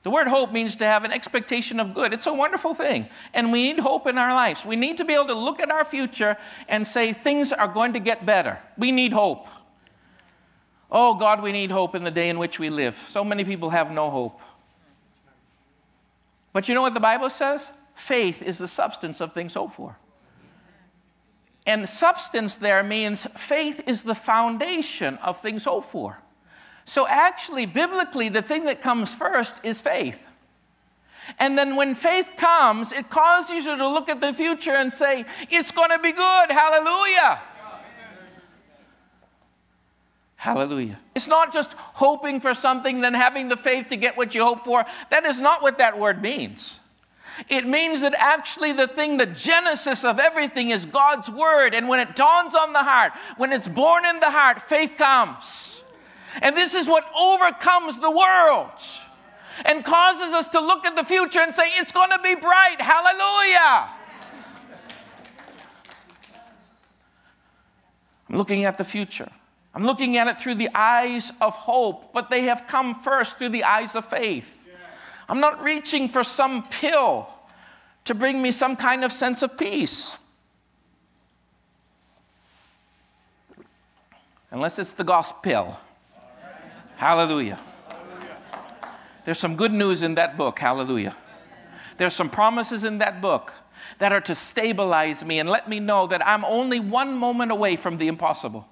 The 0.02 0.10
word 0.10 0.28
hope 0.28 0.52
means 0.52 0.76
to 0.76 0.84
have 0.84 1.04
an 1.04 1.12
expectation 1.12 1.80
of 1.80 1.94
good. 1.94 2.12
It's 2.12 2.26
a 2.26 2.34
wonderful 2.34 2.74
thing. 2.74 3.08
And 3.34 3.50
we 3.50 3.72
need 3.72 3.80
hope 3.80 4.06
in 4.06 4.18
our 4.18 4.32
lives. 4.32 4.64
We 4.64 4.76
need 4.76 4.98
to 4.98 5.04
be 5.04 5.14
able 5.14 5.26
to 5.26 5.34
look 5.34 5.58
at 5.58 5.70
our 5.70 5.84
future 5.84 6.36
and 6.68 6.86
say 6.86 7.12
things 7.12 7.50
are 7.50 7.68
going 7.68 7.94
to 7.94 7.98
get 7.98 8.24
better. 8.24 8.58
We 8.78 8.92
need 8.92 9.12
hope. 9.12 9.48
Oh, 10.90 11.14
God, 11.14 11.42
we 11.42 11.52
need 11.52 11.70
hope 11.70 11.94
in 11.94 12.04
the 12.04 12.10
day 12.10 12.28
in 12.28 12.38
which 12.38 12.58
we 12.58 12.68
live. 12.68 12.96
So 13.08 13.24
many 13.24 13.44
people 13.44 13.70
have 13.70 13.92
no 13.92 14.10
hope. 14.10 14.40
But 16.52 16.68
you 16.68 16.74
know 16.74 16.82
what 16.82 16.94
the 16.94 17.00
Bible 17.00 17.30
says? 17.30 17.70
Faith 17.94 18.42
is 18.42 18.58
the 18.58 18.66
substance 18.66 19.20
of 19.20 19.32
things 19.32 19.54
hoped 19.54 19.74
for. 19.74 19.96
And 21.66 21.88
substance 21.88 22.56
there 22.56 22.82
means 22.82 23.26
faith 23.36 23.84
is 23.86 24.02
the 24.02 24.14
foundation 24.14 25.16
of 25.18 25.40
things 25.40 25.64
hoped 25.66 25.86
for. 25.86 26.18
So, 26.84 27.06
actually, 27.06 27.66
biblically, 27.66 28.28
the 28.28 28.42
thing 28.42 28.64
that 28.64 28.82
comes 28.82 29.14
first 29.14 29.56
is 29.62 29.80
faith. 29.80 30.26
And 31.38 31.56
then 31.56 31.76
when 31.76 31.94
faith 31.94 32.32
comes, 32.36 32.92
it 32.92 33.10
causes 33.10 33.66
you 33.66 33.76
to 33.76 33.88
look 33.88 34.08
at 34.08 34.20
the 34.20 34.32
future 34.32 34.72
and 34.72 34.92
say, 34.92 35.24
It's 35.50 35.70
going 35.70 35.90
to 35.90 35.98
be 35.98 36.12
good. 36.12 36.50
Hallelujah. 36.50 37.40
Hallelujah. 40.40 40.98
It's 41.14 41.28
not 41.28 41.52
just 41.52 41.74
hoping 41.74 42.40
for 42.40 42.54
something, 42.54 43.02
then 43.02 43.12
having 43.12 43.50
the 43.50 43.58
faith 43.58 43.88
to 43.90 43.96
get 43.98 44.16
what 44.16 44.34
you 44.34 44.42
hope 44.42 44.60
for. 44.60 44.86
That 45.10 45.26
is 45.26 45.38
not 45.38 45.60
what 45.60 45.76
that 45.76 45.98
word 45.98 46.22
means. 46.22 46.80
It 47.50 47.66
means 47.66 48.00
that 48.00 48.14
actually 48.16 48.72
the 48.72 48.86
thing, 48.86 49.18
the 49.18 49.26
genesis 49.26 50.02
of 50.02 50.18
everything 50.18 50.70
is 50.70 50.86
God's 50.86 51.30
word. 51.30 51.74
And 51.74 51.88
when 51.88 52.00
it 52.00 52.16
dawns 52.16 52.54
on 52.54 52.72
the 52.72 52.82
heart, 52.82 53.12
when 53.36 53.52
it's 53.52 53.68
born 53.68 54.06
in 54.06 54.18
the 54.18 54.30
heart, 54.30 54.62
faith 54.62 54.92
comes. 54.96 55.84
And 56.40 56.56
this 56.56 56.74
is 56.74 56.88
what 56.88 57.04
overcomes 57.14 57.98
the 57.98 58.10
world 58.10 58.80
and 59.66 59.84
causes 59.84 60.32
us 60.32 60.48
to 60.48 60.60
look 60.60 60.86
at 60.86 60.96
the 60.96 61.04
future 61.04 61.40
and 61.40 61.54
say, 61.54 61.64
it's 61.74 61.92
going 61.92 62.12
to 62.12 62.20
be 62.22 62.34
bright. 62.34 62.80
Hallelujah. 62.80 63.90
I'm 68.30 68.36
looking 68.38 68.64
at 68.64 68.78
the 68.78 68.84
future. 68.84 69.30
I'm 69.74 69.84
looking 69.84 70.16
at 70.16 70.26
it 70.26 70.40
through 70.40 70.56
the 70.56 70.68
eyes 70.74 71.32
of 71.40 71.54
hope, 71.54 72.12
but 72.12 72.28
they 72.28 72.42
have 72.42 72.66
come 72.66 72.94
first 72.94 73.38
through 73.38 73.50
the 73.50 73.64
eyes 73.64 73.94
of 73.94 74.04
faith. 74.04 74.68
I'm 75.28 75.40
not 75.40 75.62
reaching 75.62 76.08
for 76.08 76.24
some 76.24 76.64
pill 76.64 77.28
to 78.04 78.14
bring 78.14 78.42
me 78.42 78.50
some 78.50 78.74
kind 78.74 79.04
of 79.04 79.12
sense 79.12 79.42
of 79.42 79.56
peace. 79.56 80.16
Unless 84.50 84.80
it's 84.80 84.92
the 84.92 85.04
gospel. 85.04 85.78
Hallelujah. 86.96 87.60
There's 89.24 89.38
some 89.38 89.54
good 89.54 89.72
news 89.72 90.02
in 90.02 90.16
that 90.16 90.36
book. 90.36 90.58
Hallelujah. 90.58 91.14
There's 91.98 92.14
some 92.14 92.30
promises 92.30 92.84
in 92.84 92.98
that 92.98 93.20
book 93.20 93.52
that 93.98 94.12
are 94.12 94.20
to 94.22 94.34
stabilize 94.34 95.24
me 95.24 95.38
and 95.38 95.48
let 95.48 95.68
me 95.68 95.78
know 95.78 96.06
that 96.08 96.26
I'm 96.26 96.44
only 96.44 96.80
one 96.80 97.16
moment 97.16 97.52
away 97.52 97.76
from 97.76 97.98
the 97.98 98.08
impossible. 98.08 98.66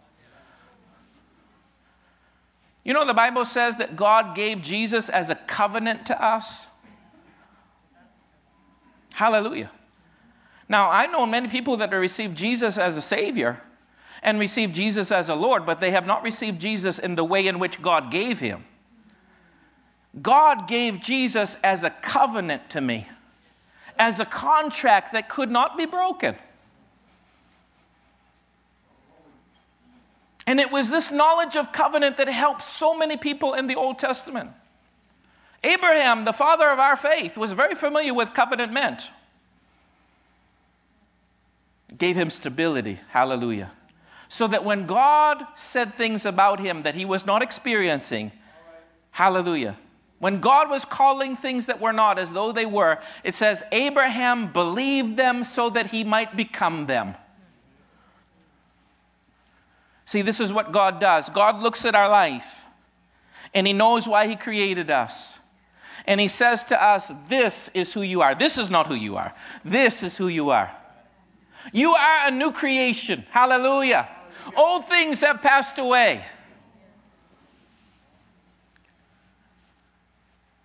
You 2.85 2.95
know, 2.95 3.05
the 3.05 3.15
Bible 3.15 3.45
says 3.45 3.77
that 3.77 3.97
God 3.97 4.35
gave 4.35 4.63
Jesus 4.63 5.09
as 5.09 5.31
a 5.31 5.35
covenant 5.35 6.07
to 6.07 6.25
us. 6.25 6.69
Hallelujah. 9.13 9.71
Now, 10.69 10.91
I 10.91 11.07
know 11.07 11.27
many 11.27 11.49
people 11.49 11.77
that 11.79 11.91
have 11.93 12.01
received 12.01 12.37
Jesus 12.37 12.79
as 12.79 12.97
a 12.97 13.03
Savior 13.03 13.61
and 14.23 14.39
received 14.39 14.75
Jesus 14.75 15.11
as 15.11 15.29
a 15.29 15.35
Lord, 15.35 15.65
but 15.65 15.81
they 15.81 15.91
have 15.91 16.07
not 16.07 16.23
received 16.23 16.61
Jesus 16.61 16.99
in 16.99 17.15
the 17.15 17.25
way 17.25 17.47
in 17.47 17.59
which 17.59 17.81
God 17.83 18.11
gave 18.11 18.41
him. 18.41 18.65
God 20.21 20.69
gave 20.69 21.01
Jesus 21.01 21.57
as 21.63 21.85
a 21.85 21.91
covenant 21.91 22.71
to 22.71 22.81
me, 22.81 23.09
as 23.99 24.21
a 24.21 24.25
contract 24.25 25.13
that 25.13 25.29
could 25.29 25.51
not 25.51 25.77
be 25.77 25.87
broken. 25.87 26.37
And 30.49 30.59
it 30.61 30.73
was 30.73 30.89
this 30.89 31.11
knowledge 31.11 31.57
of 31.57 31.73
covenant 31.73 32.17
that 32.17 32.27
helped 32.27 32.63
so 32.63 32.97
many 32.97 33.19
people 33.19 33.53
in 33.53 33.67
the 33.67 33.75
Old 33.75 33.99
Testament. 33.99 34.51
Abraham, 35.63 36.25
the 36.25 36.33
father 36.33 36.71
of 36.71 36.79
our 36.79 36.97
faith, 36.97 37.37
was 37.37 37.53
very 37.53 37.75
familiar 37.75 38.15
with 38.15 38.33
covenant 38.33 38.73
meant. 38.73 39.11
It 41.91 41.99
gave 41.99 42.17
him 42.17 42.31
stability. 42.31 42.99
Hallelujah. 43.11 43.73
So 44.31 44.47
that 44.47 44.65
when 44.65 44.87
God 44.87 45.45
said 45.55 45.93
things 45.93 46.25
about 46.25 46.61
him 46.61 46.83
that 46.85 46.95
he 46.95 47.05
was 47.05 47.27
not 47.27 47.43
experiencing, 47.43 48.33
hallelujah. 49.11 49.77
When 50.19 50.41
God 50.41 50.71
was 50.71 50.87
calling 50.87 51.37
things 51.37 51.67
that 51.67 51.79
were 51.79 51.93
not 51.93 52.19
as 52.19 52.33
though 52.33 52.53
they 52.53 52.65
were, 52.65 53.01
it 53.23 53.35
says, 53.35 53.65
Abraham 53.71 54.51
believed 54.51 55.19
them 55.19 55.45
so 55.45 55.69
that 55.69 55.91
he 55.91 56.05
might 56.05 56.39
become 56.39 56.87
them. 56.87 57.17
See, 60.09 60.23
this 60.23 60.41
is 60.41 60.55
what 60.55 60.73
God 60.73 61.01
does 61.01 61.29
God 61.29 61.61
looks 61.63 61.85
at 61.85 61.95
our 61.95 62.09
life 62.09 62.65
and 63.53 63.67
He 63.67 63.75
knows 63.75 64.09
why 64.09 64.27
He 64.27 64.37
created 64.37 64.91
us. 64.91 65.39
And 66.07 66.19
He 66.19 66.29
says 66.29 66.65
to 66.65 66.83
us, 66.83 67.13
This 67.29 67.69
is 67.75 67.93
who 67.93 68.01
you 68.01 68.23
are. 68.23 68.35
This 68.35 68.57
is 68.57 68.71
not 68.71 68.87
who 68.87 68.95
you 68.95 69.17
are. 69.17 69.35
This 69.67 70.03
is 70.03 70.17
who 70.17 70.29
you 70.29 70.49
are. 70.49 70.75
You 71.75 71.93
are 71.93 72.29
a 72.29 72.31
new 72.31 72.53
creation. 72.53 73.27
Hallelujah. 73.29 74.09
Old 74.57 74.87
things 74.87 75.21
have 75.21 75.43
passed 75.43 75.79
away. 75.79 76.25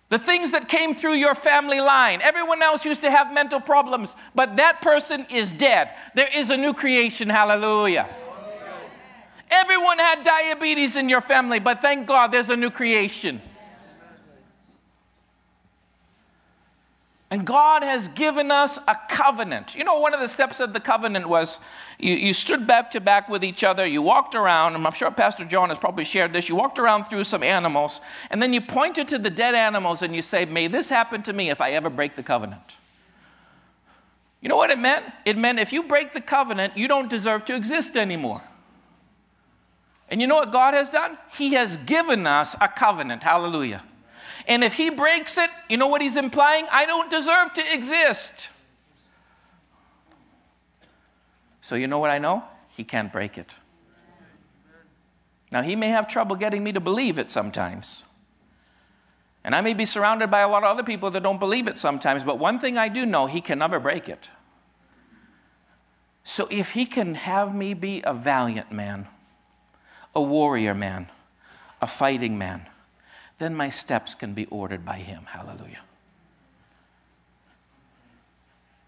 The 0.08 0.18
things 0.18 0.52
that 0.52 0.70
came 0.70 0.94
through 0.94 1.16
your 1.16 1.34
family 1.34 1.82
line. 1.82 2.22
Everyone 2.22 2.62
else 2.62 2.86
used 2.86 3.02
to 3.02 3.10
have 3.10 3.30
mental 3.34 3.60
problems, 3.60 4.16
but 4.34 4.56
that 4.56 4.80
person 4.80 5.26
is 5.30 5.52
dead. 5.52 5.90
There 6.14 6.30
is 6.34 6.48
a 6.48 6.56
new 6.56 6.72
creation. 6.72 7.28
Hallelujah. 7.28 8.08
Everyone 9.50 9.98
had 9.98 10.22
diabetes 10.22 10.96
in 10.96 11.08
your 11.08 11.20
family, 11.20 11.58
but 11.58 11.80
thank 11.80 12.06
God 12.06 12.32
there's 12.32 12.50
a 12.50 12.56
new 12.56 12.70
creation. 12.70 13.40
And 17.34 17.44
God 17.44 17.82
has 17.82 18.06
given 18.06 18.52
us 18.52 18.78
a 18.86 18.96
covenant. 19.08 19.74
You 19.74 19.82
know, 19.82 19.98
one 19.98 20.14
of 20.14 20.20
the 20.20 20.28
steps 20.28 20.60
of 20.60 20.72
the 20.72 20.78
covenant 20.78 21.28
was 21.28 21.58
you, 21.98 22.14
you, 22.14 22.32
stood 22.32 22.64
back 22.64 22.92
to 22.92 23.00
back 23.00 23.28
with 23.28 23.42
each 23.42 23.64
other, 23.64 23.84
you 23.84 24.02
walked 24.02 24.36
around, 24.36 24.76
and 24.76 24.86
I'm 24.86 24.92
sure 24.92 25.10
Pastor 25.10 25.44
John 25.44 25.70
has 25.70 25.78
probably 25.78 26.04
shared 26.04 26.32
this. 26.32 26.48
You 26.48 26.54
walked 26.54 26.78
around 26.78 27.04
through 27.06 27.24
some 27.24 27.42
animals, 27.42 28.00
and 28.30 28.40
then 28.40 28.52
you 28.52 28.60
pointed 28.60 29.08
to 29.08 29.18
the 29.18 29.30
dead 29.30 29.56
animals 29.56 30.02
and 30.02 30.14
you 30.14 30.22
say, 30.22 30.44
May 30.44 30.68
this 30.68 30.88
happen 30.88 31.24
to 31.24 31.32
me 31.32 31.50
if 31.50 31.60
I 31.60 31.72
ever 31.72 31.90
break 31.90 32.14
the 32.14 32.22
covenant. 32.22 32.76
You 34.40 34.48
know 34.48 34.56
what 34.56 34.70
it 34.70 34.78
meant? 34.78 35.04
It 35.24 35.36
meant 35.36 35.58
if 35.58 35.72
you 35.72 35.82
break 35.82 36.12
the 36.12 36.20
covenant, 36.20 36.76
you 36.76 36.86
don't 36.86 37.10
deserve 37.10 37.44
to 37.46 37.56
exist 37.56 37.96
anymore. 37.96 38.42
And 40.10 40.20
you 40.20 40.26
know 40.26 40.36
what 40.36 40.52
God 40.52 40.74
has 40.74 40.90
done? 40.90 41.18
He 41.32 41.54
has 41.54 41.76
given 41.78 42.26
us 42.26 42.56
a 42.60 42.68
covenant. 42.68 43.22
Hallelujah. 43.22 43.82
And 44.46 44.62
if 44.62 44.74
He 44.74 44.90
breaks 44.90 45.38
it, 45.38 45.50
you 45.68 45.76
know 45.76 45.88
what 45.88 46.02
He's 46.02 46.16
implying? 46.16 46.66
I 46.70 46.86
don't 46.86 47.10
deserve 47.10 47.52
to 47.54 47.74
exist. 47.74 48.48
So 51.60 51.76
you 51.76 51.86
know 51.86 51.98
what 51.98 52.10
I 52.10 52.18
know? 52.18 52.44
He 52.68 52.84
can't 52.84 53.12
break 53.12 53.38
it. 53.38 53.54
Now, 55.50 55.62
He 55.62 55.76
may 55.76 55.88
have 55.88 56.08
trouble 56.08 56.36
getting 56.36 56.62
me 56.62 56.72
to 56.72 56.80
believe 56.80 57.18
it 57.18 57.30
sometimes. 57.30 58.04
And 59.44 59.54
I 59.54 59.60
may 59.60 59.74
be 59.74 59.84
surrounded 59.84 60.30
by 60.30 60.40
a 60.40 60.48
lot 60.48 60.62
of 60.62 60.70
other 60.70 60.82
people 60.82 61.10
that 61.10 61.22
don't 61.22 61.38
believe 61.38 61.68
it 61.68 61.78
sometimes, 61.78 62.24
but 62.24 62.38
one 62.38 62.58
thing 62.58 62.76
I 62.76 62.88
do 62.88 63.06
know, 63.06 63.26
He 63.26 63.40
can 63.40 63.58
never 63.60 63.80
break 63.80 64.08
it. 64.08 64.30
So 66.22 66.48
if 66.50 66.72
He 66.72 66.86
can 66.86 67.14
have 67.14 67.54
me 67.54 67.72
be 67.72 68.02
a 68.04 68.12
valiant 68.12 68.72
man, 68.72 69.06
a 70.14 70.22
warrior 70.22 70.74
man, 70.74 71.08
a 71.80 71.86
fighting 71.86 72.38
man, 72.38 72.66
then 73.38 73.54
my 73.54 73.68
steps 73.68 74.14
can 74.14 74.32
be 74.32 74.46
ordered 74.46 74.84
by 74.84 74.96
Him. 74.96 75.24
Hallelujah. 75.26 75.80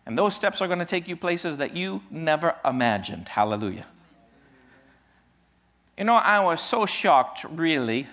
And 0.07 0.16
those 0.16 0.35
steps 0.35 0.62
are 0.62 0.68
going 0.68 0.79
to 0.79 0.85
take 0.85 1.09
you 1.09 1.16
places 1.16 1.57
that 1.57 1.77
you 1.77 2.01
never 2.11 2.55
imagined. 2.64 3.29
Hallelujah. 3.29 3.87
You 5.99 6.05
know, 6.05 6.14
I 6.14 6.41
was 6.41 6.61
so 6.61 6.87
shocked, 6.87 7.45
really, 7.51 8.07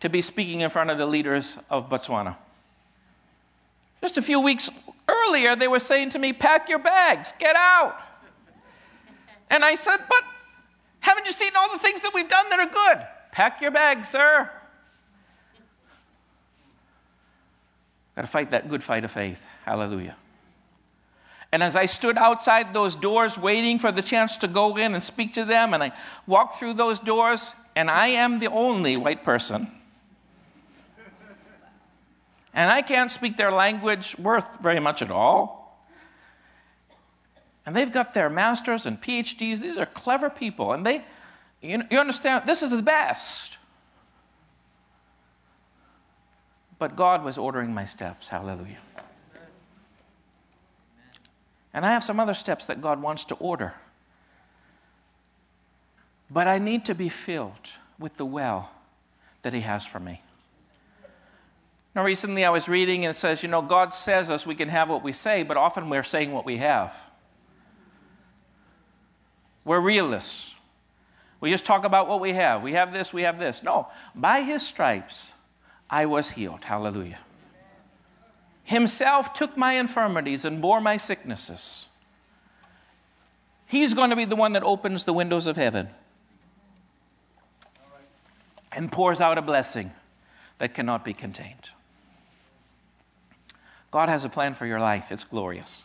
to 0.00 0.10
be 0.10 0.20
speaking 0.20 0.60
in 0.60 0.68
front 0.68 0.90
of 0.90 0.98
the 0.98 1.06
leaders 1.06 1.56
of 1.70 1.88
Botswana. 1.88 2.36
Just 4.02 4.18
a 4.18 4.22
few 4.22 4.40
weeks 4.40 4.68
earlier, 5.08 5.56
they 5.56 5.68
were 5.68 5.80
saying 5.80 6.10
to 6.10 6.18
me, 6.18 6.32
Pack 6.34 6.68
your 6.68 6.78
bags, 6.78 7.32
get 7.38 7.56
out. 7.56 7.96
And 9.48 9.64
I 9.64 9.76
said, 9.76 9.98
But 10.08 10.24
haven't 11.06 11.24
you 11.24 11.32
seen 11.32 11.52
all 11.56 11.72
the 11.72 11.78
things 11.78 12.02
that 12.02 12.10
we've 12.12 12.28
done 12.28 12.46
that 12.50 12.58
are 12.58 12.66
good? 12.66 13.06
Pack 13.30 13.60
your 13.62 13.70
bags, 13.70 14.08
sir. 14.08 14.50
Got 18.16 18.22
to 18.22 18.26
fight 18.26 18.50
that 18.50 18.68
good 18.68 18.82
fight 18.82 19.04
of 19.04 19.12
faith. 19.12 19.46
Hallelujah. 19.64 20.16
And 21.52 21.62
as 21.62 21.76
I 21.76 21.86
stood 21.86 22.18
outside 22.18 22.74
those 22.74 22.96
doors 22.96 23.38
waiting 23.38 23.78
for 23.78 23.92
the 23.92 24.02
chance 24.02 24.36
to 24.38 24.48
go 24.48 24.76
in 24.76 24.94
and 24.94 25.02
speak 25.02 25.32
to 25.34 25.44
them, 25.44 25.74
and 25.74 25.82
I 25.82 25.92
walked 26.26 26.56
through 26.56 26.74
those 26.74 26.98
doors, 26.98 27.52
and 27.76 27.88
I 27.88 28.08
am 28.08 28.40
the 28.40 28.48
only 28.48 28.96
white 28.96 29.22
person. 29.22 29.70
And 32.52 32.68
I 32.68 32.82
can't 32.82 33.12
speak 33.12 33.36
their 33.36 33.52
language 33.52 34.18
worth 34.18 34.60
very 34.60 34.80
much 34.80 35.02
at 35.02 35.12
all. 35.12 35.55
And 37.66 37.74
they've 37.74 37.90
got 37.90 38.14
their 38.14 38.30
masters 38.30 38.86
and 38.86 39.00
PhDs. 39.00 39.60
These 39.60 39.76
are 39.76 39.86
clever 39.86 40.30
people. 40.30 40.72
And 40.72 40.86
they, 40.86 41.04
you, 41.60 41.82
you 41.90 41.98
understand, 41.98 42.46
this 42.46 42.62
is 42.62 42.70
the 42.70 42.80
best. 42.80 43.58
But 46.78 46.94
God 46.94 47.24
was 47.24 47.36
ordering 47.36 47.74
my 47.74 47.84
steps. 47.84 48.28
Hallelujah. 48.28 48.78
And 51.74 51.84
I 51.84 51.90
have 51.90 52.04
some 52.04 52.20
other 52.20 52.34
steps 52.34 52.66
that 52.66 52.80
God 52.80 53.02
wants 53.02 53.24
to 53.26 53.34
order. 53.34 53.74
But 56.30 56.46
I 56.46 56.58
need 56.58 56.84
to 56.86 56.94
be 56.94 57.08
filled 57.08 57.72
with 57.98 58.16
the 58.16 58.24
well 58.24 58.70
that 59.42 59.52
He 59.52 59.60
has 59.60 59.84
for 59.84 60.00
me. 60.00 60.22
Now, 61.94 62.04
recently 62.04 62.44
I 62.44 62.50
was 62.50 62.68
reading 62.68 63.06
and 63.06 63.14
it 63.14 63.18
says, 63.18 63.42
you 63.42 63.48
know, 63.48 63.62
God 63.62 63.94
says 63.94 64.28
us 64.28 64.46
we 64.46 64.54
can 64.54 64.68
have 64.68 64.90
what 64.90 65.02
we 65.02 65.12
say, 65.12 65.42
but 65.42 65.56
often 65.56 65.88
we're 65.88 66.02
saying 66.02 66.30
what 66.30 66.44
we 66.44 66.58
have. 66.58 67.05
We're 69.66 69.80
realists. 69.80 70.54
We 71.40 71.50
just 71.50 71.66
talk 71.66 71.84
about 71.84 72.08
what 72.08 72.20
we 72.20 72.32
have. 72.32 72.62
We 72.62 72.72
have 72.74 72.92
this, 72.92 73.12
we 73.12 73.22
have 73.22 73.38
this. 73.38 73.62
No, 73.62 73.88
by 74.14 74.40
His 74.42 74.66
stripes, 74.66 75.32
I 75.90 76.06
was 76.06 76.30
healed. 76.30 76.64
Hallelujah. 76.64 77.18
Himself 78.62 79.32
took 79.32 79.56
my 79.56 79.74
infirmities 79.74 80.44
and 80.44 80.62
bore 80.62 80.80
my 80.80 80.96
sicknesses. 80.96 81.88
He's 83.66 83.92
going 83.92 84.10
to 84.10 84.16
be 84.16 84.24
the 84.24 84.36
one 84.36 84.52
that 84.52 84.62
opens 84.62 85.04
the 85.04 85.12
windows 85.12 85.48
of 85.48 85.56
heaven 85.56 85.88
and 88.70 88.90
pours 88.90 89.20
out 89.20 89.36
a 89.36 89.42
blessing 89.42 89.90
that 90.58 90.74
cannot 90.74 91.04
be 91.04 91.12
contained. 91.12 91.70
God 93.90 94.08
has 94.08 94.24
a 94.24 94.28
plan 94.28 94.54
for 94.54 94.66
your 94.66 94.78
life, 94.78 95.10
it's 95.10 95.24
glorious. 95.24 95.84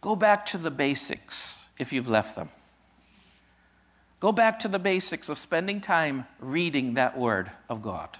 Go 0.00 0.16
back 0.16 0.44
to 0.46 0.58
the 0.58 0.70
basics 0.70 1.65
if 1.78 1.92
you've 1.92 2.08
left 2.08 2.36
them. 2.36 2.48
Go 4.18 4.32
back 4.32 4.58
to 4.60 4.68
the 4.68 4.78
basics 4.78 5.28
of 5.28 5.38
spending 5.38 5.80
time 5.80 6.26
reading 6.40 6.94
that 6.94 7.18
word 7.18 7.50
of 7.68 7.82
God. 7.82 8.18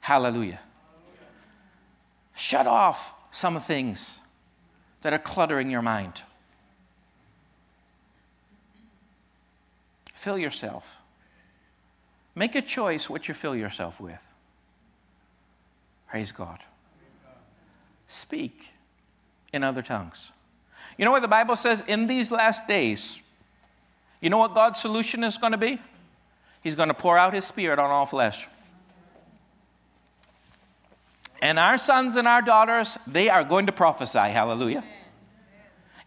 Hallelujah. 0.00 0.60
Shut 2.34 2.66
off 2.66 3.12
some 3.30 3.60
things 3.60 4.20
that 5.02 5.12
are 5.12 5.18
cluttering 5.18 5.70
your 5.70 5.82
mind. 5.82 6.22
Fill 10.14 10.38
yourself. 10.38 10.98
Make 12.34 12.54
a 12.54 12.62
choice 12.62 13.10
what 13.10 13.26
you 13.28 13.34
fill 13.34 13.56
yourself 13.56 14.00
with. 14.00 14.26
Praise 16.08 16.32
God. 16.32 16.60
Speak 18.06 18.72
in 19.52 19.62
other 19.62 19.82
tongues. 19.82 20.32
You 21.00 21.06
know 21.06 21.12
what 21.12 21.22
the 21.22 21.28
Bible 21.28 21.56
says 21.56 21.82
in 21.88 22.06
these 22.06 22.30
last 22.30 22.68
days? 22.68 23.22
You 24.20 24.28
know 24.28 24.36
what 24.36 24.52
God's 24.52 24.78
solution 24.78 25.24
is 25.24 25.38
going 25.38 25.52
to 25.52 25.56
be? 25.56 25.78
He's 26.62 26.74
going 26.74 26.88
to 26.88 26.94
pour 26.94 27.16
out 27.16 27.32
His 27.32 27.46
Spirit 27.46 27.78
on 27.78 27.90
all 27.90 28.04
flesh. 28.04 28.46
And 31.40 31.58
our 31.58 31.78
sons 31.78 32.16
and 32.16 32.28
our 32.28 32.42
daughters, 32.42 32.98
they 33.06 33.30
are 33.30 33.42
going 33.42 33.64
to 33.64 33.72
prophesy. 33.72 34.18
Hallelujah. 34.18 34.84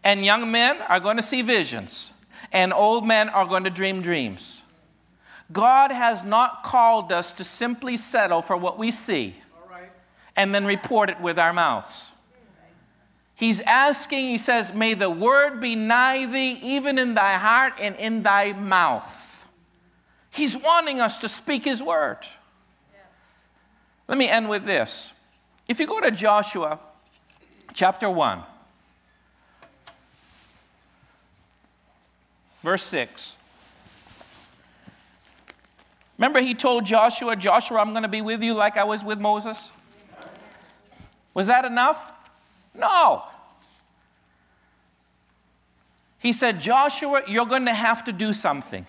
And 0.04 0.24
young 0.24 0.52
men 0.52 0.76
are 0.82 1.00
going 1.00 1.16
to 1.16 1.24
see 1.24 1.42
visions. 1.42 2.14
And 2.52 2.72
old 2.72 3.04
men 3.04 3.28
are 3.30 3.46
going 3.46 3.64
to 3.64 3.70
dream 3.70 4.00
dreams. 4.00 4.62
God 5.52 5.90
has 5.90 6.22
not 6.22 6.62
called 6.62 7.10
us 7.10 7.32
to 7.32 7.42
simply 7.42 7.96
settle 7.96 8.42
for 8.42 8.56
what 8.56 8.78
we 8.78 8.92
see 8.92 9.34
and 10.36 10.54
then 10.54 10.64
report 10.64 11.10
it 11.10 11.20
with 11.20 11.36
our 11.36 11.52
mouths. 11.52 12.12
He's 13.36 13.60
asking, 13.60 14.26
he 14.26 14.38
says, 14.38 14.72
May 14.72 14.94
the 14.94 15.10
word 15.10 15.60
be 15.60 15.74
nigh 15.74 16.26
thee, 16.26 16.58
even 16.62 16.98
in 16.98 17.14
thy 17.14 17.34
heart 17.34 17.74
and 17.80 17.96
in 17.96 18.22
thy 18.22 18.52
mouth. 18.52 19.48
He's 20.30 20.56
wanting 20.56 21.00
us 21.00 21.18
to 21.18 21.28
speak 21.28 21.64
his 21.64 21.82
word. 21.82 22.18
Let 24.06 24.18
me 24.18 24.28
end 24.28 24.48
with 24.48 24.64
this. 24.64 25.12
If 25.66 25.80
you 25.80 25.86
go 25.86 26.00
to 26.00 26.10
Joshua 26.10 26.78
chapter 27.72 28.08
1, 28.08 28.42
verse 32.62 32.82
6. 32.82 33.36
Remember, 36.18 36.40
he 36.40 36.54
told 36.54 36.84
Joshua, 36.86 37.34
Joshua, 37.34 37.78
I'm 37.78 37.90
going 37.90 38.04
to 38.04 38.08
be 38.08 38.22
with 38.22 38.42
you 38.42 38.54
like 38.54 38.76
I 38.76 38.84
was 38.84 39.04
with 39.04 39.18
Moses? 39.18 39.72
Was 41.32 41.48
that 41.48 41.64
enough? 41.64 42.13
No. 42.74 43.24
He 46.18 46.32
said, 46.32 46.60
Joshua, 46.60 47.22
you're 47.28 47.46
going 47.46 47.66
to 47.66 47.74
have 47.74 48.04
to 48.04 48.12
do 48.12 48.32
something. 48.32 48.86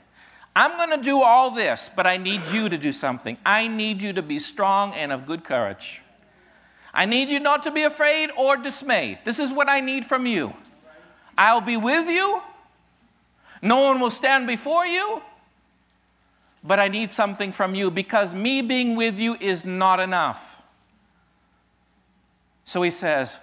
I'm 0.55 0.77
going 0.77 0.97
to 0.97 1.03
do 1.03 1.21
all 1.21 1.51
this, 1.51 1.89
but 1.93 2.07
I 2.07 2.15
need 2.15 2.47
you 2.47 2.69
to 2.69 2.77
do 2.77 2.93
something. 2.93 3.37
I 3.45 3.67
need 3.67 4.01
you 4.01 4.13
to 4.13 4.21
be 4.21 4.39
strong 4.39 4.93
and 4.93 5.11
of 5.11 5.25
good 5.25 5.43
courage. 5.43 6.01
I 6.93 7.05
need 7.05 7.29
you 7.29 7.41
not 7.41 7.63
to 7.63 7.71
be 7.71 7.83
afraid 7.83 8.29
or 8.37 8.55
dismayed. 8.55 9.19
This 9.25 9.37
is 9.37 9.51
what 9.51 9.67
I 9.67 9.81
need 9.81 10.05
from 10.05 10.25
you. 10.25 10.53
I'll 11.37 11.59
be 11.59 11.75
with 11.75 12.09
you. 12.09 12.41
No 13.61 13.81
one 13.81 13.99
will 13.99 14.09
stand 14.09 14.47
before 14.47 14.85
you. 14.85 15.21
But 16.63 16.79
I 16.79 16.87
need 16.87 17.11
something 17.11 17.51
from 17.51 17.75
you 17.75 17.91
because 17.91 18.33
me 18.33 18.61
being 18.61 18.95
with 18.95 19.19
you 19.19 19.35
is 19.41 19.65
not 19.65 19.99
enough. 19.99 20.61
So 22.63 22.81
he 22.81 22.91
says, 22.91 23.39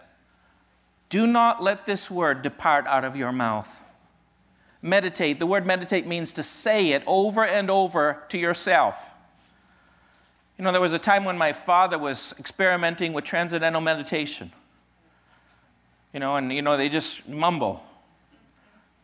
Do 1.13 1.27
not 1.27 1.63
let 1.63 1.85
this 1.85 2.11
word 2.11 2.41
depart 2.41 2.87
out 2.87 3.05
of 3.05 3.17
your 3.17 3.33
mouth. 3.33 3.83
Meditate. 4.81 5.39
The 5.39 5.47
word 5.47 5.67
meditate 5.67 6.07
means 6.07 6.33
to 6.33 6.43
say 6.43 6.93
it 6.93 7.03
over 7.07 7.45
and 7.45 7.71
over 7.71 8.23
to 8.31 8.39
yourself. 8.39 9.11
You 10.57 10.65
know, 10.65 10.73
there 10.73 10.81
was 10.81 10.95
a 10.95 10.99
time 10.99 11.27
when 11.27 11.37
my 11.37 11.53
father 11.53 11.99
was 11.99 12.35
experimenting 12.39 13.13
with 13.13 13.25
transcendental 13.25 13.83
meditation. 13.83 14.53
You 16.15 16.21
know, 16.21 16.37
and, 16.37 16.51
you 16.51 16.63
know, 16.63 16.79
they 16.79 16.89
just 16.89 17.29
mumble. 17.29 17.85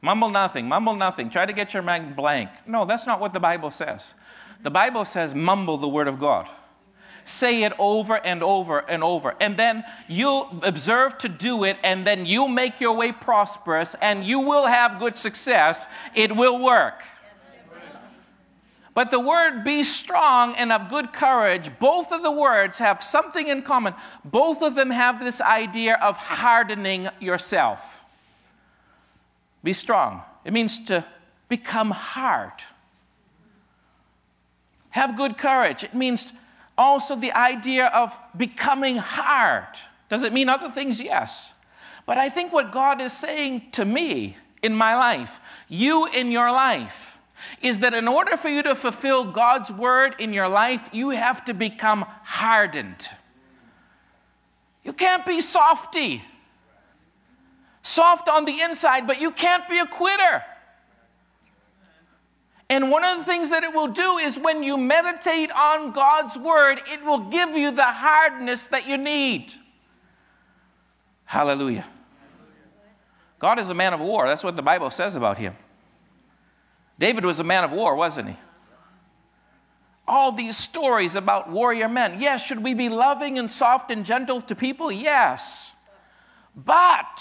Mumble 0.01 0.31
nothing, 0.31 0.67
mumble 0.67 0.97
nothing. 0.97 1.29
Try 1.29 1.45
to 1.45 1.53
get 1.53 1.75
your 1.75 1.83
mind 1.83 2.17
blank. 2.17 2.49
No, 2.67 2.87
that's 2.87 3.07
not 3.07 3.21
what 3.21 3.35
the 3.35 3.41
Bible 3.41 3.71
says. 3.71 4.15
The 4.63 4.71
Bible 4.71 5.05
says 5.05 5.35
mumble 5.35 5.77
the 5.77 5.89
Word 5.89 6.09
of 6.09 6.19
God. 6.19 6.49
Say 7.29 7.63
it 7.65 7.75
over 7.79 8.17
and 8.17 8.43
over 8.43 8.79
and 8.79 9.05
over. 9.05 9.35
And 9.39 9.57
then 9.57 9.85
you'll 10.09 10.49
observe 10.63 11.19
to 11.19 11.29
do 11.29 11.65
it, 11.65 11.77
and 11.83 12.07
then 12.07 12.25
you'll 12.25 12.49
make 12.49 12.81
your 12.81 12.97
way 12.97 13.13
prosperous, 13.13 13.95
and 14.01 14.25
you 14.25 14.41
will 14.41 14.67
have 14.67 14.99
good 14.99 15.17
success. 15.17 15.89
It 16.15 16.35
will 16.35 16.59
work. 16.59 17.05
But 18.95 19.11
the 19.11 19.21
word 19.21 19.63
be 19.63 19.85
strong 19.85 20.57
and 20.57 20.73
of 20.73 20.89
good 20.89 21.13
courage, 21.13 21.71
both 21.79 22.11
of 22.11 22.23
the 22.23 22.33
words 22.33 22.79
have 22.79 23.01
something 23.01 23.47
in 23.47 23.63
common. 23.63 23.95
Both 24.25 24.63
of 24.63 24.75
them 24.75 24.91
have 24.91 25.21
this 25.21 25.41
idea 25.41 25.99
of 26.03 26.17
hardening 26.17 27.09
yourself. 27.21 28.03
Be 29.63 29.73
strong. 29.73 30.23
It 30.45 30.53
means 30.53 30.85
to 30.87 31.05
become 31.49 31.91
hard. 31.91 32.55
Have 34.91 35.17
good 35.17 35.37
courage. 35.37 35.85
It 35.85 35.95
means 35.95 36.33
also 36.79 37.17
the 37.17 37.33
idea 37.33 37.87
of 37.87 38.17
becoming 38.37 38.97
hard. 38.97 39.67
Does 40.09 40.23
it 40.23 40.33
mean 40.33 40.49
other 40.49 40.71
things? 40.71 41.01
Yes. 41.01 41.55
But 42.07 42.17
I 42.17 42.31
think 42.31 42.53
what 42.53 42.73
God 42.73 43.03
is 43.03 43.13
saying 43.13 43.71
to 43.73 43.85
me 43.85 44.37
in 44.63 44.75
my 44.75 44.95
life, 44.95 45.41
you 45.69 46.07
in 46.07 46.31
your 46.31 46.51
life, 46.51 47.19
is 47.61 47.81
that 47.81 47.95
in 47.95 48.09
order 48.09 48.37
for 48.37 48.49
you 48.49 48.63
to 48.63 48.75
fulfill 48.75 49.31
God's 49.31 49.71
word 49.71 50.17
in 50.19 50.33
your 50.33 50.49
life, 50.49 50.89
you 50.93 51.11
have 51.11 51.45
to 51.45 51.55
become 51.55 52.07
hardened. 52.23 53.09
You 54.85 54.93
can't 54.93 55.27
be 55.27 55.41
softy. 55.41 56.23
Soft 57.83 58.29
on 58.29 58.45
the 58.45 58.61
inside, 58.61 59.07
but 59.07 59.21
you 59.21 59.31
can't 59.31 59.69
be 59.69 59.79
a 59.79 59.87
quitter. 59.87 60.43
And 62.71 62.91
one 62.91 63.03
of 63.03 63.19
the 63.19 63.25
things 63.25 63.51
that 63.51 63.65
it 63.65 63.73
will 63.73 63.89
do 63.89 64.19
is 64.19 64.39
when 64.39 64.63
you 64.63 64.77
meditate 64.77 65.51
on 65.53 65.93
God's 65.93 66.37
word, 66.37 66.81
it 66.87 67.03
will 67.03 67.31
give 67.31 67.57
you 67.57 67.71
the 67.71 67.85
hardness 67.85 68.67
that 68.67 68.87
you 68.87 68.99
need. 68.99 69.53
Hallelujah. 71.25 71.87
God 73.39 73.59
is 73.59 73.71
a 73.71 73.75
man 73.75 73.95
of 73.95 74.01
war. 74.01 74.27
That's 74.27 74.45
what 74.45 74.57
the 74.57 74.63
Bible 74.63 74.91
says 74.91 75.17
about 75.17 75.39
him. 75.39 75.57
David 76.99 77.25
was 77.25 77.41
a 77.41 77.45
man 77.45 77.65
of 77.65 77.73
war, 77.73 77.95
wasn't 77.95 78.31
he? 78.31 78.37
All 80.07 80.33
these 80.33 80.57
stories 80.57 81.17
about 81.17 81.51
warrior 81.51 81.89
men. 81.89 82.21
Yes, 82.21 82.45
should 82.45 82.63
we 82.63 82.75
be 82.75 82.89
loving 82.89 83.39
and 83.39 83.51
soft 83.51 83.91
and 83.91 84.05
gentle 84.05 84.41
to 84.43 84.55
people? 84.55 84.91
Yes. 84.91 85.71
But 86.57 87.21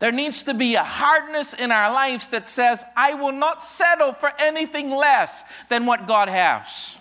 there 0.00 0.12
needs 0.12 0.44
to 0.44 0.54
be 0.54 0.76
a 0.76 0.82
hardness 0.82 1.52
in 1.52 1.70
our 1.70 1.92
lives 1.92 2.28
that 2.28 2.48
says, 2.48 2.82
I 2.96 3.14
will 3.14 3.32
not 3.32 3.62
settle 3.62 4.14
for 4.14 4.32
anything 4.38 4.90
less 4.90 5.44
than 5.68 5.84
what 5.84 6.06
God 6.06 6.30
has. 6.30 6.96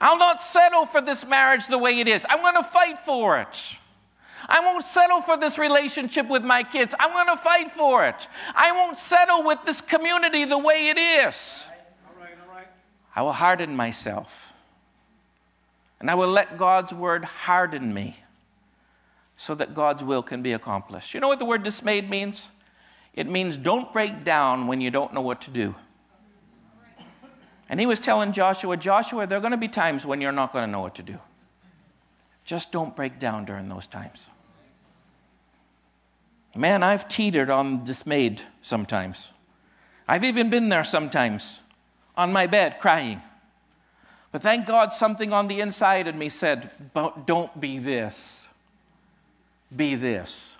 I'll 0.00 0.18
not 0.18 0.40
settle 0.40 0.86
for 0.86 1.02
this 1.02 1.26
marriage 1.26 1.66
the 1.66 1.78
way 1.78 2.00
it 2.00 2.08
is. 2.08 2.26
I'm 2.28 2.40
going 2.40 2.56
to 2.56 2.64
fight 2.64 2.98
for 2.98 3.38
it. 3.38 3.78
I 4.48 4.60
won't 4.60 4.84
settle 4.84 5.20
for 5.20 5.36
this 5.36 5.58
relationship 5.58 6.26
with 6.28 6.42
my 6.42 6.62
kids. 6.62 6.94
I'm 6.98 7.12
going 7.12 7.36
to 7.36 7.42
fight 7.42 7.70
for 7.70 8.06
it. 8.06 8.26
I 8.54 8.72
won't 8.72 8.96
settle 8.96 9.44
with 9.44 9.58
this 9.64 9.82
community 9.82 10.46
the 10.46 10.58
way 10.58 10.88
it 10.88 10.98
is. 10.98 11.66
I 13.14 13.22
will 13.22 13.32
harden 13.32 13.76
myself. 13.76 14.54
And 16.00 16.10
I 16.10 16.14
will 16.14 16.28
let 16.28 16.56
God's 16.56 16.94
word 16.94 17.24
harden 17.24 17.92
me 17.92 18.23
so 19.44 19.54
that 19.54 19.74
God's 19.74 20.02
will 20.02 20.22
can 20.22 20.42
be 20.42 20.54
accomplished. 20.54 21.12
You 21.12 21.20
know 21.20 21.28
what 21.28 21.38
the 21.38 21.44
word 21.44 21.62
dismayed 21.62 22.08
means? 22.08 22.50
It 23.12 23.28
means 23.28 23.58
don't 23.58 23.92
break 23.92 24.24
down 24.24 24.66
when 24.66 24.80
you 24.80 24.90
don't 24.90 25.12
know 25.12 25.20
what 25.20 25.42
to 25.42 25.50
do. 25.50 25.74
And 27.68 27.78
he 27.78 27.86
was 27.86 28.00
telling 28.00 28.32
Joshua, 28.32 28.76
Joshua, 28.76 29.26
there 29.26 29.36
are 29.36 29.40
going 29.40 29.50
to 29.50 29.58
be 29.58 29.68
times 29.68 30.06
when 30.06 30.20
you're 30.20 30.32
not 30.32 30.52
going 30.52 30.64
to 30.64 30.70
know 30.70 30.80
what 30.80 30.94
to 30.96 31.02
do. 31.02 31.18
Just 32.44 32.72
don't 32.72 32.96
break 32.96 33.18
down 33.18 33.44
during 33.44 33.68
those 33.68 33.86
times. 33.86 34.28
Man, 36.56 36.82
I've 36.82 37.06
teetered 37.08 37.50
on 37.50 37.84
dismayed 37.84 38.40
sometimes. 38.62 39.32
I've 40.08 40.24
even 40.24 40.50
been 40.50 40.68
there 40.68 40.84
sometimes 40.84 41.60
on 42.16 42.32
my 42.32 42.46
bed 42.46 42.78
crying. 42.80 43.20
But 44.32 44.42
thank 44.42 44.66
God 44.66 44.92
something 44.92 45.32
on 45.32 45.48
the 45.48 45.60
inside 45.60 46.08
of 46.08 46.14
me 46.14 46.28
said, 46.28 46.70
Don't 47.26 47.60
be 47.60 47.78
this. 47.78 48.48
Be 49.74 49.94
this. 49.94 50.54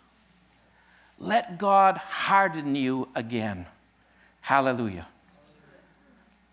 Let 1.18 1.58
God 1.58 1.98
harden 1.98 2.74
you 2.74 3.08
again. 3.14 3.66
Hallelujah. 4.40 5.06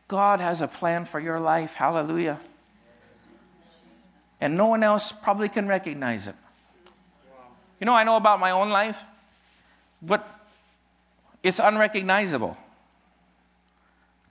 God 0.07 0.39
has 0.39 0.62
a 0.62 0.68
plan 0.68 1.05
for 1.05 1.20
your 1.20 1.39
life. 1.39 1.74
Hallelujah. 1.74 2.39
And 4.39 4.57
no 4.57 4.68
one 4.68 4.84
else 4.84 5.12
probably 5.12 5.49
can 5.49 5.68
recognize 5.68 6.28
it. 6.28 6.36
You 7.80 7.86
know, 7.86 7.93
I 7.93 8.03
know 8.03 8.16
about 8.16 8.39
my 8.39 8.51
own 8.51 8.70
life, 8.70 9.03
but 10.01 10.28
it's 11.43 11.59
unrecognizable. 11.59 12.57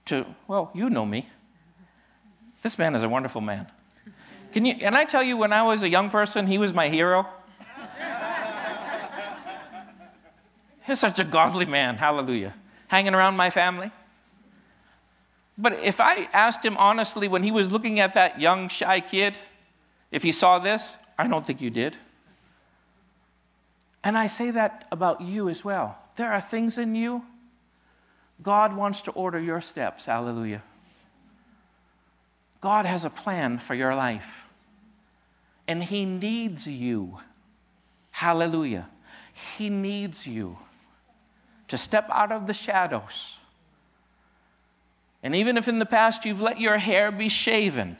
To, 0.07 0.27
well, 0.47 0.71
you 0.75 0.91
know 0.91 1.07
me. 1.07 1.29
This 2.63 2.79
man 2.79 2.95
is 2.95 3.03
a 3.03 3.09
wonderful 3.09 3.41
man. 3.41 3.67
Can 4.53 4.65
you, 4.65 4.75
and 4.81 4.97
I 4.97 5.05
tell 5.05 5.23
you, 5.23 5.37
when 5.37 5.53
I 5.53 5.63
was 5.63 5.83
a 5.83 5.89
young 5.89 6.11
person, 6.11 6.47
he 6.47 6.59
was 6.59 6.75
my 6.75 6.89
hero. 6.89 7.27
He's 10.91 10.99
such 10.99 11.21
a 11.21 11.25
godly 11.25 11.67
man, 11.67 11.99
hallelujah, 11.99 12.53
hanging 12.89 13.15
around 13.15 13.37
my 13.37 13.49
family. 13.49 13.93
But 15.57 15.75
if 15.75 16.01
I 16.01 16.29
asked 16.33 16.65
him 16.65 16.77
honestly 16.79 17.29
when 17.29 17.45
he 17.45 17.53
was 17.53 17.71
looking 17.71 18.01
at 18.01 18.15
that 18.15 18.41
young, 18.41 18.69
shy 18.69 18.99
kid, 18.99 19.39
if 20.11 20.25
he 20.25 20.33
saw 20.33 20.59
this, 20.59 20.99
I 21.17 21.29
don't 21.29 21.47
think 21.47 21.61
you 21.61 21.71
did. 21.71 21.97
And 24.03 24.19
I 24.19 24.27
say 24.27 24.51
that 24.51 24.89
about 24.91 25.21
you 25.21 25.49
as 25.49 25.65
well. 25.65 25.97
There 26.17 26.33
are 26.33 26.41
things 26.41 26.77
in 26.77 26.97
you, 26.97 27.23
God 28.43 28.75
wants 28.75 29.03
to 29.03 29.13
order 29.13 29.39
your 29.39 29.61
steps, 29.61 30.07
hallelujah. 30.07 30.65
God 32.61 32.85
has 32.85 33.05
a 33.05 33.11
plan 33.11 33.59
for 33.59 33.77
your 33.77 33.95
life, 33.95 34.49
and 35.69 35.85
He 35.85 36.05
needs 36.05 36.67
you, 36.67 37.19
hallelujah. 38.11 38.89
He 39.57 39.71
needs 39.71 40.27
you 40.27 40.59
to 41.71 41.79
step 41.79 42.09
out 42.11 42.33
of 42.33 42.47
the 42.47 42.53
shadows. 42.53 43.39
And 45.23 45.35
even 45.35 45.57
if 45.57 45.69
in 45.69 45.79
the 45.79 45.87
past 45.87 46.25
you've 46.25 46.41
let 46.41 46.61
your 46.61 46.79
hair 46.79 47.13
be 47.13 47.29
shaven, 47.29 47.97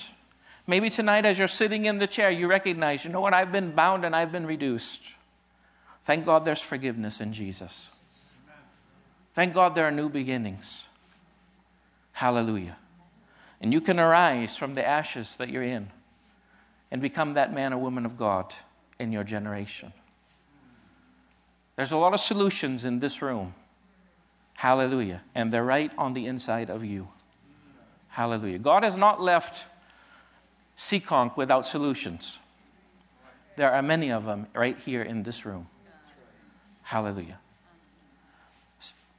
maybe 0.67 0.91
tonight 0.91 1.25
as 1.25 1.39
you're 1.39 1.49
sitting 1.49 1.85
in 1.85 1.99
the 1.99 2.07
chair, 2.07 2.31
you 2.31 2.49
recognize, 2.49 3.05
you 3.05 3.11
know 3.11 3.21
what, 3.21 3.33
I've 3.33 3.53
been 3.53 3.71
bound 3.71 4.05
and 4.05 4.15
I've 4.15 4.33
been 4.33 4.47
reduced. 4.47 5.15
Thank 6.05 6.27
God 6.27 6.45
there's 6.45 6.61
forgiveness 6.61 7.21
in 7.21 7.33
Jesus. 7.33 7.91
Thank 9.35 9.55
God 9.55 9.77
there 9.77 9.87
are 9.87 9.93
new 9.93 10.09
beginnings. 10.09 10.89
Hallelujah. 12.13 12.77
And 13.61 13.73
you 13.73 13.81
can 13.81 14.01
arise 14.01 14.57
from 14.57 14.75
the 14.75 14.87
ashes 14.87 15.37
that 15.37 15.49
you're 15.49 15.63
in 15.63 15.91
and 16.91 17.01
become 17.01 17.35
that 17.35 17.55
man 17.55 17.73
or 17.73 17.79
woman 17.79 18.05
of 18.05 18.19
God 18.19 18.53
in 18.99 19.13
your 19.13 19.23
generation. 19.23 19.93
There's 21.77 21.93
a 21.93 21.97
lot 21.97 22.15
of 22.15 22.21
solutions 22.21 22.85
in 22.85 22.99
this 22.99 23.23
room. 23.23 23.55
Hallelujah. 24.61 25.23
And 25.35 25.51
they're 25.51 25.65
right 25.65 25.91
on 25.97 26.13
the 26.13 26.27
inside 26.27 26.69
of 26.69 26.85
you. 26.85 27.09
Hallelujah. 28.09 28.59
God 28.59 28.85
has 28.85 28.95
not 28.95 29.19
left 29.19 29.65
Seekonk 30.77 31.35
without 31.35 31.67
solutions. 31.67 32.39
There 33.57 33.73
are 33.73 33.81
many 33.81 34.13
of 34.13 34.27
them 34.27 34.49
right 34.55 34.77
here 34.77 35.01
in 35.01 35.23
this 35.23 35.47
room. 35.47 35.67
Hallelujah. 36.83 37.39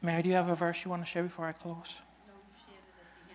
Mary, 0.04 0.22
do 0.22 0.30
you 0.30 0.36
have 0.36 0.48
a 0.48 0.54
verse 0.54 0.86
you 0.86 0.92
want 0.92 1.02
to 1.02 1.08
share 1.08 1.24
before 1.24 1.48
I 1.48 1.54
close? 1.54 2.02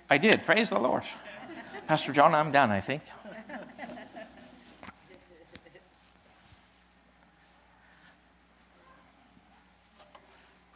I 0.08 0.18
did. 0.18 0.46
Praise 0.46 0.70
the 0.70 0.78
Lord. 0.78 1.02
Pastor 1.88 2.12
John, 2.12 2.36
I'm 2.36 2.52
done, 2.52 2.70
I 2.70 2.78
think. 2.78 3.02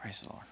Praise 0.00 0.22
the 0.22 0.32
Lord. 0.32 0.49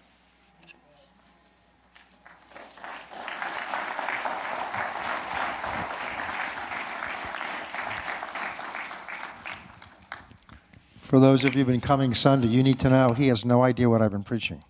For 11.08 11.18
those 11.18 11.42
of 11.42 11.54
you 11.54 11.60
who've 11.60 11.72
been 11.72 11.80
coming 11.80 12.12
Sunday, 12.12 12.48
you 12.48 12.62
need 12.62 12.78
to 12.80 12.90
know 12.90 13.14
he 13.16 13.28
has 13.28 13.42
no 13.42 13.62
idea 13.62 13.88
what 13.88 14.02
I've 14.02 14.10
been 14.10 14.24
preaching. 14.24 14.62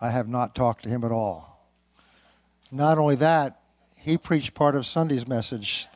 I 0.00 0.10
have 0.10 0.26
not 0.26 0.52
talked 0.52 0.82
to 0.82 0.88
him 0.88 1.04
at 1.04 1.12
all. 1.12 1.64
Not 2.72 2.98
only 2.98 3.14
that, 3.14 3.60
he 3.94 4.18
preached 4.18 4.52
part 4.52 4.74
of 4.74 4.84
Sunday's 4.84 5.28
message 5.28 5.86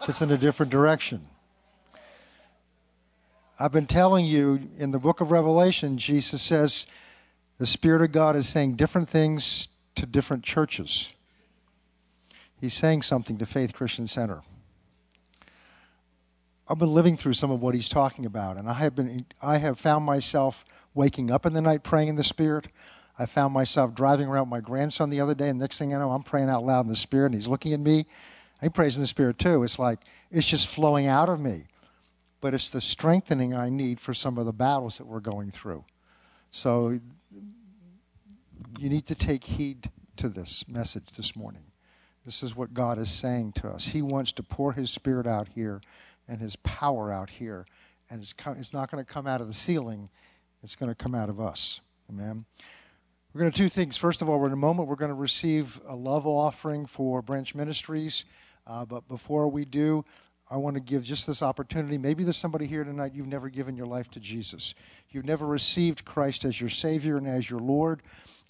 that's 0.00 0.20
in 0.20 0.32
a 0.32 0.36
different 0.36 0.72
direction. 0.72 1.28
I've 3.60 3.70
been 3.70 3.86
telling 3.86 4.26
you 4.26 4.68
in 4.76 4.90
the 4.90 4.98
book 4.98 5.20
of 5.20 5.30
Revelation, 5.30 5.96
Jesus 5.96 6.42
says 6.42 6.86
the 7.58 7.66
Spirit 7.66 8.02
of 8.02 8.10
God 8.10 8.34
is 8.34 8.48
saying 8.48 8.74
different 8.74 9.08
things 9.08 9.68
to 9.94 10.04
different 10.04 10.42
churches. 10.42 11.12
He's 12.60 12.74
saying 12.74 13.02
something 13.02 13.38
to 13.38 13.46
Faith 13.46 13.72
Christian 13.72 14.08
Center. 14.08 14.42
I've 16.68 16.78
been 16.78 16.94
living 16.94 17.16
through 17.16 17.34
some 17.34 17.50
of 17.50 17.60
what 17.60 17.74
he's 17.74 17.88
talking 17.88 18.24
about, 18.24 18.56
and 18.56 18.68
I 18.68 18.74
have 18.74 18.94
been 18.94 19.26
I 19.40 19.58
have 19.58 19.78
found 19.78 20.04
myself 20.04 20.64
waking 20.94 21.30
up 21.30 21.46
in 21.46 21.52
the 21.52 21.60
night 21.60 21.82
praying 21.82 22.08
in 22.08 22.16
the 22.16 22.24
Spirit. 22.24 22.68
I 23.18 23.26
found 23.26 23.52
myself 23.52 23.94
driving 23.94 24.28
around 24.28 24.50
with 24.50 24.50
my 24.50 24.60
grandson 24.60 25.10
the 25.10 25.20
other 25.20 25.34
day, 25.34 25.48
and 25.48 25.58
next 25.58 25.78
thing 25.78 25.94
I 25.94 25.98
know, 25.98 26.12
I'm 26.12 26.22
praying 26.22 26.48
out 26.48 26.64
loud 26.64 26.86
in 26.86 26.88
the 26.88 26.96
Spirit, 26.96 27.26
and 27.26 27.34
he's 27.34 27.48
looking 27.48 27.72
at 27.72 27.80
me. 27.80 28.06
He 28.60 28.68
prays 28.68 28.96
in 28.96 29.02
the 29.02 29.08
Spirit 29.08 29.38
too. 29.38 29.62
It's 29.64 29.78
like 29.78 30.00
it's 30.30 30.46
just 30.46 30.72
flowing 30.72 31.06
out 31.06 31.28
of 31.28 31.40
me. 31.40 31.64
But 32.40 32.54
it's 32.54 32.70
the 32.70 32.80
strengthening 32.80 33.54
I 33.54 33.68
need 33.68 34.00
for 34.00 34.14
some 34.14 34.38
of 34.38 34.46
the 34.46 34.52
battles 34.52 34.98
that 34.98 35.06
we're 35.06 35.20
going 35.20 35.50
through. 35.50 35.84
So 36.50 36.98
you 38.78 38.88
need 38.88 39.06
to 39.06 39.14
take 39.14 39.44
heed 39.44 39.90
to 40.16 40.28
this 40.28 40.66
message 40.68 41.12
this 41.16 41.36
morning. 41.36 41.64
This 42.24 42.42
is 42.42 42.56
what 42.56 42.74
God 42.74 42.98
is 42.98 43.10
saying 43.10 43.52
to 43.54 43.68
us. 43.68 43.86
He 43.86 44.02
wants 44.02 44.32
to 44.32 44.42
pour 44.42 44.72
His 44.72 44.90
Spirit 44.90 45.26
out 45.26 45.48
here 45.54 45.80
and 46.28 46.40
his 46.40 46.56
power 46.56 47.12
out 47.12 47.30
here. 47.30 47.66
And 48.10 48.22
it's, 48.22 48.34
it's 48.58 48.74
not 48.74 48.90
going 48.90 49.04
to 49.04 49.10
come 49.10 49.26
out 49.26 49.40
of 49.40 49.48
the 49.48 49.54
ceiling, 49.54 50.08
it's 50.62 50.76
going 50.76 50.90
to 50.90 50.94
come 50.94 51.14
out 51.14 51.28
of 51.28 51.40
us. 51.40 51.80
Amen. 52.10 52.44
We're 53.32 53.40
going 53.40 53.52
to 53.52 53.56
do 53.56 53.64
two 53.64 53.68
things. 53.70 53.96
First 53.96 54.20
of 54.20 54.28
all, 54.28 54.44
in 54.44 54.52
a 54.52 54.56
moment, 54.56 54.88
we're 54.88 54.96
going 54.96 55.10
to 55.10 55.14
receive 55.14 55.80
a 55.86 55.96
love 55.96 56.26
offering 56.26 56.84
for 56.84 57.22
Branch 57.22 57.54
Ministries. 57.54 58.26
Uh, 58.66 58.84
but 58.84 59.08
before 59.08 59.48
we 59.48 59.64
do, 59.64 60.04
I 60.50 60.58
want 60.58 60.74
to 60.74 60.82
give 60.82 61.02
just 61.02 61.26
this 61.26 61.42
opportunity. 61.42 61.96
Maybe 61.96 62.24
there's 62.24 62.36
somebody 62.36 62.66
here 62.66 62.84
tonight, 62.84 63.12
you've 63.14 63.26
never 63.26 63.48
given 63.48 63.74
your 63.74 63.86
life 63.86 64.10
to 64.10 64.20
Jesus. 64.20 64.74
You've 65.08 65.24
never 65.24 65.46
received 65.46 66.04
Christ 66.04 66.44
as 66.44 66.60
your 66.60 66.68
Savior 66.68 67.16
and 67.16 67.26
as 67.26 67.48
your 67.48 67.60
Lord. 67.60 68.02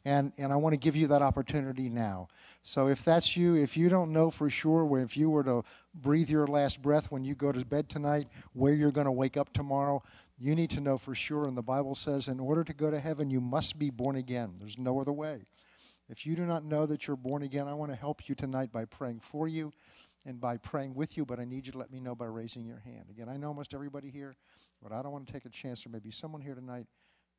And, 0.04 0.32
and 0.36 0.52
I 0.52 0.56
want 0.56 0.72
to 0.72 0.78
give 0.78 0.96
you 0.96 1.06
that 1.06 1.22
opportunity 1.22 1.88
now. 1.88 2.26
So 2.62 2.86
if 2.86 3.04
that's 3.04 3.36
you, 3.36 3.56
if 3.56 3.76
you 3.76 3.88
don't 3.88 4.12
know 4.12 4.30
for 4.30 4.48
sure, 4.48 4.84
where 4.84 5.02
if 5.02 5.16
you 5.16 5.28
were 5.28 5.42
to 5.44 5.64
breathe 5.94 6.30
your 6.30 6.46
last 6.46 6.80
breath 6.80 7.10
when 7.10 7.24
you 7.24 7.34
go 7.34 7.50
to 7.50 7.64
bed 7.64 7.88
tonight, 7.88 8.28
where 8.52 8.72
you're 8.72 8.92
going 8.92 9.06
to 9.06 9.12
wake 9.12 9.36
up 9.36 9.52
tomorrow, 9.52 10.02
you 10.38 10.54
need 10.54 10.70
to 10.70 10.80
know 10.80 10.96
for 10.96 11.14
sure. 11.14 11.46
And 11.46 11.56
the 11.56 11.62
Bible 11.62 11.94
says, 11.96 12.28
in 12.28 12.38
order 12.38 12.62
to 12.62 12.72
go 12.72 12.90
to 12.90 13.00
heaven, 13.00 13.30
you 13.30 13.40
must 13.40 13.78
be 13.78 13.90
born 13.90 14.16
again. 14.16 14.54
There's 14.58 14.78
no 14.78 15.00
other 15.00 15.12
way. 15.12 15.42
If 16.08 16.24
you 16.24 16.36
do 16.36 16.44
not 16.44 16.64
know 16.64 16.86
that 16.86 17.06
you're 17.06 17.16
born 17.16 17.42
again, 17.42 17.66
I 17.66 17.74
want 17.74 17.90
to 17.90 17.98
help 17.98 18.28
you 18.28 18.34
tonight 18.34 18.70
by 18.70 18.84
praying 18.84 19.20
for 19.20 19.48
you 19.48 19.72
and 20.24 20.40
by 20.40 20.56
praying 20.56 20.94
with 20.94 21.16
you, 21.16 21.24
but 21.24 21.40
I 21.40 21.44
need 21.44 21.66
you 21.66 21.72
to 21.72 21.78
let 21.78 21.90
me 21.90 21.98
know 21.98 22.14
by 22.14 22.26
raising 22.26 22.64
your 22.64 22.78
hand. 22.78 23.06
Again, 23.10 23.28
I 23.28 23.36
know 23.36 23.48
almost 23.48 23.74
everybody 23.74 24.08
here, 24.08 24.36
but 24.80 24.92
I 24.92 25.02
don't 25.02 25.10
want 25.10 25.26
to 25.26 25.32
take 25.32 25.46
a 25.46 25.50
chance. 25.50 25.82
There 25.82 25.92
may 25.92 25.98
be 25.98 26.12
someone 26.12 26.42
here 26.42 26.54
tonight 26.54 26.86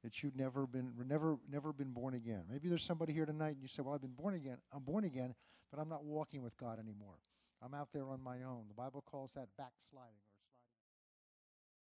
that 0.04 0.22
you've 0.22 0.36
never 0.36 0.68
been 0.68 0.92
never 1.08 1.38
never 1.50 1.74
been 1.74 1.92
born 1.92 2.14
again. 2.14 2.44
Maybe 2.50 2.70
there's 2.70 2.84
somebody 2.84 3.14
here 3.14 3.26
tonight 3.26 3.56
and 3.56 3.62
you 3.62 3.68
say, 3.68 3.82
"Well, 3.82 3.94
I've 3.94 4.02
been 4.02 4.12
born 4.14 4.36
again. 4.36 4.58
I'm 4.72 4.84
born 4.84 5.06
again, 5.06 5.34
but 5.72 5.80
I'm 5.80 5.90
not 5.90 6.04
walking 6.04 6.42
with 6.44 6.58
God 6.58 6.80
anymore. 6.80 7.16
I'm 7.62 7.74
out 7.74 7.90
there 7.94 8.10
on 8.10 8.22
my 8.22 8.44
own. 8.44 8.66
The 8.68 8.74
Bible 8.74 9.02
calls 9.02 9.34
that 9.34 9.48
backsliding 9.58 10.20